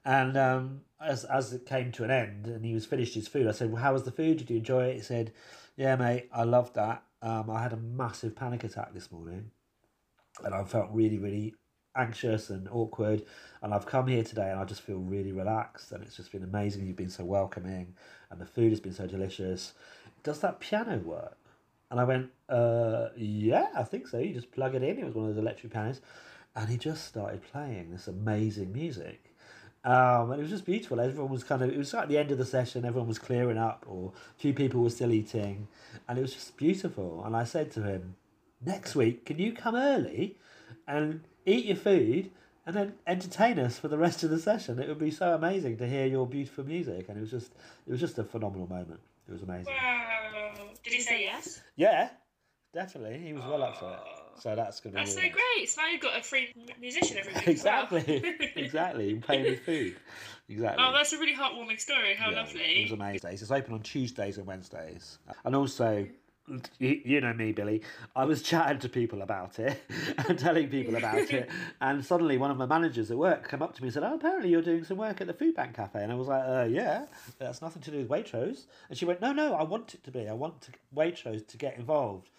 And 0.06 0.38
um, 0.38 0.82
as 1.02 1.26
as 1.26 1.52
it 1.52 1.66
came 1.66 1.92
to 1.94 2.04
an 2.04 2.12
end 2.12 2.46
and 2.46 2.64
he 2.64 2.74
was 2.74 2.86
finished 2.86 3.16
his 3.16 3.28
food, 3.28 3.48
I 3.48 3.52
said, 3.52 3.72
"Well, 3.72 3.82
how 3.82 3.94
was 3.94 4.04
the 4.04 4.12
food? 4.12 4.38
Did 4.38 4.52
you 4.52 4.58
enjoy 4.58 4.86
it?" 4.86 4.96
He 4.98 5.02
said, 5.02 5.34
"Yeah, 5.76 5.96
mate, 5.96 6.30
I 6.32 6.44
loved 6.44 6.76
that. 6.76 7.04
Um, 7.24 7.50
I 7.50 7.64
had 7.64 7.74
a 7.74 7.78
massive 7.78 8.36
panic 8.36 8.64
attack 8.64 8.94
this 8.94 9.12
morning, 9.12 9.50
and 10.44 10.54
I 10.54 10.64
felt 10.64 10.92
really, 10.92 11.18
really 11.18 11.56
anxious 11.96 12.50
and 12.50 12.68
awkward. 12.72 13.24
And 13.62 13.74
I've 13.74 13.86
come 13.86 14.08
here 14.08 14.24
today, 14.24 14.52
and 14.52 14.60
I 14.60 14.66
just 14.66 14.82
feel 14.82 14.98
really 14.98 15.32
relaxed. 15.32 15.91
And 15.91 16.04
it's 16.04 16.18
just 16.18 16.32
been 16.32 16.43
amazing. 16.43 16.86
You've 16.86 16.96
been 16.96 17.10
so 17.10 17.26
welcoming, 17.26 17.96
and 18.30 18.39
the 18.39 18.46
food 18.46 18.72
has 18.72 18.80
been 18.80 18.93
so 18.93 19.08
delicious. 19.08 19.74
Does 20.24 20.39
that 20.39 20.60
piano 20.60 20.98
work?" 20.98 21.38
And 21.91 22.00
I 22.00 22.04
went, 22.04 22.32
uh, 22.50 23.10
yeah, 23.16 23.68
I 23.76 23.84
think 23.84 24.08
so. 24.08 24.18
You 24.18 24.34
just 24.34 24.52
plug 24.52 24.76
it 24.76 24.84
in. 24.84 24.98
It 24.98 25.06
was 25.06 25.14
one 25.14 25.30
of 25.30 25.36
those 25.36 25.41
electric 25.41 25.72
pianos. 25.72 26.02
And 26.56 26.70
he 26.70 26.78
just 26.78 27.06
started 27.06 27.41
playing 27.52 27.91
this 27.91 28.08
amazing 28.08 28.74
music. 28.74 29.34
Um, 29.84 30.32
and 30.32 30.39
it 30.39 30.43
was 30.43 30.50
just 30.50 30.66
beautiful. 30.66 31.00
Everyone 31.00 31.32
was 31.32 31.43
kind 31.43 31.62
of, 31.62 31.70
it 31.70 31.78
was 31.78 31.93
at 31.93 32.10
the 32.10 32.18
end 32.18 32.32
of 32.32 32.39
the 32.39 32.46
session, 32.46 32.86
everyone 32.86 33.08
was 33.08 33.20
clearing 33.20 33.58
up, 33.58 33.86
or 33.88 34.14
a 34.16 34.39
few 34.39 34.54
people 34.54 34.82
were 34.82 34.89
still 34.89 35.12
eating. 35.12 35.68
And 36.08 36.18
it 36.18 36.22
was 36.22 36.34
just 36.34 36.58
beautiful. 36.58 37.24
And 37.24 37.36
I 37.36 37.43
said 37.43 37.72
to 37.74 37.84
him, 37.84 38.16
next 38.66 38.96
week, 38.96 39.26
can 39.26 39.38
you 39.38 39.54
come 39.54 39.76
early 39.76 40.38
and 40.88 41.22
eat 41.46 41.66
your 41.66 41.76
food 41.76 42.32
and 42.66 42.76
then 42.76 42.93
entertain 43.06 43.60
us 43.60 43.78
for 43.78 43.88
the 43.88 43.98
rest 43.98 44.24
of 44.24 44.30
the 44.30 44.39
session? 44.39 44.80
It 44.80 44.88
would 44.88 45.00
be 45.00 45.12
so 45.12 45.34
amazing 45.34 45.78
to 45.78 45.88
hear 45.88 46.06
your 46.06 46.28
beautiful 46.28 46.64
music. 46.64 47.08
And 47.10 47.18
it 47.18 47.22
was 47.22 47.32
just, 47.32 47.52
it 47.88 47.91
was 47.91 48.00
just 48.00 48.18
a 48.18 48.24
phenomenal 48.24 48.68
moment. 48.68 49.00
It 49.28 49.32
was 49.32 49.41
amazing. 49.41 49.74
wow, 49.74 50.52
did 50.84 50.93
he 50.93 51.02
say 51.02 51.22
yes? 51.22 51.62
Yeah, 51.76 52.10
definitely. 52.74 53.20
He 53.20 53.34
was 53.34 53.43
well 53.43 53.64
up 53.64 53.78
for 53.78 53.91
it. 53.91 54.00
Oh. 54.00 54.22
So 54.38 54.56
that's 54.56 54.80
going 54.82 54.93
to 54.93 55.00
be 55.00 55.04
That's 55.06 55.14
so 55.14 55.22
really 55.22 55.34
great. 55.34 55.70
So 55.70 55.82
now 55.82 55.88
you've 55.88 56.02
got 56.02 56.20
a 56.20 56.22
free 56.22 56.54
musician 56.80 57.18
every 57.18 57.34
week. 57.34 57.48
as 57.48 57.64
well. 57.64 57.84
Exactly, 57.84 58.52
exactly. 58.56 59.16
Paying 59.16 59.43
with 59.43 59.60
food. 59.62 59.96
Exactly. 60.50 60.86
Oh, 60.86 60.91
that's 60.91 61.14
a 61.14 61.18
really 61.18 61.34
heartwarming 61.34 61.80
story. 61.80 62.16
How 62.16 62.30
Yeah, 62.30 62.41
lovely. 62.41 62.62
It 62.62 62.84
was 62.84 62.91
amazing. 62.91 63.32
It's 63.32 63.50
open 63.50 63.74
on 63.74 63.82
Tuesdays 63.82 64.38
and 64.38 64.46
Wednesdays. 64.46 65.20
And 65.43 65.56
also, 65.56 66.06
you, 66.80 67.02
you 67.04 67.22
know 67.22 67.34
me, 67.34 67.52
Billie, 67.52 67.82
I 68.16 68.26
was 68.26 68.41
chatting 68.41 68.80
to 68.80 68.89
people 68.89 69.22
about 69.22 69.60
it 69.60 69.82
and 70.30 70.38
telling 70.38 70.70
people 70.70 70.96
about 70.96 71.18
it. 71.32 71.50
And 71.82 72.06
suddenly 72.06 72.38
one 72.38 72.52
of 72.52 72.58
my 72.58 72.66
managers 72.66 73.12
at 73.12 73.18
work 73.18 73.50
came 73.50 73.62
up 73.62 73.74
to 73.76 73.82
me 73.82 73.88
and 73.88 73.93
said, 73.93 74.04
Oh, 74.04 74.16
apparently 74.16 74.50
you're 74.50 74.62
doing 74.62 74.84
some 74.84 74.98
work 74.98 75.22
at 75.22 75.28
the 75.28 75.34
Food 75.34 75.56
Bank 75.56 75.76
Cafe. 75.76 76.02
And 76.02 76.12
I 76.12 76.16
was 76.16 76.28
like, 76.28 76.43
uh, 76.48 76.68
Yeah, 76.70 77.06
that's 77.39 77.62
nothing 77.62 77.82
to 77.84 77.91
do 77.91 77.98
with 77.98 78.10
Waitrose. 78.10 78.66
And 78.89 78.98
she 78.98 79.06
went, 79.06 79.22
No, 79.22 79.32
no, 79.34 79.54
I 79.56 79.64
want 79.64 79.93
it 79.93 80.04
to 80.04 80.12
be. 80.12 80.28
I 80.28 80.34
want 80.34 80.62
to, 80.62 80.72
Waitrose 80.96 81.48
to 81.48 81.58
get 81.58 81.78
involved. 81.78 82.30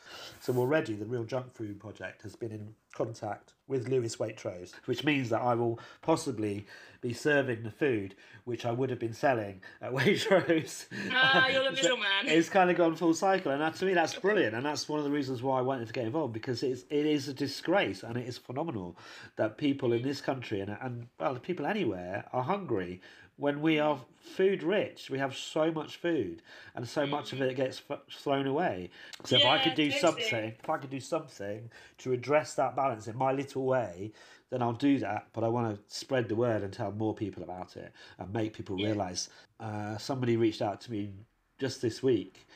So 0.41 0.57
already 0.57 0.95
the 0.95 1.07
Real 1.07 1.25
Junk 1.25 1.55
Food 1.55 1.81
Project 1.81 2.23
has 2.23 2.37
been 2.37 2.53
in 2.53 2.75
contact 2.97 3.53
with 3.69 3.89
Lewis 3.89 4.17
Waitrose, 4.17 4.73
which 4.87 5.05
means 5.05 5.29
that 5.31 5.43
I 5.43 5.55
will 5.55 5.79
possibly 6.03 6.67
be 7.01 7.13
serving 7.13 7.63
the 7.63 7.71
food 7.71 8.15
which 8.45 8.65
I 8.65 8.71
would 8.71 8.91
have 8.91 9.01
been 9.01 9.13
selling 9.13 9.61
at 9.83 9.93
Waitrose. 9.97 10.87
Ah, 11.11 11.49
you're 11.49 11.65
the 11.65 11.73
middleman. 11.73 12.27
It's 12.27 12.49
kind 12.49 12.71
of 12.71 12.77
gone 12.77 12.95
full 12.95 13.13
cycle, 13.13 13.51
and 13.53 13.61
that, 13.61 13.75
to 13.77 13.85
me 13.85 13.93
that's 13.93 14.15
brilliant, 14.15 14.55
and 14.55 14.65
that's 14.65 14.89
one 14.89 15.01
of 15.01 15.05
the 15.05 15.11
reasons 15.11 15.43
why 15.43 15.59
I 15.59 15.63
wanted 15.63 15.89
to 15.89 15.93
get 15.93 16.05
involved 16.05 16.33
because 16.33 16.63
it's 16.63 16.85
it 16.89 17.07
is 17.07 17.29
a 17.29 17.35
disgrace 17.35 18.03
and 18.05 18.17
it 18.17 18.27
is 18.27 18.39
phenomenal 18.39 18.97
that 19.35 19.59
people 19.59 19.93
in 19.93 20.03
this 20.03 20.21
country 20.21 20.61
and 20.61 20.77
and 20.81 21.09
well 21.19 21.37
people 21.37 21.67
anywhere 21.67 22.25
are 22.33 22.43
hungry 22.45 23.01
when 23.37 23.61
we 23.61 23.79
are 23.79 23.99
food 24.19 24.63
rich. 24.63 25.11
We 25.11 25.19
have 25.19 25.37
so 25.37 25.71
much 25.71 25.97
food, 25.97 26.43
and 26.75 26.89
so 26.89 27.07
much 27.07 27.33
of 27.33 27.41
it 27.41 27.57
gets 27.57 27.83
f- 27.89 28.01
thrown 28.11 28.47
away. 28.47 28.91
So 29.25 29.37
if 29.37 29.45
I 29.45 29.59
could 29.59 29.75
do 29.75 29.91
something, 29.91 30.55
if 30.59 30.69
I 30.71 30.79
could 30.79 30.91
do 30.91 31.01
something 31.01 31.71
to 31.99 32.13
address 32.13 32.55
that 32.55 32.75
balance 32.77 33.07
in 33.07 33.17
my 33.17 33.33
little 33.33 33.65
way, 33.65 34.13
then 34.51 34.63
I'll 34.63 34.73
do 34.73 34.99
that. 35.01 35.29
But 35.33 35.45
I 35.45 35.49
want 35.49 35.75
to 35.75 35.95
spread 35.95 36.29
the 36.29 36.35
word 36.35 36.63
and 36.63 36.73
tell 36.73 36.93
more 36.93 37.15
people 37.15 37.43
about 37.43 37.77
it 37.77 37.93
and 38.19 38.33
make 38.33 38.53
people 38.55 38.77
realise. 38.77 39.29
Uh, 39.61 39.97
somebody 39.99 40.37
reached 40.37 40.63
out 40.63 40.81
to 40.83 40.93
me 40.93 41.11
just 41.59 41.81
this 41.83 42.03
week 42.03 42.47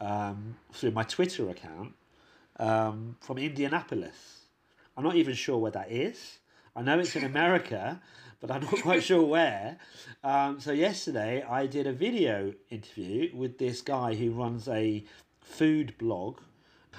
um, 0.00 0.56
through 0.72 0.90
my 0.90 1.04
Twitter 1.04 1.48
account 1.50 1.94
um, 2.58 3.16
from 3.20 3.38
Indianapolis. 3.38 4.42
I'm 4.96 5.04
not 5.04 5.16
even 5.16 5.34
sure 5.34 5.58
where 5.58 5.70
that 5.72 5.90
is. 5.90 6.38
I 6.74 6.82
know 6.82 6.98
it's 6.98 7.16
in 7.16 7.24
America, 7.34 8.00
but 8.40 8.50
I'm 8.50 8.62
not 8.62 8.82
quite 8.82 9.02
sure 9.02 9.22
where. 9.22 9.78
Um, 10.22 10.60
so 10.60 10.72
yesterday 10.72 11.42
I 11.42 11.66
did 11.66 11.86
a 11.86 11.92
video 11.92 12.54
interview 12.70 13.34
with 13.34 13.58
this 13.58 13.80
guy 13.80 14.14
who 14.14 14.30
runs 14.30 14.68
a 14.68 15.04
food 15.40 15.96
blog. 15.98 16.40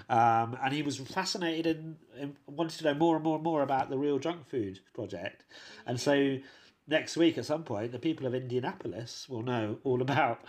Um, 0.09 0.57
and 0.63 0.73
he 0.73 0.81
was 0.81 0.97
fascinated 0.97 1.77
and, 1.77 1.95
and 2.17 2.35
wanted 2.47 2.77
to 2.79 2.85
know 2.85 2.93
more 2.93 3.15
and 3.15 3.23
more 3.23 3.35
and 3.35 3.43
more 3.43 3.61
about 3.61 3.89
the 3.89 3.97
Real 3.97 4.17
Junk 4.17 4.47
Food 4.47 4.79
Project. 4.93 5.43
And 5.85 5.99
so 5.99 6.37
next 6.87 7.17
week 7.17 7.37
at 7.37 7.45
some 7.45 7.63
point, 7.63 7.91
the 7.91 7.99
people 7.99 8.25
of 8.25 8.33
Indianapolis 8.33 9.27
will 9.29 9.43
know 9.43 9.77
all 9.83 10.01
about 10.01 10.41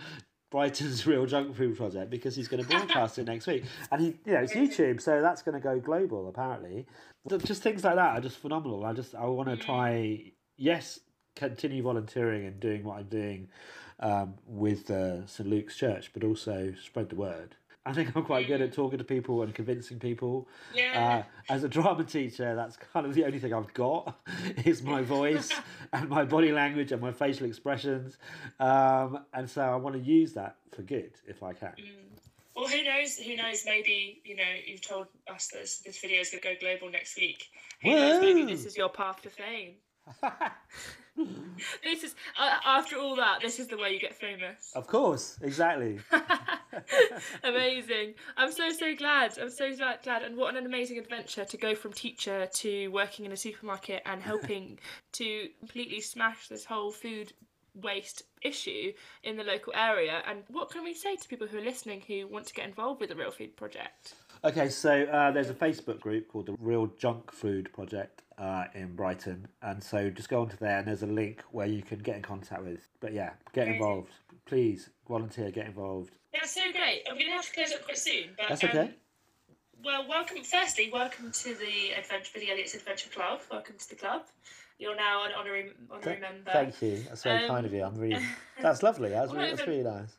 Brighton's 0.51 1.07
Real 1.07 1.25
Junk 1.25 1.55
Food 1.55 1.77
Project 1.77 2.09
because 2.09 2.35
he's 2.35 2.47
going 2.47 2.63
to 2.63 2.69
broadcast 2.69 3.17
it 3.19 3.25
next 3.25 3.47
week. 3.47 3.63
And 3.91 4.01
he, 4.01 4.07
you 4.25 4.33
know, 4.33 4.39
it's 4.39 4.53
YouTube, 4.53 5.01
so 5.01 5.21
that's 5.21 5.41
going 5.41 5.55
to 5.55 5.61
go 5.61 5.79
global 5.79 6.27
apparently. 6.27 6.85
Just 7.43 7.63
things 7.63 7.83
like 7.83 7.95
that 7.95 8.17
are 8.17 8.21
just 8.21 8.37
phenomenal. 8.37 8.83
I 8.85 8.93
just 8.93 9.15
I 9.15 9.25
want 9.25 9.49
to 9.49 9.57
try, 9.57 10.31
yes, 10.61 10.99
continue 11.35 11.81
volunteering 11.81 12.45
and 12.45 12.59
doing 12.59 12.83
what 12.83 12.99
I'm 12.99 13.07
doing 13.07 13.49
um, 13.99 14.35
with 14.47 14.89
uh, 14.91 15.25
St 15.25 15.49
Luke's 15.49 15.75
Church, 15.75 16.11
but 16.13 16.23
also 16.23 16.73
spread 16.83 17.09
the 17.09 17.15
word. 17.15 17.55
I 17.83 17.93
think 17.93 18.15
I'm 18.15 18.23
quite 18.23 18.45
good 18.45 18.61
at 18.61 18.73
talking 18.73 18.99
to 18.99 19.03
people 19.03 19.41
and 19.41 19.55
convincing 19.55 19.97
people. 19.97 20.47
Yeah. 20.75 21.23
Uh, 21.49 21.53
as 21.53 21.63
a 21.63 21.67
drama 21.67 22.03
teacher, 22.03 22.53
that's 22.55 22.77
kind 22.77 23.07
of 23.07 23.15
the 23.15 23.25
only 23.25 23.39
thing 23.39 23.55
I've 23.55 23.73
got 23.73 24.19
is 24.65 24.83
my 24.83 25.01
voice 25.01 25.51
and 25.93 26.07
my 26.07 26.23
body 26.23 26.51
language 26.51 26.91
and 26.91 27.01
my 27.01 27.11
facial 27.11 27.47
expressions. 27.47 28.17
Um, 28.59 29.25
and 29.33 29.49
so 29.49 29.63
I 29.63 29.75
want 29.77 29.95
to 29.95 30.01
use 30.01 30.33
that 30.33 30.57
for 30.75 30.83
good 30.83 31.13
if 31.27 31.41
I 31.41 31.53
can. 31.53 31.73
Well, 32.55 32.67
who 32.67 32.83
knows? 32.83 33.17
Who 33.17 33.35
knows? 33.35 33.63
Maybe 33.65 34.21
you 34.25 34.35
know 34.35 34.43
you've 34.67 34.87
told 34.87 35.07
us 35.33 35.47
that 35.47 35.61
this, 35.61 35.79
this 35.79 35.99
video 35.99 36.19
is 36.19 36.29
going 36.29 36.41
to 36.43 36.49
go 36.49 36.55
global 36.59 36.91
next 36.91 37.17
week. 37.17 37.47
Who 37.81 37.95
knows? 37.95 38.21
Maybe 38.21 38.43
this 38.43 38.65
is 38.65 38.77
your 38.77 38.89
path 38.89 39.23
to 39.23 39.29
fame. 39.29 39.75
this 41.83 42.03
is 42.03 42.15
uh, 42.39 42.57
after 42.65 42.97
all 42.97 43.15
that. 43.15 43.41
This 43.41 43.59
is 43.59 43.67
the 43.67 43.77
way 43.77 43.93
you 43.93 43.99
get 43.99 44.15
famous. 44.15 44.71
Of 44.75 44.87
course, 44.87 45.37
exactly. 45.41 45.99
Amazing. 47.43 48.15
I'm 48.37 48.51
so 48.51 48.69
so 48.71 48.95
glad. 48.95 49.37
I'm 49.37 49.49
so 49.49 49.75
glad, 49.75 49.99
glad. 50.03 50.23
And 50.23 50.37
what 50.37 50.55
an 50.55 50.65
amazing 50.65 50.97
adventure 50.97 51.45
to 51.45 51.57
go 51.57 51.75
from 51.75 51.93
teacher 51.93 52.47
to 52.47 52.87
working 52.89 53.25
in 53.25 53.31
a 53.31 53.37
supermarket 53.37 54.01
and 54.05 54.21
helping 54.21 54.79
to 55.13 55.49
completely 55.59 56.01
smash 56.01 56.47
this 56.47 56.65
whole 56.65 56.91
food 56.91 57.33
waste 57.73 58.23
issue 58.41 58.91
in 59.23 59.37
the 59.37 59.43
local 59.43 59.73
area. 59.75 60.21
And 60.27 60.43
what 60.49 60.69
can 60.71 60.83
we 60.83 60.93
say 60.93 61.15
to 61.15 61.27
people 61.27 61.47
who 61.47 61.57
are 61.57 61.63
listening 61.63 62.01
who 62.01 62.27
want 62.27 62.47
to 62.47 62.53
get 62.53 62.67
involved 62.67 62.99
with 62.99 63.09
the 63.09 63.15
Real 63.15 63.31
Food 63.31 63.55
Project? 63.55 64.15
Okay, 64.43 64.69
so 64.69 65.03
uh, 65.03 65.29
there's 65.29 65.51
a 65.51 65.53
Facebook 65.53 65.99
group 65.99 66.27
called 66.27 66.47
the 66.47 66.55
Real 66.59 66.87
Junk 66.97 67.31
Food 67.31 67.71
Project 67.73 68.23
uh, 68.39 68.65
in 68.73 68.95
Brighton, 68.95 69.47
and 69.61 69.83
so 69.83 70.09
just 70.09 70.29
go 70.29 70.41
onto 70.41 70.57
there, 70.57 70.79
and 70.79 70.87
there's 70.87 71.03
a 71.03 71.07
link 71.07 71.43
where 71.51 71.67
you 71.67 71.83
can 71.83 71.99
get 71.99 72.15
in 72.15 72.23
contact 72.23 72.63
with. 72.63 72.87
But 72.99 73.13
yeah, 73.13 73.33
get 73.53 73.67
involved, 73.67 74.09
please. 74.47 74.89
Volunteer, 75.07 75.51
get 75.51 75.67
involved. 75.67 76.15
That's 76.33 76.55
so 76.55 76.61
great. 76.71 77.03
I'm 77.07 77.17
going 77.19 77.27
to 77.27 77.33
have 77.33 77.45
to 77.45 77.53
close 77.53 77.71
up 77.71 77.85
quite 77.85 77.99
soon. 77.99 78.29
But, 78.35 78.49
That's 78.49 78.63
um, 78.63 78.69
okay. 78.71 78.91
well, 79.85 80.07
welcome. 80.09 80.37
Firstly, 80.43 80.89
welcome 80.91 81.31
to 81.31 81.53
the 81.53 81.91
Adventure 81.99 82.31
Billie 82.33 82.49
Elliot's 82.49 82.73
Adventure 82.73 83.09
Club. 83.09 83.41
Welcome 83.51 83.75
to 83.77 83.89
the 83.89 83.95
club. 83.95 84.23
You're 84.79 84.95
now 84.95 85.23
an 85.25 85.33
honorary 85.37 85.73
honorary 85.91 86.19
Th- 86.19 86.19
member. 86.19 86.51
Thank 86.51 86.81
you. 86.81 87.03
That's 87.07 87.21
very 87.21 87.43
Um, 87.43 87.47
kind 87.47 87.65
of 87.67 87.73
you. 87.73 87.83
I'm 87.83 87.95
really. 87.95 88.25
That's 88.59 88.81
lovely. 88.81 89.09
That's, 89.09 89.31
Well, 89.31 89.39
really, 89.41 89.55
that's 89.55 89.67
really 89.67 89.83
nice. 89.83 90.17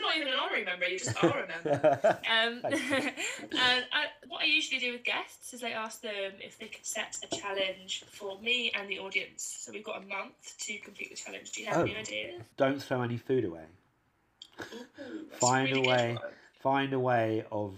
Not 0.00 0.16
even 0.16 0.28
an 0.28 0.34
honorary 0.40 0.64
member. 0.64 0.86
You 0.86 0.98
just 0.98 1.22
are 1.22 1.44
a 1.44 1.46
member. 1.48 2.18
Um, 2.30 2.60
and 2.64 3.84
I, 3.92 4.06
what 4.28 4.42
I 4.42 4.46
usually 4.46 4.80
do 4.80 4.92
with 4.92 5.04
guests 5.04 5.52
is 5.52 5.62
I 5.62 5.70
ask 5.70 6.00
them 6.00 6.32
if 6.40 6.58
they 6.58 6.66
could 6.66 6.86
set 6.86 7.18
a 7.22 7.36
challenge 7.36 8.04
for 8.10 8.38
me 8.40 8.72
and 8.74 8.88
the 8.88 8.98
audience. 8.98 9.42
So 9.60 9.72
we've 9.72 9.84
got 9.84 9.98
a 10.02 10.06
month 10.06 10.56
to 10.60 10.78
complete 10.78 11.10
the 11.10 11.16
challenge. 11.16 11.52
Do 11.52 11.60
you 11.62 11.66
have 11.68 11.78
Oh. 11.78 11.82
any 11.82 11.96
ideas? 11.96 12.42
Don't 12.56 12.82
throw 12.82 13.02
any 13.02 13.16
food 13.16 13.44
away. 13.44 13.64
Ooh, 14.60 15.24
Find 15.32 15.70
really 15.70 15.86
a 15.86 15.88
way. 15.88 16.18
Find 16.60 16.92
a 16.92 16.98
way 17.00 17.44
of 17.50 17.74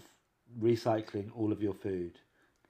recycling 0.61 1.31
all 1.37 1.53
of 1.53 1.63
your 1.63 1.75
food. 1.75 2.19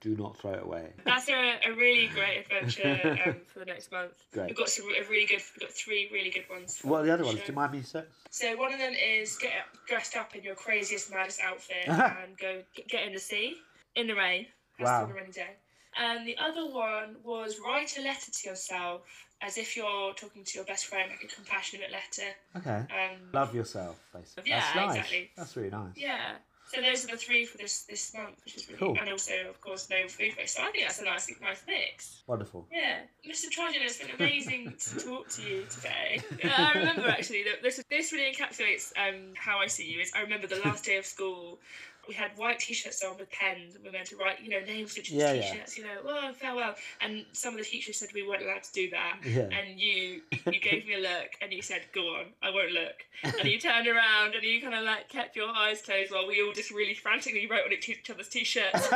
Do 0.03 0.17
not 0.17 0.37
throw 0.37 0.51
it 0.51 0.63
away. 0.63 0.91
That's 1.05 1.29
a, 1.29 1.59
a 1.65 1.71
really 1.75 2.07
great 2.07 2.39
adventure 2.39 3.21
um, 3.25 3.35
for 3.53 3.59
the 3.59 3.65
next 3.65 3.89
month. 3.89 4.11
Great. 4.33 4.47
We've 4.47 4.57
got 4.57 4.67
some 4.67 4.85
a 4.87 5.09
really 5.09 5.25
good. 5.25 5.41
We've 5.55 5.61
got 5.61 5.71
three 5.71 6.09
really 6.11 6.29
good 6.29 6.43
ones. 6.51 6.79
What 6.83 6.99
are 7.01 7.05
the 7.05 7.13
other 7.13 7.23
the 7.23 7.27
ones? 7.27 7.39
Do 7.39 7.45
you 7.47 7.53
mind 7.53 7.71
me, 7.71 7.81
sir? 7.83 8.05
So 8.29 8.57
one 8.57 8.73
of 8.73 8.79
them 8.79 8.93
is 8.93 9.37
get 9.37 9.53
dressed 9.87 10.17
up 10.17 10.35
in 10.35 10.43
your 10.43 10.55
craziest, 10.55 11.09
maddest 11.09 11.39
outfit 11.41 11.87
and 11.87 12.37
go 12.37 12.61
get 12.89 13.07
in 13.07 13.13
the 13.13 13.19
sea 13.19 13.55
in 13.95 14.07
the 14.07 14.15
rain. 14.15 14.45
Has 14.77 14.85
Wow. 14.87 15.01
to 15.01 15.05
be 15.07 15.11
a 15.13 15.15
rainy 15.15 15.31
day. 15.31 15.51
And 15.95 16.27
the 16.27 16.35
other 16.37 16.65
one 16.69 17.15
was 17.23 17.59
write 17.65 17.97
a 17.97 18.01
letter 18.01 18.31
to 18.31 18.49
yourself 18.49 19.03
as 19.41 19.57
if 19.57 19.77
you're 19.77 20.13
talking 20.15 20.43
to 20.43 20.57
your 20.57 20.65
best 20.65 20.87
friend, 20.87 21.09
like 21.11 21.23
a 21.23 21.33
compassionate 21.33 21.91
letter. 21.91 22.29
Okay. 22.57 22.77
Um, 22.93 23.19
Love 23.33 23.53
yourself, 23.55 24.01
basically. 24.13 24.49
Yeah, 24.49 24.59
That's 24.61 24.75
nice. 24.75 24.95
exactly. 24.95 25.31
That's 25.37 25.55
really 25.55 25.69
nice. 25.69 25.93
Yeah. 25.95 26.31
So 26.73 26.81
those 26.81 27.03
are 27.05 27.07
the 27.07 27.17
three 27.17 27.45
for 27.45 27.57
this 27.57 27.83
this 27.83 28.13
month, 28.15 28.35
which 28.43 28.55
is 28.55 28.67
really 28.67 28.79
Cool. 28.79 28.97
and 28.99 29.09
also 29.09 29.33
of 29.49 29.61
course 29.61 29.89
no 29.89 30.07
food 30.07 30.31
waste. 30.37 30.55
So 30.55 30.63
I 30.63 30.71
think 30.71 30.85
that's 30.85 30.99
a 30.99 31.05
nice 31.05 31.29
nice 31.41 31.61
mix. 31.67 32.23
Wonderful. 32.27 32.65
Yeah, 32.71 32.99
Mr. 33.27 33.49
Trudgeon, 33.49 33.81
it's 33.83 33.97
been 33.99 34.09
amazing 34.15 34.73
to 34.79 34.99
talk 35.05 35.29
to 35.29 35.41
you 35.41 35.65
today. 35.69 36.21
Yeah, 36.43 36.71
I 36.73 36.77
remember 36.79 37.07
actually 37.07 37.43
that 37.43 37.61
this 37.61 37.83
this 37.89 38.11
really 38.11 38.33
encapsulates 38.33 38.91
um, 38.97 39.33
how 39.35 39.59
I 39.59 39.67
see 39.67 39.85
you. 39.91 39.99
Is 40.01 40.11
I 40.15 40.21
remember 40.21 40.47
the 40.47 40.61
last 40.65 40.83
day 40.85 40.97
of 40.97 41.05
school. 41.05 41.59
We 42.07 42.13
had 42.13 42.31
white 42.35 42.59
T-shirts 42.59 43.03
on 43.03 43.17
with 43.17 43.31
pens, 43.31 43.75
and 43.75 43.83
we 43.83 43.89
were 43.89 43.93
meant 43.93 44.07
to 44.09 44.17
write, 44.17 44.41
you 44.41 44.49
know, 44.49 44.59
names 44.65 44.95
which 44.97 45.09
Yeah, 45.09 45.31
yeah. 45.33 45.51
T-shirts. 45.51 45.77
You 45.77 45.85
know, 45.85 45.97
well, 46.03 46.33
farewell. 46.33 46.75
And 47.01 47.25
some 47.31 47.53
of 47.53 47.59
the 47.59 47.65
teachers 47.65 47.97
said 47.97 48.09
we 48.13 48.27
weren't 48.27 48.43
allowed 48.43 48.63
to 48.63 48.73
do 48.73 48.89
that. 48.89 49.19
Yeah. 49.25 49.47
And 49.57 49.79
you, 49.79 50.21
you 50.51 50.59
gave 50.59 50.85
me 50.85 50.95
a 50.95 50.99
look, 50.99 51.31
and 51.41 51.53
you 51.53 51.61
said, 51.61 51.81
"Go 51.93 52.01
on, 52.15 52.25
I 52.41 52.49
won't 52.49 52.71
look." 52.71 53.05
And 53.23 53.49
you 53.49 53.57
turned 53.59 53.87
around, 53.87 54.35
and 54.35 54.43
you 54.43 54.61
kind 54.61 54.75
of 54.75 54.83
like 54.83 55.07
kept 55.07 55.35
your 55.37 55.49
eyes 55.49 55.81
closed 55.81 56.11
while 56.11 56.27
we 56.27 56.41
all 56.41 56.51
just 56.53 56.71
really 56.71 56.93
frantically 56.93 57.47
wrote 57.47 57.65
on 57.65 57.71
each 57.71 58.09
other's 58.09 58.27
T-shirts. 58.27 58.89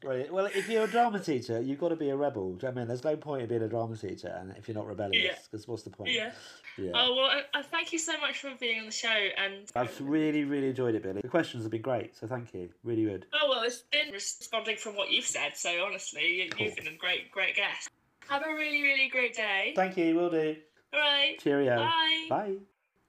Brilliant. 0.00 0.32
Well, 0.32 0.46
if 0.46 0.68
you're 0.68 0.84
a 0.84 0.88
drama 0.88 1.18
teacher, 1.20 1.60
you've 1.60 1.78
got 1.80 1.88
to 1.88 1.96
be 1.96 2.10
a 2.10 2.16
rebel. 2.16 2.52
Do 2.54 2.66
you 2.66 2.68
know 2.68 2.68
what 2.68 2.76
I 2.76 2.80
mean? 2.80 2.88
There's 2.88 3.04
no 3.04 3.16
point 3.16 3.42
in 3.42 3.48
being 3.48 3.62
a 3.62 3.68
drama 3.68 3.96
teacher, 3.96 4.34
and 4.40 4.54
if 4.56 4.68
you're 4.68 4.74
not 4.76 4.86
rebellious, 4.86 5.24
Yeah. 5.24 5.34
because 5.50 5.66
what's 5.68 5.82
the 5.82 5.90
point? 5.90 6.12
yeah. 6.12 6.30
Yeah. 6.78 6.92
Oh 6.94 7.14
well, 7.16 7.24
I, 7.26 7.42
I 7.58 7.62
thank 7.62 7.92
you 7.92 7.98
so 7.98 8.18
much 8.20 8.38
for 8.38 8.50
being 8.58 8.78
on 8.80 8.86
the 8.86 8.92
show, 8.92 9.08
and 9.08 9.54
I've 9.74 10.00
really, 10.00 10.44
really 10.44 10.59
enjoyed 10.68 10.94
it, 10.94 11.02
Billie. 11.02 11.20
The 11.22 11.28
questions 11.28 11.62
have 11.64 11.72
been 11.72 11.82
great, 11.82 12.16
so 12.16 12.26
thank 12.26 12.52
you. 12.54 12.68
Really 12.84 13.04
good. 13.04 13.26
oh 13.32 13.48
well, 13.48 13.62
it's 13.62 13.82
been 13.90 14.12
responding 14.12 14.76
from 14.76 14.94
what 14.96 15.10
you've 15.10 15.24
said. 15.26 15.56
So 15.56 15.84
honestly, 15.84 16.42
you, 16.42 16.50
Cool. 16.50 16.66
you've 16.66 16.76
been 16.76 16.88
a 16.88 16.96
great, 16.96 17.30
great 17.32 17.56
guest. 17.56 17.88
Have 18.28 18.42
a 18.46 18.52
really, 18.54 18.82
really 18.82 19.08
great 19.08 19.34
day. 19.34 19.72
Thank 19.74 19.96
you. 19.96 20.14
Will 20.14 20.30
do. 20.30 20.56
All 20.92 21.00
right. 21.00 21.36
Cheerio. 21.40 21.76
Bye. 21.76 22.26
Bye. 22.28 22.54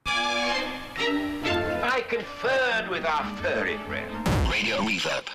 I 0.06 2.00
conferred 2.08 2.88
with 2.90 3.04
our 3.04 3.24
furry 3.36 3.76
friend. 3.86 4.28
Radio 4.50 4.78
Reverb. 4.78 5.26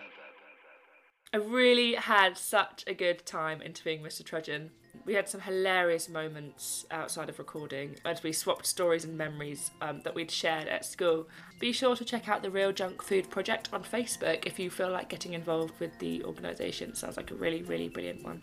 I 1.34 1.38
really 1.38 1.96
had 1.96 2.38
such 2.38 2.86
a 2.88 2.94
good 2.94 3.26
time 3.26 3.62
interviewing 3.62 4.02
Mr. 4.02 4.24
Trudgeon. 4.24 4.72
We 5.06 5.14
had 5.14 5.28
some 5.28 5.42
hilarious 5.42 6.08
moments 6.08 6.86
outside 6.90 7.30
of 7.30 7.38
recording 7.38 7.96
as 8.06 8.24
we 8.24 8.32
swapped 8.32 8.66
stories 8.66 9.04
and 9.04 9.18
memories 9.18 9.72
um, 9.82 10.02
that 10.04 10.16
we'd 10.16 10.32
shared 10.32 10.68
at 10.68 10.86
school. 10.86 11.28
Be 11.60 11.72
sure 11.72 11.96
to 11.96 12.06
check 12.06 12.30
out 12.30 12.44
the 12.44 12.50
Real 12.50 12.72
Junk 12.72 13.04
Food 13.04 13.30
Project 13.30 13.70
on 13.74 13.84
Facebook 13.84 14.46
if 14.46 14.58
you 14.58 14.70
feel 14.70 14.90
like 14.90 15.10
getting 15.10 15.34
involved 15.34 15.78
with 15.80 15.98
the 16.00 16.24
organisation. 16.24 16.96
Sounds 16.96 17.18
like 17.18 17.32
a 17.32 17.36
really, 17.36 17.62
really 17.62 17.90
brilliant 17.90 18.24
one. 18.24 18.42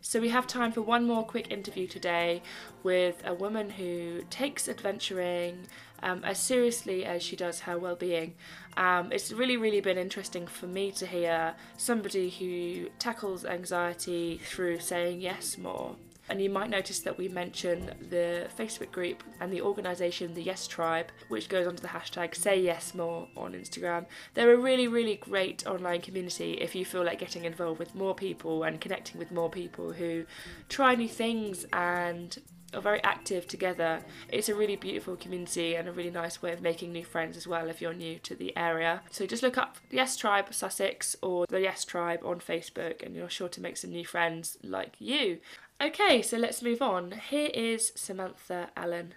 So 0.00 0.20
we 0.20 0.28
have 0.28 0.46
time 0.46 0.70
for 0.70 0.82
one 0.82 1.06
more 1.06 1.24
quick 1.24 1.50
interview 1.50 1.88
today 1.88 2.42
with 2.84 3.20
a 3.24 3.34
woman 3.34 3.68
who 3.70 4.22
takes 4.30 4.68
adventuring 4.68 5.66
um, 6.02 6.24
as 6.24 6.38
seriously 6.38 7.04
as 7.04 7.22
she 7.22 7.36
does 7.36 7.60
her 7.60 7.78
well-being. 7.78 8.34
Um, 8.76 9.12
it's 9.12 9.32
really, 9.32 9.56
really 9.56 9.80
been 9.80 9.98
interesting 9.98 10.46
for 10.46 10.66
me 10.66 10.92
to 10.92 11.06
hear 11.06 11.54
somebody 11.76 12.30
who 12.30 12.88
tackles 12.98 13.44
anxiety 13.44 14.40
through 14.44 14.80
saying 14.80 15.20
yes 15.20 15.58
more. 15.58 15.96
And 16.28 16.40
you 16.40 16.48
might 16.48 16.70
notice 16.70 17.00
that 17.00 17.18
we 17.18 17.28
mention 17.28 17.90
the 18.08 18.46
Facebook 18.56 18.92
group 18.92 19.24
and 19.40 19.52
the 19.52 19.60
organisation, 19.60 20.34
the 20.34 20.42
Yes 20.42 20.66
Tribe, 20.68 21.08
which 21.28 21.48
goes 21.48 21.66
under 21.66 21.82
the 21.82 21.88
hashtag 21.88 22.34
Say 22.34 22.60
Yes 22.60 22.94
More 22.94 23.28
on 23.36 23.52
Instagram. 23.52 24.06
They're 24.34 24.54
a 24.54 24.56
really, 24.56 24.86
really 24.86 25.16
great 25.16 25.66
online 25.66 26.00
community 26.00 26.52
if 26.54 26.74
you 26.74 26.84
feel 26.84 27.04
like 27.04 27.18
getting 27.18 27.44
involved 27.44 27.80
with 27.80 27.94
more 27.94 28.14
people 28.14 28.62
and 28.62 28.80
connecting 28.80 29.18
with 29.18 29.32
more 29.32 29.50
people 29.50 29.92
who 29.92 30.24
try 30.68 30.94
new 30.94 31.08
things 31.08 31.66
and 31.72 32.38
are 32.74 32.80
very 32.80 33.02
active 33.02 33.46
together. 33.46 34.02
It's 34.28 34.48
a 34.48 34.54
really 34.54 34.76
beautiful 34.76 35.16
community 35.16 35.74
and 35.74 35.88
a 35.88 35.92
really 35.92 36.10
nice 36.10 36.42
way 36.42 36.52
of 36.52 36.62
making 36.62 36.92
new 36.92 37.04
friends 37.04 37.36
as 37.36 37.46
well 37.46 37.68
if 37.68 37.80
you're 37.80 37.94
new 37.94 38.18
to 38.20 38.34
the 38.34 38.56
area. 38.56 39.02
So 39.10 39.26
just 39.26 39.42
look 39.42 39.58
up 39.58 39.76
Yes 39.90 40.16
Tribe 40.16 40.52
Sussex 40.52 41.16
or 41.22 41.46
the 41.48 41.60
Yes 41.60 41.84
Tribe 41.84 42.20
on 42.24 42.40
Facebook 42.40 43.04
and 43.04 43.14
you're 43.14 43.30
sure 43.30 43.48
to 43.48 43.60
make 43.60 43.76
some 43.76 43.90
new 43.90 44.04
friends 44.04 44.56
like 44.62 44.94
you. 44.98 45.38
Okay, 45.80 46.22
so 46.22 46.36
let's 46.36 46.62
move 46.62 46.80
on. 46.80 47.12
Here 47.30 47.50
is 47.52 47.92
Samantha 47.96 48.70
Allen. 48.76 49.14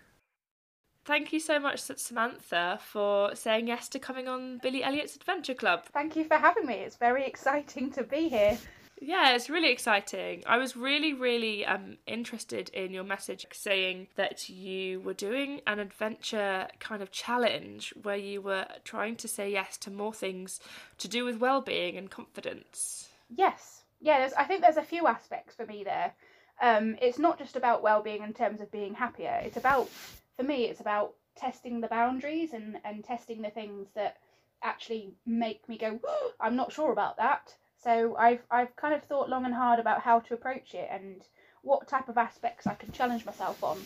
Thank 1.05 1.31
you 1.31 1.39
so 1.39 1.59
much, 1.59 1.81
Samantha, 1.81 2.79
for 2.81 3.35
saying 3.35 3.67
yes 3.67 3.87
to 3.89 3.99
coming 3.99 4.27
on 4.27 4.57
Billie 4.57 4.83
Elliot's 4.83 5.15
Adventure 5.15 5.53
Club. 5.53 5.85
Thank 5.93 6.15
you 6.15 6.23
for 6.23 6.37
having 6.37 6.65
me. 6.65 6.73
It's 6.73 6.95
very 6.95 7.25
exciting 7.27 7.91
to 7.91 8.03
be 8.03 8.27
here. 8.27 8.57
Yeah, 9.01 9.35
it's 9.35 9.49
really 9.49 9.71
exciting. 9.71 10.43
I 10.45 10.57
was 10.57 10.77
really, 10.77 11.13
really 11.13 11.65
um, 11.65 11.97
interested 12.07 12.69
in 12.69 12.93
your 12.93 13.03
message 13.03 13.45
saying 13.51 14.07
that 14.15 14.49
you 14.49 15.01
were 15.01 15.13
doing 15.13 15.61
an 15.67 15.79
adventure 15.79 16.67
kind 16.79 17.01
of 17.01 17.11
challenge 17.11 17.93
where 18.01 18.15
you 18.15 18.41
were 18.41 18.67
trying 18.83 19.17
to 19.17 19.27
say 19.27 19.51
yes 19.51 19.77
to 19.79 19.91
more 19.91 20.13
things 20.13 20.61
to 20.97 21.07
do 21.09 21.25
with 21.25 21.39
well-being 21.39 21.97
and 21.97 22.09
confidence. 22.09 23.09
Yes. 23.29 23.83
Yeah, 23.99 24.29
I 24.37 24.45
think 24.45 24.61
there's 24.61 24.77
a 24.77 24.83
few 24.83 25.07
aspects 25.07 25.55
for 25.55 25.65
me 25.65 25.83
there. 25.83 26.13
Um, 26.61 26.95
it's 27.01 27.19
not 27.19 27.37
just 27.37 27.55
about 27.55 27.83
well-being 27.83 28.23
in 28.23 28.33
terms 28.33 28.61
of 28.61 28.71
being 28.71 28.93
happier. 28.93 29.41
It's 29.43 29.57
about, 29.57 29.89
for 30.37 30.43
me, 30.43 30.65
it's 30.65 30.79
about 30.79 31.13
testing 31.35 31.81
the 31.81 31.87
boundaries 31.87 32.53
and, 32.53 32.77
and 32.85 33.03
testing 33.03 33.41
the 33.41 33.49
things 33.49 33.87
that 33.95 34.17
actually 34.63 35.13
make 35.25 35.67
me 35.67 35.77
go, 35.77 35.99
"Oh, 36.05 36.31
I'm 36.39 36.55
not 36.55 36.71
sure 36.71 36.91
about 36.91 37.17
that. 37.17 37.53
So 37.85 38.15
I've 38.17 38.41
I've 38.49 38.75
kind 38.75 38.95
of 38.95 39.03
thought 39.03 39.29
long 39.29 39.45
and 39.45 39.53
hard 39.53 39.79
about 39.79 40.01
how 40.01 40.19
to 40.21 40.33
approach 40.33 40.73
it 40.73 40.89
and 40.91 41.21
what 41.61 41.87
type 41.87 42.09
of 42.09 42.17
aspects 42.17 42.65
I 42.65 42.73
can 42.73 42.91
challenge 42.91 43.25
myself 43.25 43.63
on. 43.63 43.77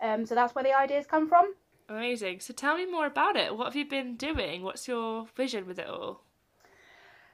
Um, 0.00 0.26
so 0.26 0.34
that's 0.34 0.54
where 0.54 0.64
the 0.64 0.76
ideas 0.76 1.06
come 1.06 1.28
from. 1.28 1.54
Amazing. 1.88 2.40
So 2.40 2.52
tell 2.52 2.76
me 2.76 2.90
more 2.90 3.06
about 3.06 3.36
it. 3.36 3.56
What 3.56 3.66
have 3.66 3.76
you 3.76 3.88
been 3.88 4.16
doing? 4.16 4.64
What's 4.64 4.88
your 4.88 5.26
vision 5.36 5.64
with 5.64 5.78
it 5.78 5.86
all? 5.86 6.24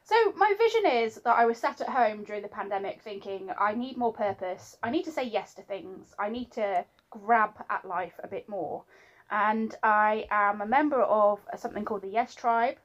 So 0.05 0.15
my 0.37 0.53
vision 0.59 0.85
is 1.05 1.15
that 1.25 1.39
I 1.39 1.47
was 1.47 1.57
sat 1.57 1.81
at 1.81 1.89
home 1.89 2.25
during 2.25 2.43
the 2.43 2.49
pandemic 2.49 3.01
thinking 3.01 3.49
I 3.59 3.73
need 3.73 3.97
more 3.97 4.13
purpose. 4.13 4.77
I 4.83 4.91
need 4.91 5.05
to 5.05 5.13
say 5.13 5.25
yes 5.25 5.55
to 5.55 5.63
things. 5.63 6.15
I 6.19 6.29
need 6.29 6.53
to 6.53 6.85
grab 7.09 7.55
at 7.71 7.87
life 7.87 8.21
a 8.23 8.29
bit 8.29 8.49
more. 8.51 8.85
And 9.31 9.75
I 9.83 10.27
am 10.31 10.61
a 10.61 10.67
member 10.67 11.01
of 11.01 11.41
something 11.57 11.87
called 11.87 12.03
the 12.03 12.09
Yes 12.09 12.35
Tribe. 12.35 12.77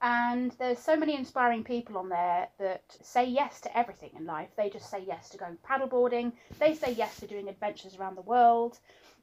And 0.00 0.52
there's 0.58 0.78
so 0.78 0.96
many 0.96 1.16
inspiring 1.16 1.64
people 1.64 1.98
on 1.98 2.08
there 2.08 2.48
that 2.58 2.82
say 3.02 3.24
yes 3.24 3.60
to 3.62 3.76
everything 3.76 4.10
in 4.16 4.26
life. 4.26 4.50
They 4.56 4.70
just 4.70 4.88
say 4.90 5.02
yes 5.06 5.28
to 5.30 5.38
going 5.38 5.58
paddleboarding. 5.68 6.32
They 6.58 6.74
say 6.74 6.92
yes 6.92 7.18
to 7.20 7.26
doing 7.26 7.48
adventures 7.48 7.96
around 7.96 8.16
the 8.16 8.22
world. 8.22 8.78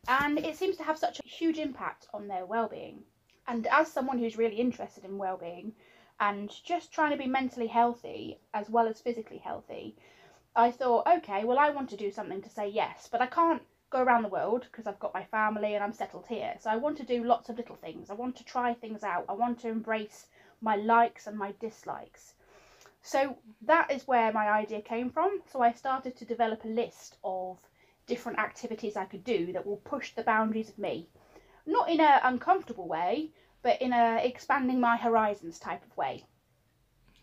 And 0.07 0.37
it 0.37 0.57
seems 0.57 0.75
to 0.77 0.83
have 0.83 0.97
such 0.97 1.19
a 1.19 1.27
huge 1.27 1.59
impact 1.59 2.07
on 2.13 2.27
their 2.27 2.45
well-being. 2.45 3.03
And 3.47 3.67
as 3.67 3.91
someone 3.91 4.19
who's 4.19 4.37
really 4.37 4.57
interested 4.57 5.05
in 5.05 5.17
well-being, 5.17 5.73
and 6.19 6.51
just 6.63 6.91
trying 6.91 7.11
to 7.11 7.17
be 7.17 7.27
mentally 7.27 7.67
healthy 7.67 8.39
as 8.53 8.69
well 8.69 8.87
as 8.87 9.01
physically 9.01 9.37
healthy, 9.37 9.95
I 10.55 10.71
thought, 10.71 11.07
okay, 11.07 11.43
well, 11.43 11.59
I 11.59 11.69
want 11.69 11.89
to 11.89 11.97
do 11.97 12.11
something 12.11 12.41
to 12.41 12.49
say 12.49 12.69
yes, 12.69 13.09
but 13.11 13.21
I 13.21 13.27
can't 13.27 13.61
go 13.89 14.01
around 14.01 14.23
the 14.23 14.29
world 14.29 14.65
because 14.69 14.87
I've 14.87 14.99
got 14.99 15.13
my 15.13 15.23
family 15.25 15.75
and 15.75 15.83
I'm 15.83 15.93
settled 15.93 16.25
here. 16.27 16.53
So 16.59 16.69
I 16.69 16.77
want 16.77 16.97
to 16.97 17.03
do 17.03 17.23
lots 17.23 17.49
of 17.49 17.57
little 17.57 17.75
things. 17.75 18.09
I 18.09 18.13
want 18.13 18.35
to 18.37 18.45
try 18.45 18.73
things 18.73 19.03
out. 19.03 19.25
I 19.29 19.33
want 19.33 19.59
to 19.61 19.69
embrace 19.69 20.27
my 20.65 20.75
likes 20.75 21.27
and 21.27 21.37
my 21.37 21.53
dislikes. 21.61 22.33
So 23.01 23.37
that 23.61 23.91
is 23.91 24.07
where 24.07 24.33
my 24.33 24.49
idea 24.49 24.81
came 24.81 25.11
from. 25.11 25.41
So 25.51 25.61
I 25.61 25.71
started 25.71 26.17
to 26.17 26.25
develop 26.25 26.65
a 26.65 26.75
list 26.81 27.17
of 27.23 27.59
different 28.07 28.39
activities 28.39 28.97
I 28.97 29.05
could 29.05 29.23
do 29.23 29.53
that 29.53 29.65
will 29.65 29.77
push 29.77 30.13
the 30.13 30.23
boundaries 30.23 30.69
of 30.69 30.79
me. 30.79 31.07
Not 31.67 31.89
in 31.89 31.99
an 32.01 32.19
uncomfortable 32.23 32.87
way, 32.87 33.31
but 33.61 33.81
in 33.81 33.93
a 33.93 34.21
expanding 34.23 34.79
my 34.79 34.97
horizons 34.97 35.59
type 35.59 35.83
of 35.85 35.95
way. 35.95 36.25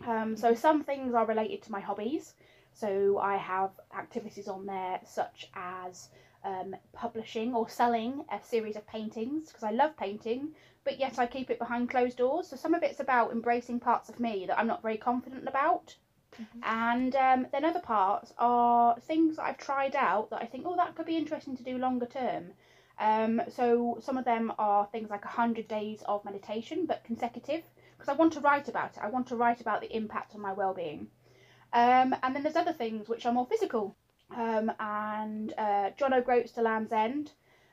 Um, 0.06 0.36
so 0.36 0.54
some 0.54 0.82
things 0.84 1.14
are 1.14 1.26
related 1.26 1.62
to 1.62 1.72
my 1.72 1.80
hobbies. 1.80 2.34
So 2.72 3.18
I 3.18 3.36
have 3.36 3.70
activities 3.96 4.48
on 4.48 4.66
there 4.66 5.00
such 5.04 5.50
as 5.54 6.08
um, 6.44 6.76
publishing 6.92 7.54
or 7.54 7.68
selling 7.68 8.24
a 8.30 8.40
series 8.42 8.76
of 8.76 8.86
paintings 8.86 9.48
because 9.48 9.62
I 9.62 9.70
love 9.70 9.96
painting, 9.96 10.54
but 10.84 10.98
yet 10.98 11.18
I 11.18 11.26
keep 11.26 11.50
it 11.50 11.58
behind 11.58 11.90
closed 11.90 12.18
doors. 12.18 12.48
So 12.48 12.56
some 12.56 12.74
of 12.74 12.82
it's 12.82 13.00
about 13.00 13.32
embracing 13.32 13.80
parts 13.80 14.08
of 14.08 14.20
me 14.20 14.46
that 14.46 14.58
I'm 14.58 14.66
not 14.66 14.82
very 14.82 14.96
confident 14.96 15.48
about. 15.48 15.96
And 16.62 17.14
um, 17.14 17.46
then 17.52 17.64
other 17.64 17.80
parts 17.80 18.32
are 18.38 18.98
things 19.00 19.36
that 19.36 19.44
I've 19.44 19.58
tried 19.58 19.94
out 19.94 20.30
that 20.30 20.42
I 20.42 20.46
think, 20.46 20.64
oh, 20.66 20.76
that 20.76 20.94
could 20.94 21.06
be 21.06 21.16
interesting 21.16 21.56
to 21.56 21.62
do 21.62 21.78
longer 21.78 22.06
term. 22.06 22.52
Um, 22.98 23.42
so 23.48 23.98
some 24.00 24.16
of 24.16 24.24
them 24.24 24.52
are 24.58 24.86
things 24.86 25.10
like 25.10 25.24
100 25.24 25.68
days 25.68 26.02
of 26.06 26.24
meditation, 26.24 26.86
but 26.86 27.04
consecutive, 27.04 27.62
because 27.96 28.08
I 28.08 28.16
want 28.16 28.32
to 28.34 28.40
write 28.40 28.68
about 28.68 28.96
it. 28.96 29.02
I 29.02 29.08
want 29.08 29.26
to 29.28 29.36
write 29.36 29.60
about 29.60 29.80
the 29.80 29.94
impact 29.94 30.34
on 30.34 30.40
my 30.40 30.52
well-being. 30.52 31.08
Um, 31.72 32.14
and 32.22 32.34
then 32.34 32.42
there's 32.42 32.56
other 32.56 32.72
things 32.72 33.08
which 33.08 33.26
are 33.26 33.32
more 33.32 33.46
physical. 33.46 33.96
Um, 34.36 34.72
and 34.80 35.54
uh, 35.58 35.90
John 35.96 36.14
O'Groats 36.14 36.52
to 36.52 36.62
Land's 36.62 36.92
End, 36.92 37.32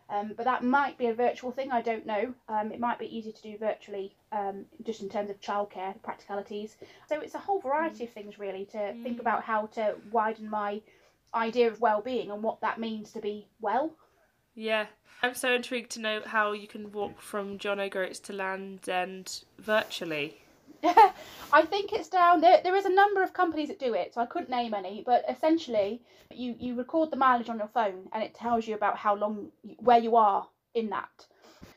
um, 0.09 0.33
but 0.35 0.45
that 0.45 0.63
might 0.63 0.97
be 0.97 1.07
a 1.07 1.13
virtual 1.13 1.51
thing. 1.51 1.71
I 1.71 1.81
don't 1.81 2.05
know. 2.05 2.33
Um, 2.47 2.71
it 2.71 2.79
might 2.79 2.99
be 2.99 3.15
easy 3.15 3.31
to 3.31 3.41
do 3.41 3.57
virtually, 3.57 4.15
um, 4.31 4.65
just 4.83 5.01
in 5.01 5.09
terms 5.09 5.29
of 5.29 5.39
childcare 5.39 6.01
practicalities. 6.01 6.77
So 7.07 7.19
it's 7.21 7.35
a 7.35 7.39
whole 7.39 7.61
variety 7.61 8.05
of 8.05 8.09
things 8.11 8.39
really 8.39 8.65
to 8.71 8.93
think 9.03 9.19
about 9.19 9.43
how 9.43 9.67
to 9.67 9.95
widen 10.11 10.49
my 10.49 10.81
idea 11.33 11.67
of 11.67 11.79
well-being 11.79 12.31
and 12.31 12.41
what 12.41 12.59
that 12.61 12.79
means 12.79 13.11
to 13.11 13.21
be 13.21 13.47
well. 13.61 13.91
Yeah. 14.55 14.87
I'm 15.21 15.35
so 15.35 15.53
intrigued 15.53 15.91
to 15.91 15.99
know 15.99 16.21
how 16.25 16.53
you 16.53 16.67
can 16.67 16.91
walk 16.91 17.21
from 17.21 17.57
John 17.57 17.79
O'Groats 17.79 18.19
to 18.21 18.33
Land's 18.33 18.87
End 18.87 19.43
virtually. 19.57 20.37
I 21.53 21.63
think 21.63 21.91
it's 21.93 22.09
down 22.09 22.41
there. 22.41 22.61
There 22.63 22.75
is 22.75 22.85
a 22.85 22.93
number 22.93 23.21
of 23.23 23.33
companies 23.33 23.69
that 23.69 23.79
do 23.79 23.93
it, 23.93 24.13
so 24.13 24.21
I 24.21 24.25
couldn't 24.25 24.49
name 24.49 24.73
any. 24.73 25.03
But 25.05 25.25
essentially, 25.29 26.01
you 26.33 26.55
you 26.59 26.75
record 26.75 27.11
the 27.11 27.17
mileage 27.17 27.49
on 27.49 27.57
your 27.57 27.67
phone, 27.67 28.07
and 28.13 28.23
it 28.23 28.33
tells 28.33 28.67
you 28.67 28.75
about 28.75 28.97
how 28.97 29.15
long 29.15 29.51
where 29.77 29.99
you 29.99 30.15
are 30.15 30.47
in 30.73 30.89
that. 30.89 31.25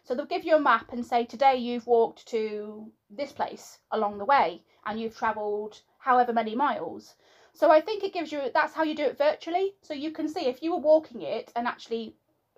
So 0.05 0.15
they'll 0.15 0.27
give 0.27 0.45
you 0.45 0.57
a 0.57 0.61
map 0.61 0.93
and 0.93 1.05
say 1.05 1.25
today 1.25 1.57
you've 1.57 1.87
walked 1.87 2.27
to 2.29 2.91
this 3.11 3.33
place 3.33 3.79
along 3.91 4.19
the 4.19 4.25
way, 4.25 4.63
and 4.87 5.01
you've 5.01 5.17
travelled 5.17 5.81
however 5.99 6.33
many 6.33 6.55
miles. 6.55 7.15
So 7.55 7.71
I 7.71 7.81
think 7.81 8.03
it 8.03 8.15
gives 8.15 8.33
you 8.33 8.51
that's 8.55 8.75
how 8.75 8.83
you 8.83 8.95
do 8.95 9.05
it 9.05 9.19
virtually. 9.19 9.75
So 9.83 9.95
you 9.95 10.13
can 10.13 10.29
see 10.29 10.47
if 10.47 10.63
you 10.63 10.73
were 10.73 10.79
walking 10.93 11.23
it 11.23 11.53
and 11.55 11.67
actually 11.67 12.17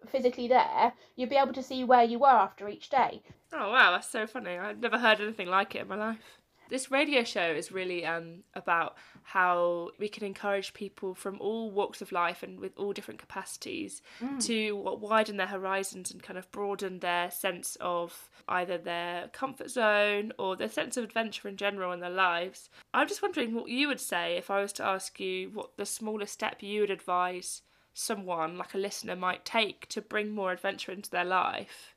physically 0.08 0.48
there, 0.48 0.92
you'd 1.16 1.30
be 1.30 1.36
able 1.36 1.52
to 1.54 1.62
see 1.62 1.84
where 1.84 2.04
you 2.04 2.18
were 2.18 2.26
after 2.26 2.68
each 2.68 2.90
day. 2.90 3.22
Oh 3.56 3.70
wow, 3.70 3.92
that's 3.92 4.10
so 4.10 4.26
funny. 4.26 4.58
I've 4.58 4.80
never 4.80 4.98
heard 4.98 5.20
anything 5.20 5.46
like 5.46 5.74
it 5.76 5.82
in 5.82 5.88
my 5.88 5.94
life. 5.96 6.40
This 6.70 6.90
radio 6.90 7.22
show 7.22 7.52
is 7.52 7.70
really 7.70 8.04
um, 8.04 8.42
about 8.54 8.96
how 9.22 9.90
we 9.98 10.08
can 10.08 10.24
encourage 10.24 10.72
people 10.74 11.14
from 11.14 11.38
all 11.38 11.70
walks 11.70 12.00
of 12.02 12.10
life 12.10 12.42
and 12.42 12.58
with 12.58 12.72
all 12.76 12.92
different 12.92 13.20
capacities 13.20 14.02
to 14.40 14.72
widen 14.74 15.36
their 15.36 15.46
horizons 15.46 16.10
and 16.10 16.22
kind 16.22 16.38
of 16.38 16.50
broaden 16.50 16.98
their 16.98 17.30
sense 17.30 17.76
of 17.80 18.30
either 18.48 18.78
their 18.78 19.28
comfort 19.28 19.70
zone 19.70 20.32
or 20.38 20.56
their 20.56 20.70
sense 20.70 20.96
of 20.96 21.04
adventure 21.04 21.48
in 21.48 21.56
general 21.56 21.92
in 21.92 22.00
their 22.00 22.10
lives. 22.10 22.70
I'm 22.92 23.06
just 23.06 23.22
wondering 23.22 23.54
what 23.54 23.68
you 23.68 23.86
would 23.88 24.00
say 24.00 24.36
if 24.36 24.50
I 24.50 24.62
was 24.62 24.72
to 24.74 24.84
ask 24.84 25.20
you 25.20 25.50
what 25.50 25.76
the 25.76 25.86
smallest 25.86 26.32
step 26.32 26.62
you 26.62 26.80
would 26.80 26.90
advise 26.90 27.62
someone, 27.92 28.58
like 28.58 28.74
a 28.74 28.78
listener, 28.78 29.14
might 29.14 29.44
take 29.44 29.86
to 29.90 30.00
bring 30.00 30.30
more 30.30 30.50
adventure 30.50 30.92
into 30.92 31.10
their 31.10 31.24
life. 31.26 31.93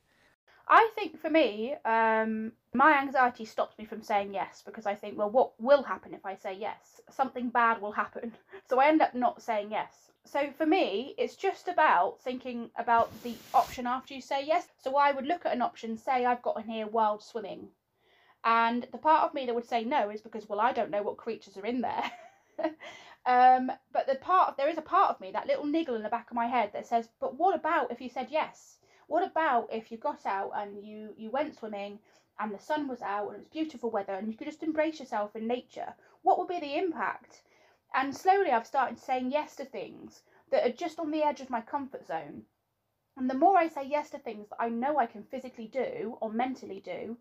I 0.70 0.90
think 0.94 1.18
for 1.18 1.30
me, 1.30 1.76
um, 1.86 2.52
my 2.74 2.98
anxiety 2.98 3.46
stops 3.46 3.78
me 3.78 3.86
from 3.86 4.02
saying 4.02 4.34
yes 4.34 4.62
because 4.64 4.84
I 4.84 4.94
think, 4.94 5.16
well, 5.16 5.30
what 5.30 5.58
will 5.58 5.82
happen 5.82 6.12
if 6.12 6.26
I 6.26 6.34
say 6.34 6.54
yes? 6.54 7.00
Something 7.10 7.48
bad 7.48 7.80
will 7.80 7.92
happen. 7.92 8.32
So 8.68 8.78
I 8.78 8.88
end 8.88 9.00
up 9.00 9.14
not 9.14 9.40
saying 9.40 9.70
yes. 9.70 10.10
So 10.26 10.50
for 10.58 10.66
me, 10.66 11.14
it's 11.16 11.36
just 11.36 11.68
about 11.68 12.20
thinking 12.20 12.70
about 12.76 13.10
the 13.22 13.34
option 13.54 13.86
after 13.86 14.12
you 14.12 14.20
say 14.20 14.44
yes. 14.44 14.66
So 14.76 14.94
I 14.94 15.10
would 15.10 15.24
look 15.24 15.46
at 15.46 15.54
an 15.54 15.62
option, 15.62 15.96
say 15.96 16.26
I've 16.26 16.42
got 16.42 16.58
in 16.60 16.68
here 16.68 16.86
wild 16.86 17.22
swimming. 17.22 17.68
And 18.44 18.86
the 18.92 18.98
part 18.98 19.22
of 19.22 19.32
me 19.32 19.46
that 19.46 19.54
would 19.54 19.64
say 19.64 19.84
no 19.84 20.10
is 20.10 20.20
because, 20.20 20.46
well, 20.46 20.60
I 20.60 20.72
don't 20.72 20.90
know 20.90 21.02
what 21.02 21.16
creatures 21.16 21.56
are 21.56 21.64
in 21.64 21.80
there. 21.80 22.10
um, 23.26 23.72
but 23.90 24.06
the 24.06 24.16
part 24.16 24.58
there 24.58 24.68
is 24.68 24.76
a 24.76 24.82
part 24.82 25.10
of 25.10 25.20
me, 25.20 25.30
that 25.32 25.46
little 25.46 25.64
niggle 25.64 25.94
in 25.94 26.02
the 26.02 26.10
back 26.10 26.30
of 26.30 26.36
my 26.36 26.46
head 26.46 26.72
that 26.74 26.86
says, 26.86 27.08
but 27.20 27.38
what 27.38 27.54
about 27.54 27.90
if 27.90 28.02
you 28.02 28.10
said 28.10 28.28
yes? 28.30 28.77
What 29.08 29.22
about 29.22 29.72
if 29.72 29.90
you 29.90 29.96
got 29.96 30.26
out 30.26 30.52
and 30.54 30.84
you 30.84 31.14
you 31.16 31.30
went 31.30 31.56
swimming 31.56 31.98
and 32.38 32.52
the 32.54 32.58
sun 32.58 32.86
was 32.86 33.00
out 33.00 33.28
and 33.28 33.36
it 33.36 33.38
was 33.38 33.48
beautiful 33.48 33.90
weather 33.90 34.12
and 34.12 34.28
you 34.28 34.36
could 34.36 34.46
just 34.46 34.62
embrace 34.62 35.00
yourself 35.00 35.34
in 35.34 35.46
nature? 35.46 35.94
What 36.22 36.38
would 36.38 36.48
be 36.48 36.60
the 36.60 36.76
impact? 36.76 37.42
And 37.94 38.14
slowly 38.14 38.50
I've 38.50 38.66
started 38.66 38.98
saying 38.98 39.30
yes 39.30 39.56
to 39.56 39.64
things 39.64 40.22
that 40.50 40.66
are 40.66 40.72
just 40.72 40.98
on 41.00 41.10
the 41.10 41.22
edge 41.22 41.40
of 41.40 41.48
my 41.48 41.62
comfort 41.62 42.06
zone. 42.06 42.44
And 43.16 43.30
the 43.30 43.34
more 43.34 43.56
I 43.56 43.68
say 43.68 43.84
yes 43.84 44.10
to 44.10 44.18
things 44.18 44.50
that 44.50 44.60
I 44.60 44.68
know 44.68 44.98
I 44.98 45.06
can 45.06 45.24
physically 45.24 45.68
do 45.68 46.18
or 46.20 46.30
mentally 46.30 46.80
do, 46.80 47.16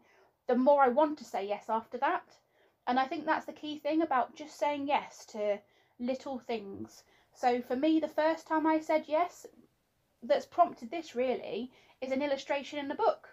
the 0.45 0.55
more 0.57 0.83
I 0.83 0.89
want 0.89 1.17
to 1.19 1.23
say 1.23 1.47
yes 1.47 1.69
after 1.69 1.97
that. 1.99 2.37
And 2.85 2.99
I 2.99 3.07
think 3.07 3.25
that's 3.25 3.45
the 3.45 3.53
key 3.53 3.79
thing 3.79 4.01
about 4.01 4.35
just 4.35 4.57
saying 4.57 4.87
yes 4.87 5.25
to 5.27 5.61
little 5.99 6.37
things. 6.37 7.05
So 7.33 7.61
for 7.61 7.77
me, 7.77 8.01
the 8.01 8.09
first 8.09 8.45
time 8.45 8.67
I 8.67 8.81
said 8.81 9.05
yes, 9.07 9.45
that's 10.27 10.45
prompted 10.45 10.91
this 10.91 11.15
really 11.15 11.71
is 12.01 12.11
an 12.11 12.21
illustration 12.21 12.79
in 12.79 12.87
the 12.87 12.95
book. 12.95 13.29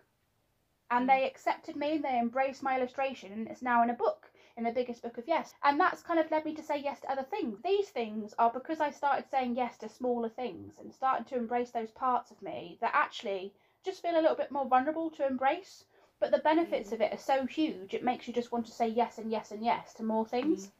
And 0.90 1.05
hmm. 1.05 1.09
they 1.09 1.26
accepted 1.26 1.76
me, 1.76 1.99
they 1.99 2.18
embraced 2.18 2.62
my 2.62 2.76
illustration, 2.76 3.32
and 3.32 3.49
it's 3.49 3.62
now 3.62 3.82
in 3.82 3.90
a 3.90 3.95
book, 3.95 4.30
in 4.57 4.64
the 4.64 4.70
biggest 4.70 5.03
book 5.03 5.18
of 5.18 5.26
yes. 5.26 5.53
And 5.62 5.78
that's 5.78 6.03
kind 6.03 6.20
of 6.20 6.30
led 6.30 6.45
me 6.45 6.55
to 6.55 6.62
say 6.62 6.78
yes 6.78 7.01
to 7.01 7.11
other 7.11 7.22
things. 7.24 7.59
These 7.62 7.88
things 7.88 8.34
are 8.38 8.51
because 8.51 8.80
I 8.80 8.90
started 8.90 9.24
saying 9.30 9.57
yes 9.57 9.78
to 9.78 9.88
smaller 9.88 10.28
things 10.28 10.78
and 10.78 10.92
started 10.92 11.26
to 11.28 11.36
embrace 11.36 11.70
those 11.70 11.90
parts 11.90 12.30
of 12.30 12.40
me 12.42 12.78
that 12.80 12.95
actually 12.95 13.53
just 13.84 14.03
feel 14.03 14.18
a 14.18 14.22
little 14.22 14.36
bit 14.36 14.51
more 14.51 14.66
vulnerable 14.66 15.11
to 15.11 15.26
embrace. 15.26 15.84
But 16.20 16.30
the 16.30 16.38
benefits 16.38 16.90
hmm. 16.90 16.95
of 16.95 17.01
it 17.01 17.12
are 17.12 17.18
so 17.18 17.47
huge, 17.47 17.95
it 17.95 18.05
makes 18.05 18.28
you 18.28 18.34
just 18.34 18.53
want 18.53 18.66
to 18.66 18.72
say 18.72 18.88
yes 18.88 19.18
and 19.18 19.30
yes 19.30 19.51
and 19.51 19.64
yes 19.64 19.95
to 19.95 20.03
more 20.03 20.24
hmm. 20.24 20.30
things. 20.30 20.70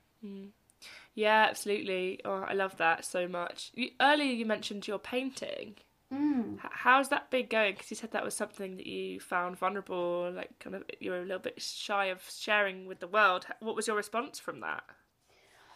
Yeah, 1.15 1.47
absolutely. 1.49 2.21
Oh, 2.25 2.45
I 2.49 2.55
love 2.55 2.77
that 2.79 3.05
so 3.05 3.29
much. 3.29 3.71
You, 3.75 3.91
earlier, 4.01 4.33
you 4.33 4.47
mentioned 4.47 4.89
your 4.89 4.99
painting. 4.99 5.77
Mm. 6.15 6.59
How's 6.61 7.09
that 7.09 7.31
been 7.31 7.47
going? 7.47 7.75
Because 7.75 7.91
you 7.91 7.97
said 7.97 8.13
that 8.13 8.25
was 8.25 8.35
something 8.35 8.77
that 8.77 8.87
you 8.87 9.19
found 9.19 9.59
vulnerable, 9.59 10.31
like 10.35 10.59
kind 10.61 10.77
of 10.77 10.85
you 11.01 11.11
were 11.11 11.19
a 11.19 11.25
little 11.25 11.39
bit 11.39 11.61
shy 11.61 12.07
of 12.07 12.23
sharing 12.31 12.87
with 12.87 13.01
the 13.01 13.09
world. 13.09 13.47
What 13.61 13.75
was 13.75 13.87
your 13.87 13.97
response 13.97 14.39
from 14.39 14.61
that? 14.61 14.85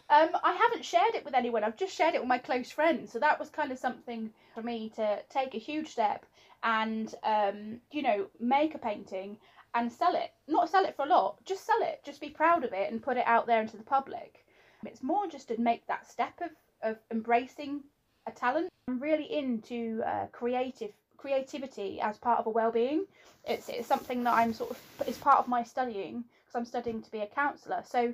Um, 0.09 0.29
I 0.43 0.53
haven't 0.53 0.85
shared 0.85 1.13
it 1.13 1.25
with 1.25 1.35
anyone. 1.35 1.63
I've 1.63 1.77
just 1.77 1.95
shared 1.95 2.15
it 2.15 2.21
with 2.21 2.29
my 2.29 2.37
close 2.37 2.71
friends. 2.71 3.11
So 3.11 3.19
that 3.19 3.39
was 3.39 3.49
kind 3.49 3.71
of 3.71 3.77
something 3.77 4.31
for 4.53 4.63
me 4.63 4.91
to 4.95 5.19
take 5.29 5.53
a 5.53 5.59
huge 5.59 5.89
step 5.89 6.25
and, 6.63 7.13
um, 7.23 7.79
you 7.91 8.01
know, 8.01 8.27
make 8.39 8.73
a 8.73 8.79
painting 8.79 9.37
and 9.75 9.91
sell 9.91 10.15
it. 10.15 10.31
Not 10.47 10.69
sell 10.69 10.85
it 10.85 10.95
for 10.95 11.05
a 11.05 11.09
lot, 11.09 11.43
just 11.45 11.65
sell 11.65 11.81
it. 11.81 12.01
Just 12.03 12.21
be 12.21 12.29
proud 12.29 12.63
of 12.63 12.73
it 12.73 12.91
and 12.91 13.03
put 13.03 13.17
it 13.17 13.27
out 13.27 13.45
there 13.45 13.61
into 13.61 13.77
the 13.77 13.83
public. 13.83 14.45
It's 14.85 15.03
more 15.03 15.27
just 15.27 15.49
to 15.49 15.61
make 15.61 15.85
that 15.87 16.09
step 16.09 16.39
of, 16.41 16.51
of 16.81 16.97
embracing 17.11 17.83
a 18.29 18.39
talent. 18.39 18.69
I'm 18.87 18.99
really 18.99 19.31
into 19.31 20.01
uh, 20.05 20.27
creative 20.31 20.91
creativity 21.17 21.99
as 22.01 22.17
part 22.17 22.39
of 22.39 22.47
a 22.47 22.49
well-being. 22.49 23.05
It's, 23.45 23.69
it's 23.69 23.87
something 23.87 24.23
that 24.23 24.33
I'm 24.33 24.53
sort 24.53 24.71
of 24.71 24.79
it's 25.07 25.17
part 25.17 25.39
of 25.39 25.47
my 25.47 25.63
studying 25.63 26.23
because 26.45 26.55
I'm 26.55 26.65
studying 26.65 27.01
to 27.01 27.11
be 27.11 27.19
a 27.19 27.27
counsellor. 27.27 27.83
So 27.85 28.13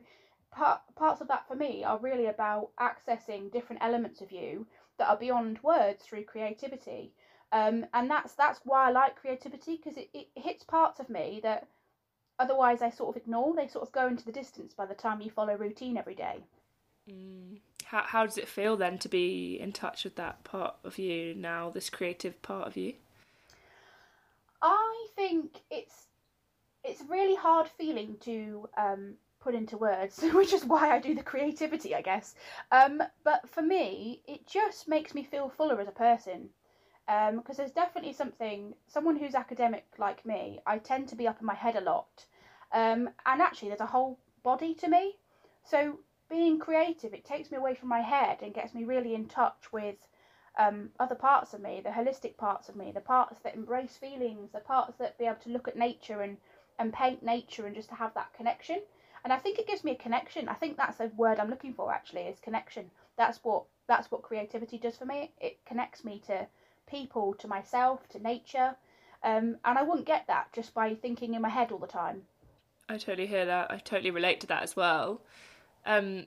part, 0.51 0.81
parts 0.95 1.21
of 1.21 1.27
that 1.27 1.47
for 1.47 1.55
me 1.55 1.83
are 1.83 1.99
really 1.99 2.27
about 2.27 2.69
accessing 2.79 3.51
different 3.51 3.83
elements 3.83 4.21
of 4.21 4.31
you 4.31 4.65
that 4.97 5.09
are 5.09 5.17
beyond 5.17 5.61
words 5.61 6.03
through 6.03 6.23
creativity. 6.23 7.13
Um, 7.51 7.85
and 7.93 8.09
that's 8.09 8.33
that's 8.33 8.59
why 8.63 8.87
I 8.87 8.91
like 8.91 9.15
creativity 9.15 9.77
because 9.77 9.97
it, 9.97 10.09
it 10.13 10.27
hits 10.35 10.63
parts 10.63 10.99
of 10.99 11.09
me 11.09 11.39
that 11.43 11.67
otherwise 12.39 12.81
I 12.81 12.89
sort 12.89 13.15
of 13.15 13.21
ignore. 13.21 13.55
They 13.55 13.67
sort 13.67 13.87
of 13.87 13.93
go 13.93 14.07
into 14.07 14.25
the 14.25 14.31
distance 14.31 14.73
by 14.73 14.85
the 14.85 14.95
time 14.95 15.21
you 15.21 15.29
follow 15.29 15.55
routine 15.55 15.97
every 15.97 16.15
day. 16.15 16.43
How 17.85 18.01
how 18.03 18.25
does 18.25 18.37
it 18.37 18.47
feel 18.47 18.77
then 18.77 18.97
to 18.99 19.09
be 19.09 19.59
in 19.59 19.71
touch 19.71 20.03
with 20.03 20.15
that 20.15 20.43
part 20.43 20.75
of 20.83 20.97
you 20.97 21.35
now, 21.35 21.69
this 21.69 21.89
creative 21.89 22.41
part 22.41 22.67
of 22.67 22.75
you? 22.75 22.93
I 24.61 25.07
think 25.15 25.61
it's 25.69 26.07
it's 26.83 27.01
a 27.01 27.05
really 27.05 27.35
hard 27.35 27.67
feeling 27.67 28.17
to 28.21 28.69
um, 28.77 29.15
put 29.39 29.55
into 29.55 29.77
words, 29.77 30.21
which 30.33 30.53
is 30.53 30.65
why 30.65 30.91
I 30.91 30.99
do 30.99 31.15
the 31.15 31.23
creativity, 31.23 31.95
I 31.95 32.01
guess. 32.01 32.35
Um, 32.71 33.01
but 33.23 33.47
for 33.49 33.61
me, 33.61 34.21
it 34.27 34.47
just 34.47 34.87
makes 34.87 35.13
me 35.13 35.23
feel 35.23 35.49
fuller 35.49 35.79
as 35.79 35.87
a 35.87 35.91
person. 35.91 36.49
Because 37.07 37.57
there's 37.57 37.71
definitely 37.71 38.13
something, 38.13 38.73
someone 38.87 39.15
who's 39.15 39.35
academic 39.35 39.85
like 39.99 40.25
me, 40.25 40.59
I 40.65 40.79
tend 40.79 41.07
to 41.09 41.15
be 41.15 41.27
up 41.27 41.39
in 41.39 41.45
my 41.45 41.53
head 41.53 41.75
a 41.75 41.81
lot. 41.81 42.25
Um, 42.71 43.09
and 43.27 43.41
actually, 43.43 43.67
there's 43.69 43.81
a 43.81 43.85
whole 43.85 44.17
body 44.41 44.73
to 44.75 44.87
me. 44.87 45.15
So 45.63 45.99
being 46.29 46.59
creative, 46.59 47.13
it 47.13 47.25
takes 47.25 47.51
me 47.51 47.57
away 47.57 47.75
from 47.75 47.89
my 47.89 48.01
head 48.01 48.39
and 48.41 48.53
gets 48.53 48.73
me 48.73 48.83
really 48.83 49.13
in 49.13 49.27
touch 49.27 49.71
with 49.71 49.95
um, 50.57 50.89
other 50.99 51.15
parts 51.15 51.53
of 51.53 51.61
me, 51.61 51.81
the 51.83 51.89
holistic 51.89 52.37
parts 52.37 52.69
of 52.69 52.75
me, 52.75 52.91
the 52.91 53.01
parts 53.01 53.39
that 53.43 53.55
embrace 53.55 53.97
feelings, 53.97 54.51
the 54.51 54.59
parts 54.59 54.97
that 54.97 55.17
be 55.17 55.25
able 55.25 55.35
to 55.43 55.49
look 55.49 55.67
at 55.67 55.77
nature 55.77 56.21
and, 56.21 56.37
and 56.79 56.93
paint 56.93 57.23
nature 57.23 57.65
and 57.65 57.75
just 57.75 57.89
to 57.89 57.95
have 57.95 58.13
that 58.13 58.33
connection. 58.33 58.81
And 59.23 59.33
I 59.33 59.37
think 59.37 59.57
it 59.59 59.67
gives 59.67 59.83
me 59.83 59.91
a 59.91 59.95
connection. 59.95 60.47
I 60.47 60.53
think 60.53 60.77
that's 60.77 60.99
a 60.99 61.11
word 61.17 61.39
I'm 61.39 61.49
looking 61.49 61.73
for 61.73 61.91
actually 61.91 62.21
is 62.21 62.39
connection. 62.39 62.89
That's 63.17 63.39
what 63.43 63.63
that's 63.87 64.11
what 64.11 64.21
creativity 64.21 64.77
does 64.77 64.97
for 64.97 65.05
me. 65.05 65.31
It 65.39 65.57
connects 65.65 66.03
me 66.03 66.21
to 66.27 66.47
people, 66.87 67.33
to 67.35 67.47
myself, 67.47 68.07
to 68.09 68.19
nature. 68.19 68.75
Um, 69.23 69.57
and 69.65 69.77
I 69.77 69.83
wouldn't 69.83 70.05
get 70.05 70.27
that 70.27 70.53
just 70.53 70.73
by 70.73 70.95
thinking 70.95 71.33
in 71.33 71.41
my 71.41 71.49
head 71.49 71.71
all 71.71 71.79
the 71.79 71.87
time. 71.87 72.23
I 72.87 72.97
totally 72.97 73.27
hear 73.27 73.45
that. 73.45 73.71
I 73.71 73.77
totally 73.77 74.11
relate 74.11 74.41
to 74.41 74.47
that 74.47 74.63
as 74.63 74.75
well. 74.75 75.21
Um, 75.85 76.25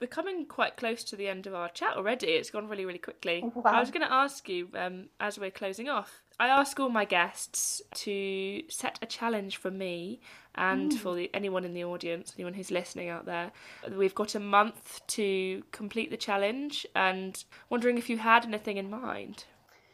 we're 0.00 0.06
coming 0.06 0.44
quite 0.44 0.76
close 0.76 1.02
to 1.04 1.16
the 1.16 1.28
end 1.28 1.46
of 1.46 1.54
our 1.54 1.68
chat 1.70 1.96
already. 1.96 2.28
It's 2.28 2.50
gone 2.50 2.68
really, 2.68 2.84
really 2.84 2.98
quickly. 2.98 3.42
Wow. 3.42 3.62
I 3.64 3.80
was 3.80 3.90
going 3.90 4.06
to 4.06 4.12
ask 4.12 4.48
you 4.48 4.68
um, 4.74 5.06
as 5.20 5.38
we're 5.38 5.50
closing 5.50 5.88
off. 5.88 6.22
I 6.38 6.48
ask 6.48 6.78
all 6.78 6.90
my 6.90 7.06
guests 7.06 7.80
to 7.94 8.62
set 8.68 8.98
a 9.00 9.06
challenge 9.06 9.56
for 9.56 9.70
me 9.70 10.20
and 10.54 10.92
for 10.98 11.14
the, 11.14 11.30
anyone 11.32 11.64
in 11.64 11.72
the 11.72 11.84
audience, 11.84 12.34
anyone 12.36 12.52
who's 12.52 12.70
listening 12.70 13.08
out 13.08 13.24
there. 13.24 13.52
We've 13.90 14.14
got 14.14 14.34
a 14.34 14.40
month 14.40 15.00
to 15.08 15.62
complete 15.72 16.10
the 16.10 16.16
challenge, 16.18 16.86
and 16.94 17.42
wondering 17.70 17.96
if 17.96 18.10
you 18.10 18.18
had 18.18 18.44
anything 18.44 18.76
in 18.76 18.90
mind. 18.90 19.44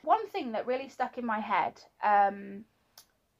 One 0.02 0.28
thing 0.28 0.52
that 0.52 0.66
really 0.66 0.88
stuck 0.88 1.16
in 1.16 1.24
my 1.24 1.38
head, 1.38 1.80
um, 2.02 2.64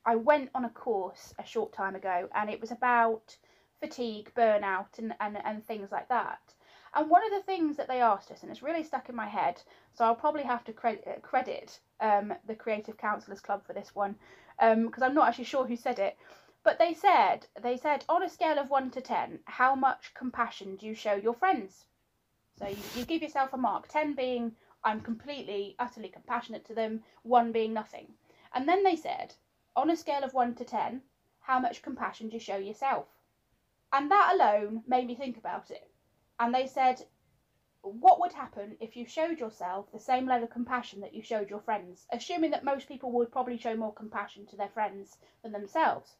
I 0.04 0.16
went 0.16 0.50
on 0.54 0.64
a 0.64 0.70
course 0.70 1.34
a 1.38 1.46
short 1.46 1.72
time 1.72 1.94
ago 1.94 2.28
and 2.34 2.50
it 2.50 2.60
was 2.60 2.70
about 2.70 3.36
fatigue, 3.83 4.30
burnout, 4.37 4.99
and, 4.99 5.12
and, 5.18 5.37
and 5.45 5.66
things 5.66 5.91
like 5.91 6.09
that. 6.09 6.55
And 6.95 7.11
one 7.11 7.24
of 7.24 7.33
the 7.33 7.43
things 7.43 7.76
that 7.76 7.89
they 7.89 8.01
asked 8.01 8.30
us, 8.30 8.43
and 8.43 8.51
it's 8.51 8.62
really 8.62 8.85
stuck 8.85 9.09
in 9.09 9.16
my 9.16 9.26
head, 9.26 9.61
so 9.93 10.05
I'll 10.05 10.14
probably 10.14 10.45
have 10.45 10.62
to 10.64 10.72
credit, 10.72 11.20
credit 11.22 11.80
um, 12.01 12.33
the 12.47 12.55
Creative 12.55 12.97
Counsellors 12.97 13.41
Club 13.41 13.66
for 13.66 13.72
this 13.72 13.93
one, 13.95 14.14
because 14.61 15.03
I'm 15.03 15.14
not 15.14 15.26
actually 15.28 15.45
sure 15.45 15.66
who 15.66 15.74
said 15.76 15.99
it. 15.99 16.16
But 16.62 16.78
they 16.78 16.95
said, 16.95 17.47
they 17.61 17.76
said, 17.76 18.05
on 18.09 18.22
a 18.22 18.28
scale 18.28 18.59
of 18.59 18.70
1 18.70 18.93
to 18.93 19.01
10, 19.01 19.41
how 19.47 19.74
much 19.74 20.14
compassion 20.14 20.76
do 20.76 20.87
you 20.87 20.95
show 20.95 21.14
your 21.14 21.35
friends? 21.35 21.87
So 22.59 22.68
you, 22.68 22.76
you 22.95 23.05
give 23.05 23.22
yourself 23.22 23.53
a 23.53 23.57
mark, 23.57 23.89
10 23.89 24.14
being 24.14 24.55
I'm 24.85 25.01
completely, 25.01 25.76
utterly 25.78 26.09
compassionate 26.09 26.64
to 26.66 26.74
them, 26.74 27.03
1 27.22 27.53
being 27.53 27.72
nothing. 27.72 28.14
And 28.53 28.68
then 28.68 28.83
they 28.85 28.97
said, 28.97 29.35
on 29.74 29.91
a 29.91 29.97
scale 29.97 30.22
of 30.22 30.35
1 30.35 30.55
to 30.57 30.64
10, 30.64 31.03
how 31.41 31.59
much 31.59 31.83
compassion 31.83 32.28
do 32.28 32.35
you 32.35 32.41
show 32.41 32.57
yourself? 32.57 33.07
And 33.93 34.11
that 34.11 34.32
alone 34.34 34.82
made 34.86 35.07
me 35.07 35.14
think 35.14 35.36
about 35.36 35.70
it. 35.70 35.90
And 36.40 36.55
they 36.55 36.66
said, 36.66 37.05
what 37.82 38.20
would 38.20 38.32
happen 38.32 38.76
if 38.80 38.97
you 38.97 39.05
showed 39.05 39.40
yourself 39.40 39.90
the 39.90 39.99
same 39.99 40.26
level 40.26 40.45
of 40.45 40.51
compassion 40.51 41.01
that 41.01 41.14
you 41.14 41.22
showed 41.22 41.51
your 41.51 41.61
friends? 41.61 42.07
Assuming 42.12 42.53
that 42.53 42.64
most 42.64 42.88
people 42.88 43.11
would 43.12 43.32
probably 43.32 43.59
show 43.59 43.76
more 43.76 43.93
compassion 43.93 44.47
to 44.47 44.57
their 44.57 44.68
friends 44.68 45.18
than 45.43 45.51
themselves. 45.51 46.14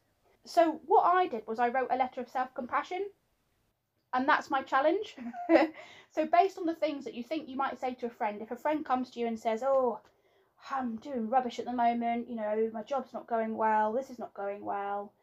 So, 0.45 0.81
what 0.85 1.03
I 1.03 1.27
did 1.27 1.47
was 1.47 1.59
I 1.59 1.69
wrote 1.69 1.87
a 1.89 1.95
letter 1.95 2.19
of 2.19 2.29
self 2.29 2.53
compassion. 2.53 3.09
And 4.13 4.27
that's 4.27 4.51
my 4.51 4.61
challenge. 4.61 5.15
so, 6.11 6.25
based 6.25 6.57
on 6.57 6.65
the 6.65 6.75
things 6.75 7.05
that 7.05 7.13
you 7.13 7.23
think 7.23 7.47
you 7.47 7.55
might 7.55 7.79
say 7.79 7.93
to 7.95 8.07
a 8.07 8.09
friend, 8.09 8.41
if 8.41 8.51
a 8.51 8.57
friend 8.57 8.85
comes 8.85 9.09
to 9.11 9.19
you 9.21 9.27
and 9.27 9.39
says, 9.39 9.63
Oh, 9.63 10.01
I'm 10.69 10.97
doing 10.97 11.29
rubbish 11.29 11.59
at 11.59 11.65
the 11.65 11.73
moment, 11.73 12.29
you 12.29 12.35
know, 12.35 12.69
my 12.73 12.83
job's 12.83 13.13
not 13.13 13.25
going 13.27 13.55
well, 13.55 13.93
this 13.93 14.09
is 14.09 14.19
not 14.19 14.33
going 14.33 14.63
well. 14.65 15.13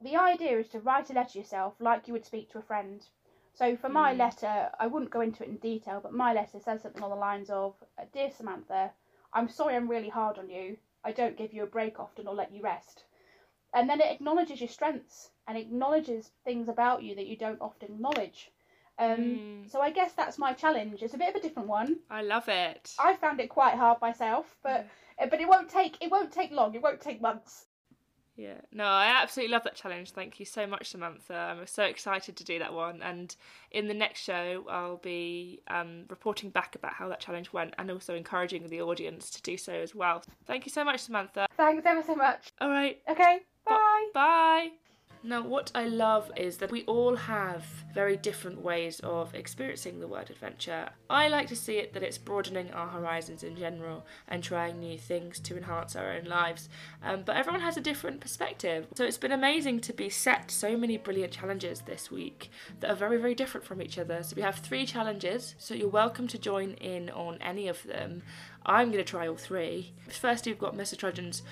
The 0.00 0.16
idea 0.16 0.58
is 0.58 0.68
to 0.68 0.80
write 0.80 1.10
a 1.10 1.12
letter 1.12 1.38
yourself 1.38 1.74
like 1.80 2.06
you 2.06 2.12
would 2.12 2.26
speak 2.26 2.50
to 2.50 2.58
a 2.58 2.62
friend. 2.62 3.06
So 3.54 3.76
for 3.76 3.88
my 3.88 4.12
hmm. 4.12 4.18
letter, 4.18 4.70
I 4.78 4.86
wouldn't 4.86 5.12
go 5.12 5.20
into 5.20 5.44
it 5.44 5.48
in 5.48 5.56
detail, 5.58 6.00
but 6.00 6.12
my 6.12 6.32
letter 6.32 6.58
says 6.58 6.82
something 6.82 7.02
on 7.02 7.10
the 7.10 7.16
lines 7.16 7.50
of 7.50 7.74
Dear 8.12 8.30
Samantha, 8.30 8.92
I'm 9.32 9.48
sorry 9.48 9.76
I'm 9.76 9.88
really 9.88 10.08
hard 10.08 10.38
on 10.38 10.50
you. 10.50 10.76
I 11.04 11.12
don't 11.12 11.36
give 11.36 11.52
you 11.52 11.62
a 11.62 11.66
break 11.66 12.00
often 12.00 12.26
or 12.26 12.34
let 12.34 12.52
you 12.52 12.62
rest. 12.62 13.04
And 13.72 13.88
then 13.88 14.00
it 14.00 14.10
acknowledges 14.10 14.60
your 14.60 14.68
strengths 14.68 15.30
and 15.46 15.58
acknowledges 15.58 16.30
things 16.44 16.68
about 16.68 17.02
you 17.02 17.14
that 17.16 17.26
you 17.26 17.36
don't 17.36 17.60
often 17.60 17.92
acknowledge. 17.92 18.50
Um, 18.98 19.16
hmm. 19.16 19.66
So 19.66 19.80
I 19.80 19.90
guess 19.90 20.12
that's 20.12 20.38
my 20.38 20.52
challenge. 20.52 21.02
It's 21.02 21.14
a 21.14 21.18
bit 21.18 21.30
of 21.30 21.36
a 21.36 21.40
different 21.40 21.68
one. 21.68 21.98
I 22.10 22.22
love 22.22 22.48
it. 22.48 22.94
I 22.98 23.16
found 23.16 23.40
it 23.40 23.48
quite 23.48 23.74
hard 23.74 24.00
myself, 24.00 24.56
but 24.62 24.86
hmm. 25.18 25.28
but 25.28 25.40
it 25.40 25.48
won't 25.48 25.68
take 25.68 25.96
it 26.00 26.10
won't 26.10 26.32
take 26.32 26.52
long. 26.52 26.74
It 26.74 26.82
won't 26.82 27.00
take 27.00 27.20
months. 27.20 27.66
Yeah, 28.36 28.60
no, 28.72 28.84
I 28.84 29.20
absolutely 29.22 29.52
love 29.52 29.62
that 29.62 29.76
challenge. 29.76 30.10
Thank 30.10 30.40
you 30.40 30.46
so 30.46 30.66
much, 30.66 30.90
Samantha. 30.90 31.34
I'm 31.34 31.66
so 31.66 31.84
excited 31.84 32.36
to 32.36 32.44
do 32.44 32.58
that 32.58 32.72
one. 32.72 33.00
And 33.00 33.34
in 33.70 33.86
the 33.86 33.94
next 33.94 34.20
show, 34.22 34.64
I'll 34.68 34.96
be 34.96 35.60
um, 35.68 36.04
reporting 36.08 36.50
back 36.50 36.74
about 36.74 36.94
how 36.94 37.08
that 37.08 37.20
challenge 37.20 37.52
went 37.52 37.74
and 37.78 37.90
also 37.90 38.14
encouraging 38.14 38.68
the 38.68 38.82
audience 38.82 39.30
to 39.30 39.42
do 39.42 39.56
so 39.56 39.72
as 39.72 39.94
well. 39.94 40.22
Thank 40.46 40.66
you 40.66 40.72
so 40.72 40.82
much, 40.84 41.00
Samantha. 41.00 41.46
Thanks 41.56 41.86
ever 41.86 42.02
so 42.02 42.16
much. 42.16 42.50
All 42.60 42.68
right, 42.68 43.00
Okay, 43.08 43.40
bye. 43.64 44.08
Bye. 44.12 44.70
Now, 45.26 45.40
what 45.40 45.72
I 45.74 45.86
love 45.86 46.30
is 46.36 46.58
that 46.58 46.70
we 46.70 46.84
all 46.84 47.16
have 47.16 47.64
very 47.94 48.14
different 48.14 48.60
ways 48.60 49.00
of 49.02 49.34
experiencing 49.34 49.98
the 49.98 50.06
word 50.06 50.28
adventure. 50.28 50.90
I 51.08 51.28
like 51.28 51.48
to 51.48 51.56
see 51.56 51.78
it 51.78 51.94
that 51.94 52.02
it's 52.02 52.18
broadening 52.18 52.70
our 52.72 52.88
horizons 52.88 53.42
in 53.42 53.56
general 53.56 54.04
and 54.28 54.44
trying 54.44 54.78
new 54.78 54.98
things 54.98 55.40
to 55.40 55.56
enhance 55.56 55.96
our 55.96 56.12
own 56.12 56.24
lives. 56.24 56.68
Um, 57.02 57.22
but 57.24 57.36
everyone 57.36 57.62
has 57.62 57.78
a 57.78 57.80
different 57.80 58.20
perspective. 58.20 58.86
So 58.96 59.04
it's 59.04 59.16
been 59.16 59.32
amazing 59.32 59.80
to 59.80 59.94
be 59.94 60.10
set 60.10 60.50
so 60.50 60.76
many 60.76 60.98
brilliant 60.98 61.32
challenges 61.32 61.80
this 61.80 62.10
week 62.10 62.50
that 62.80 62.90
are 62.90 62.94
very, 62.96 63.16
very 63.16 63.34
different 63.34 63.66
from 63.66 63.80
each 63.80 63.98
other. 63.98 64.22
So 64.22 64.36
we 64.36 64.42
have 64.42 64.56
three 64.56 64.84
challenges, 64.84 65.54
so 65.56 65.72
you're 65.72 65.88
welcome 65.88 66.28
to 66.28 66.38
join 66.38 66.72
in 66.72 67.08
on 67.08 67.38
any 67.40 67.66
of 67.66 67.82
them. 67.84 68.24
I'm 68.66 68.90
going 68.90 69.04
to 69.04 69.10
try 69.10 69.28
all 69.28 69.36
three. 69.36 69.92
First, 70.08 70.46
we've 70.46 70.58
got 70.58 70.74
Mr. 70.74 70.96
Trudgeon's 70.96 71.42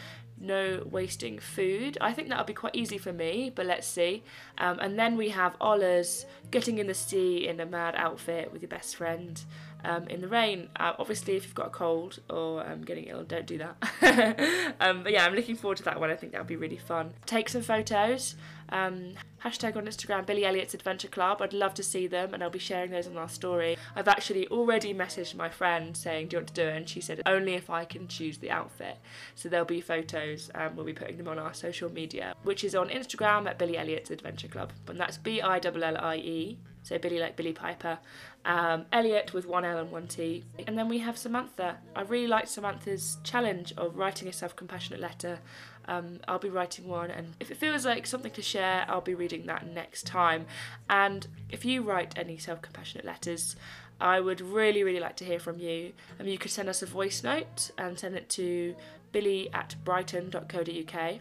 no 0.43 0.87
wasting 0.91 1.39
food. 1.39 1.97
I 2.01 2.13
think 2.13 2.29
that'll 2.29 2.45
be 2.45 2.53
quite 2.53 2.75
easy 2.75 2.99
for 2.99 3.13
me, 3.13 3.53
but 3.55 3.67
let's 3.67 3.87
see. 3.87 4.23
Um, 4.59 4.79
and 4.81 4.99
then 4.99 5.17
we 5.17 5.31
have 5.31 5.57
Ola's 5.61 6.27
getting 6.51 6.79
in 6.79 6.87
the 6.87 6.95
sea 6.95 7.47
in 7.47 7.61
a 7.61 7.67
mad 7.67 7.95
outfit 7.97 8.53
with 8.53 8.63
your 8.63 8.69
best 8.69 8.97
friend 8.97 9.43
um, 9.85 10.07
in 10.09 10.21
the 10.21 10.29
rain. 10.29 10.69
Uh, 10.77 10.93
obviously, 10.99 11.37
if 11.37 11.45
you've 11.45 11.55
got 11.55 11.69
a 11.69 11.71
cold 11.71 12.21
or 12.29 12.67
um, 12.67 12.83
getting 12.83 13.05
ill, 13.05 13.25
don't 13.25 13.47
do 13.47 13.59
that. 13.59 14.75
um, 14.81 15.03
but 15.03 15.13
yeah, 15.13 15.25
I'm 15.25 15.35
looking 15.35 15.57
forward 15.57 15.79
to 15.79 15.85
that 15.85 16.01
one. 16.01 16.11
I 16.11 16.17
think 16.17 16.33
that'll 16.33 16.47
be 16.47 16.57
really 16.57 16.77
fun. 16.77 17.15
Take 17.27 17.49
some 17.49 17.63
photos. 17.63 18.35
Um, 18.73 19.13
hashtag 19.45 19.77
on 19.77 19.85
Instagram, 19.87 20.25
Billie 20.25 20.47
Elliot's 20.47 20.73
Adventure 20.73 21.09
Club. 21.09 21.43
I'd 21.43 21.53
love 21.53 21.75
to 21.75 21.83
see 21.83 22.07
them, 22.07 22.33
and 22.33 22.43
I'll 22.43 22.51
be 22.51 22.59
sharing 22.59 22.91
those 22.91 23.07
on 23.07 23.19
our 23.19 23.29
story. 23.29 23.77
I've 23.95 24.09
actually 24.09 24.49
already 24.49 24.95
messaged 24.95 25.35
my 25.35 25.51
friend 25.51 25.95
saying, 25.95 26.29
"Do 26.29 26.37
you 26.37 26.39
want 26.41 26.49
to 26.49 26.55
do 26.55 26.67
it?" 26.67 26.77
And 26.77 26.89
she 26.89 27.03
said, 27.03 27.21
"Only 27.27 27.53
if 27.55 27.69
I 27.69 27.85
can 27.85 28.09
choose 28.09 28.39
the 28.39 28.51
outfit." 28.51 28.97
So 29.35 29.49
there'll 29.49 29.67
be 29.67 29.83
photos, 29.83 30.51
and 30.55 30.75
we'll 30.75 30.87
be 30.87 30.95
putting 30.95 31.19
them 31.19 31.29
on 31.29 31.39
our 31.39 31.53
social 31.53 31.93
media, 31.93 32.35
which 32.45 32.65
is 32.65 32.75
on 32.75 32.89
Instagram 32.89 33.47
at 33.47 33.59
Billie 33.59 33.77
Elliot's 33.77 34.11
Adventure 34.11 34.49
Club, 34.49 34.73
and 34.89 34.99
that's 34.99 35.19
B 35.19 35.43
I 35.43 35.61
L 35.63 35.85
L 35.85 35.97
I 35.99 36.17
E. 36.17 36.59
So 36.85 36.99
Billie 36.99 37.21
like 37.21 37.37
Billie 37.37 37.53
Piper, 37.53 38.01
um, 38.45 38.87
Elliot 38.91 39.33
with 39.33 39.47
one 39.47 39.65
L 39.65 39.79
and 39.79 39.93
one 39.93 40.09
T, 40.09 40.45
and 40.67 40.77
then 40.77 40.89
we 40.89 40.99
have 40.99 41.17
Samantha. 41.17 41.79
I 41.95 42.03
really 42.03 42.27
liked 42.27 42.49
Samantha's 42.49 43.19
challenge 43.23 43.73
of 43.77 43.97
writing 43.97 44.27
a 44.27 44.33
self-compassionate 44.33 44.99
letter. 44.99 45.39
Um, 45.87 46.21
I'll 46.29 46.39
be 46.39 46.49
writing 46.49 46.89
one, 46.89 47.11
and 47.11 47.35
if 47.41 47.51
it 47.51 47.57
feels 47.57 47.85
like 47.85 48.07
something 48.07 48.33
to 48.33 48.43
share, 48.43 48.85
I'll 48.89 49.01
be 49.01 49.15
reading 49.15 49.47
that 49.47 49.67
next 49.67 50.07
time. 50.07 50.47
And 50.89 51.27
if 51.51 51.65
you 51.65 51.83
write 51.83 52.17
any 52.17 52.39
self-compassionate 52.39 53.05
letters, 53.05 53.57
I 54.01 54.21
would 54.21 54.41
really, 54.41 54.83
really 54.83 55.01
like 55.01 55.17
to 55.17 55.25
hear 55.25 55.39
from 55.39 55.59
you. 55.59 55.93
Um, 56.19 56.27
you 56.27 56.39
could 56.39 56.51
send 56.51 56.69
us 56.69 56.83
a 56.83 56.87
voice 56.87 57.23
note 57.23 57.71
and 57.79 57.99
send 57.99 58.17
it 58.17 58.29
to 58.31 58.75
billie 59.13 59.53
at 59.53 59.77
brighton.co.uk 59.85 61.21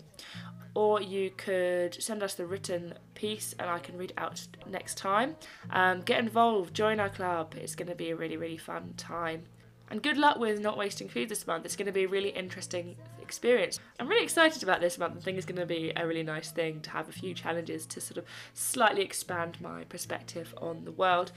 or 0.74 1.02
you 1.02 1.30
could 1.32 2.02
send 2.02 2.24
us 2.24 2.36
the 2.36 2.46
written 2.46 2.94
piece 3.14 3.54
and 3.60 3.70
I 3.70 3.80
can 3.80 3.98
read 3.98 4.12
it 4.12 4.18
out 4.18 4.48
next 4.70 4.98
time. 4.98 5.36
Um, 5.70 6.02
get 6.02 6.20
involved, 6.20 6.74
join 6.74 7.00
our 7.00 7.10
club. 7.10 7.56
It's 7.58 7.76
going 7.76 7.90
to 7.90 7.96
be 7.96 8.12
a 8.12 8.16
really, 8.16 8.38
really 8.38 8.58
fun 8.58 8.94
time. 8.96 9.44
And 9.92 10.02
good 10.02 10.18
luck 10.18 10.40
with 10.40 10.62
not 10.62 10.78
wasting 10.78 11.10
food 11.10 11.28
this 11.28 11.46
month. 11.46 11.66
It's 11.66 11.76
going 11.76 11.86
to 11.86 11.92
be 11.92 12.06
a 12.06 12.08
really 12.08 12.30
interesting 12.30 12.96
experience. 13.22 13.78
I'm 14.00 14.08
really 14.08 14.24
excited 14.24 14.64
about 14.64 14.80
this 14.80 14.98
month. 14.98 15.18
I 15.18 15.20
think 15.20 15.36
it's 15.36 15.46
going 15.46 15.60
to 15.60 15.66
be 15.66 15.92
a 15.98 16.08
really 16.08 16.24
nice 16.24 16.50
thing 16.50 16.80
to 16.82 16.90
have 16.92 17.10
a 17.10 17.12
few 17.12 17.34
challenges 17.34 17.86
to 17.88 18.00
sort 18.00 18.18
of 18.18 18.24
slightly 18.54 19.02
expand 19.02 19.60
my 19.60 19.84
perspective 19.84 20.56
on 20.62 20.86
the 20.86 20.94
world. 20.94 21.34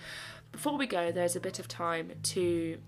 Before 0.53 0.79
we 0.79 0.87
go, 0.87 1.11
there's 1.11 1.35
a 1.35 1.41
bit 1.41 1.59
of 1.59 1.67
time 1.67 2.13
to 2.23 2.79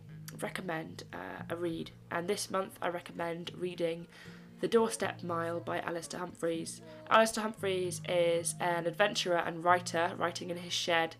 recommend 0.40 1.02
uh, 1.12 1.42
a 1.50 1.56
read. 1.56 1.90
And 2.12 2.28
this 2.28 2.48
month 2.48 2.78
I 2.80 2.88
recommend 2.88 3.50
reading 3.58 4.06
the 4.60 4.68
Doorstep 4.68 5.24
Mile 5.24 5.58
by 5.58 5.80
Alastair 5.80 6.20
Humphreys. 6.20 6.80
Alastair 7.10 7.42
Humphreys 7.42 8.02
is 8.08 8.54
an 8.60 8.86
adventurer 8.86 9.38
and 9.38 9.64
writer, 9.64 10.12
writing 10.16 10.50
in 10.50 10.58
his 10.58 10.72
shed 10.72 11.16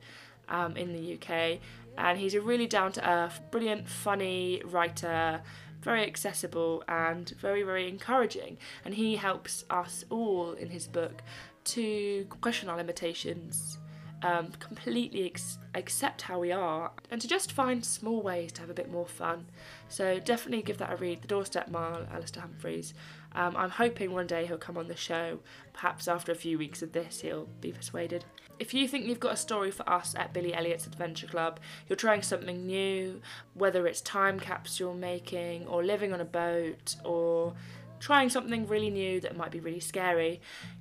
um, 0.48 0.76
in 0.76 0.92
the 0.92 1.14
UK, 1.14 1.58
and 1.98 2.18
he's 2.18 2.34
a 2.34 2.40
really 2.40 2.66
down 2.66 2.92
to 2.92 3.08
earth, 3.08 3.40
brilliant, 3.50 3.88
funny 3.88 4.62
writer, 4.64 5.42
very 5.80 6.04
accessible 6.04 6.82
and 6.88 7.30
very, 7.40 7.62
very 7.62 7.88
encouraging. 7.88 8.58
And 8.84 8.94
he 8.94 9.16
helps 9.16 9.64
us 9.70 10.04
all 10.10 10.52
in 10.52 10.70
his 10.70 10.86
book 10.86 11.22
to 11.64 12.26
question 12.40 12.68
our 12.68 12.76
limitations. 12.76 13.78
Um, 14.22 14.48
completely 14.58 15.26
ex- 15.26 15.58
accept 15.74 16.22
how 16.22 16.38
we 16.38 16.50
are 16.50 16.90
and 17.10 17.20
to 17.20 17.28
just 17.28 17.52
find 17.52 17.84
small 17.84 18.22
ways 18.22 18.50
to 18.52 18.62
have 18.62 18.70
a 18.70 18.74
bit 18.74 18.90
more 18.90 19.06
fun. 19.06 19.44
So 19.88 20.18
definitely 20.18 20.62
give 20.62 20.78
that 20.78 20.90
a 20.90 20.96
read. 20.96 21.20
The 21.20 21.28
Doorstep 21.28 21.70
Mile, 21.70 22.06
Alastair 22.10 22.40
Humphreys. 22.40 22.94
Um, 23.36 23.54
I'm 23.54 23.70
hoping 23.70 24.12
one 24.12 24.26
day 24.26 24.46
he'll 24.46 24.56
come 24.56 24.78
on 24.78 24.88
the 24.88 24.96
show. 24.96 25.38
Perhaps 25.74 26.08
after 26.08 26.32
a 26.32 26.34
few 26.34 26.56
weeks 26.58 26.82
of 26.82 26.92
this, 26.92 27.20
he'll 27.20 27.48
be 27.60 27.70
persuaded. 27.70 28.24
If 28.58 28.72
you 28.72 28.88
think 28.88 29.04
you've 29.04 29.20
got 29.20 29.34
a 29.34 29.36
story 29.36 29.70
for 29.70 29.88
us 29.88 30.14
at 30.16 30.32
Billie 30.32 30.54
Elliot's 30.54 30.86
Adventure 30.86 31.26
Club, 31.26 31.60
you're 31.86 31.96
trying 31.96 32.22
something 32.22 32.66
new, 32.66 33.20
whether 33.52 33.86
it's 33.86 34.00
time 34.00 34.40
capsule 34.40 34.94
making 34.94 35.66
or 35.66 35.84
living 35.84 36.14
on 36.14 36.22
a 36.22 36.24
boat 36.24 36.96
or 37.04 37.52
trying 38.00 38.30
something 38.30 38.66
really 38.66 38.88
new 38.88 39.20
that 39.20 39.36
might 39.36 39.50
be 39.50 39.60
really 39.60 39.80
scary, 39.80 40.40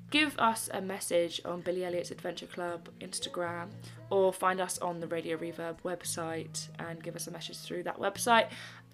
give 0.09 0.37
us 0.39 0.69
a 0.73 0.79
message 0.79 1.41
on 1.43 1.59
Billie 1.59 1.83
Elliot's 1.83 2.11
Adventure 2.11 2.45
Club 2.45 2.87
Instagram 3.01 3.67
or 4.09 4.31
find 4.31 4.61
us 4.61 4.77
on 4.77 5.01
the 5.01 5.07
Radio 5.07 5.35
Reverb 5.35 5.81
website 5.83 6.69
and 6.79 7.03
give 7.03 7.17
us 7.17 7.27
a 7.27 7.31
message 7.31 7.57
through 7.57 7.83
that 7.83 7.99
website. 7.99 8.47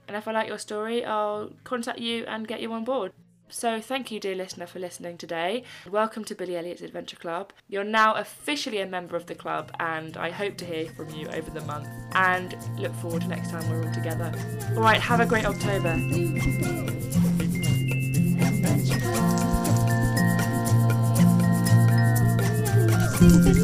And 0.07 0.17
if 0.17 0.27
I 0.27 0.31
like 0.31 0.47
your 0.47 0.57
story, 0.57 1.05
I'll 1.05 1.51
contact 1.63 1.99
you 1.99 2.25
and 2.27 2.47
get 2.47 2.59
you 2.59 2.73
on 2.73 2.83
board. 2.83 3.11
So, 3.53 3.81
thank 3.81 4.11
you, 4.11 4.19
dear 4.21 4.33
listener, 4.33 4.65
for 4.65 4.79
listening 4.79 5.17
today. 5.17 5.63
Welcome 5.89 6.23
to 6.25 6.35
Billie 6.35 6.55
Elliot's 6.55 6.81
Adventure 6.81 7.17
Club. 7.17 7.51
You're 7.67 7.83
now 7.83 8.15
officially 8.15 8.79
a 8.79 8.85
member 8.85 9.17
of 9.17 9.25
the 9.25 9.35
club, 9.35 9.71
and 9.77 10.15
I 10.15 10.29
hope 10.29 10.55
to 10.57 10.65
hear 10.65 10.85
from 10.85 11.09
you 11.09 11.27
over 11.27 11.51
the 11.51 11.59
month. 11.61 11.89
And 12.13 12.55
look 12.79 12.95
forward 12.95 13.23
to 13.23 13.27
next 13.27 13.51
time 13.51 13.69
we're 13.69 13.85
all 13.85 13.93
together. 13.93 14.31
All 14.75 14.81
right, 14.81 15.01
have 15.01 15.19
a 15.19 15.25
great 15.25 15.45
October. 15.45 15.97
Thank 23.21 23.55
you. 23.55 23.60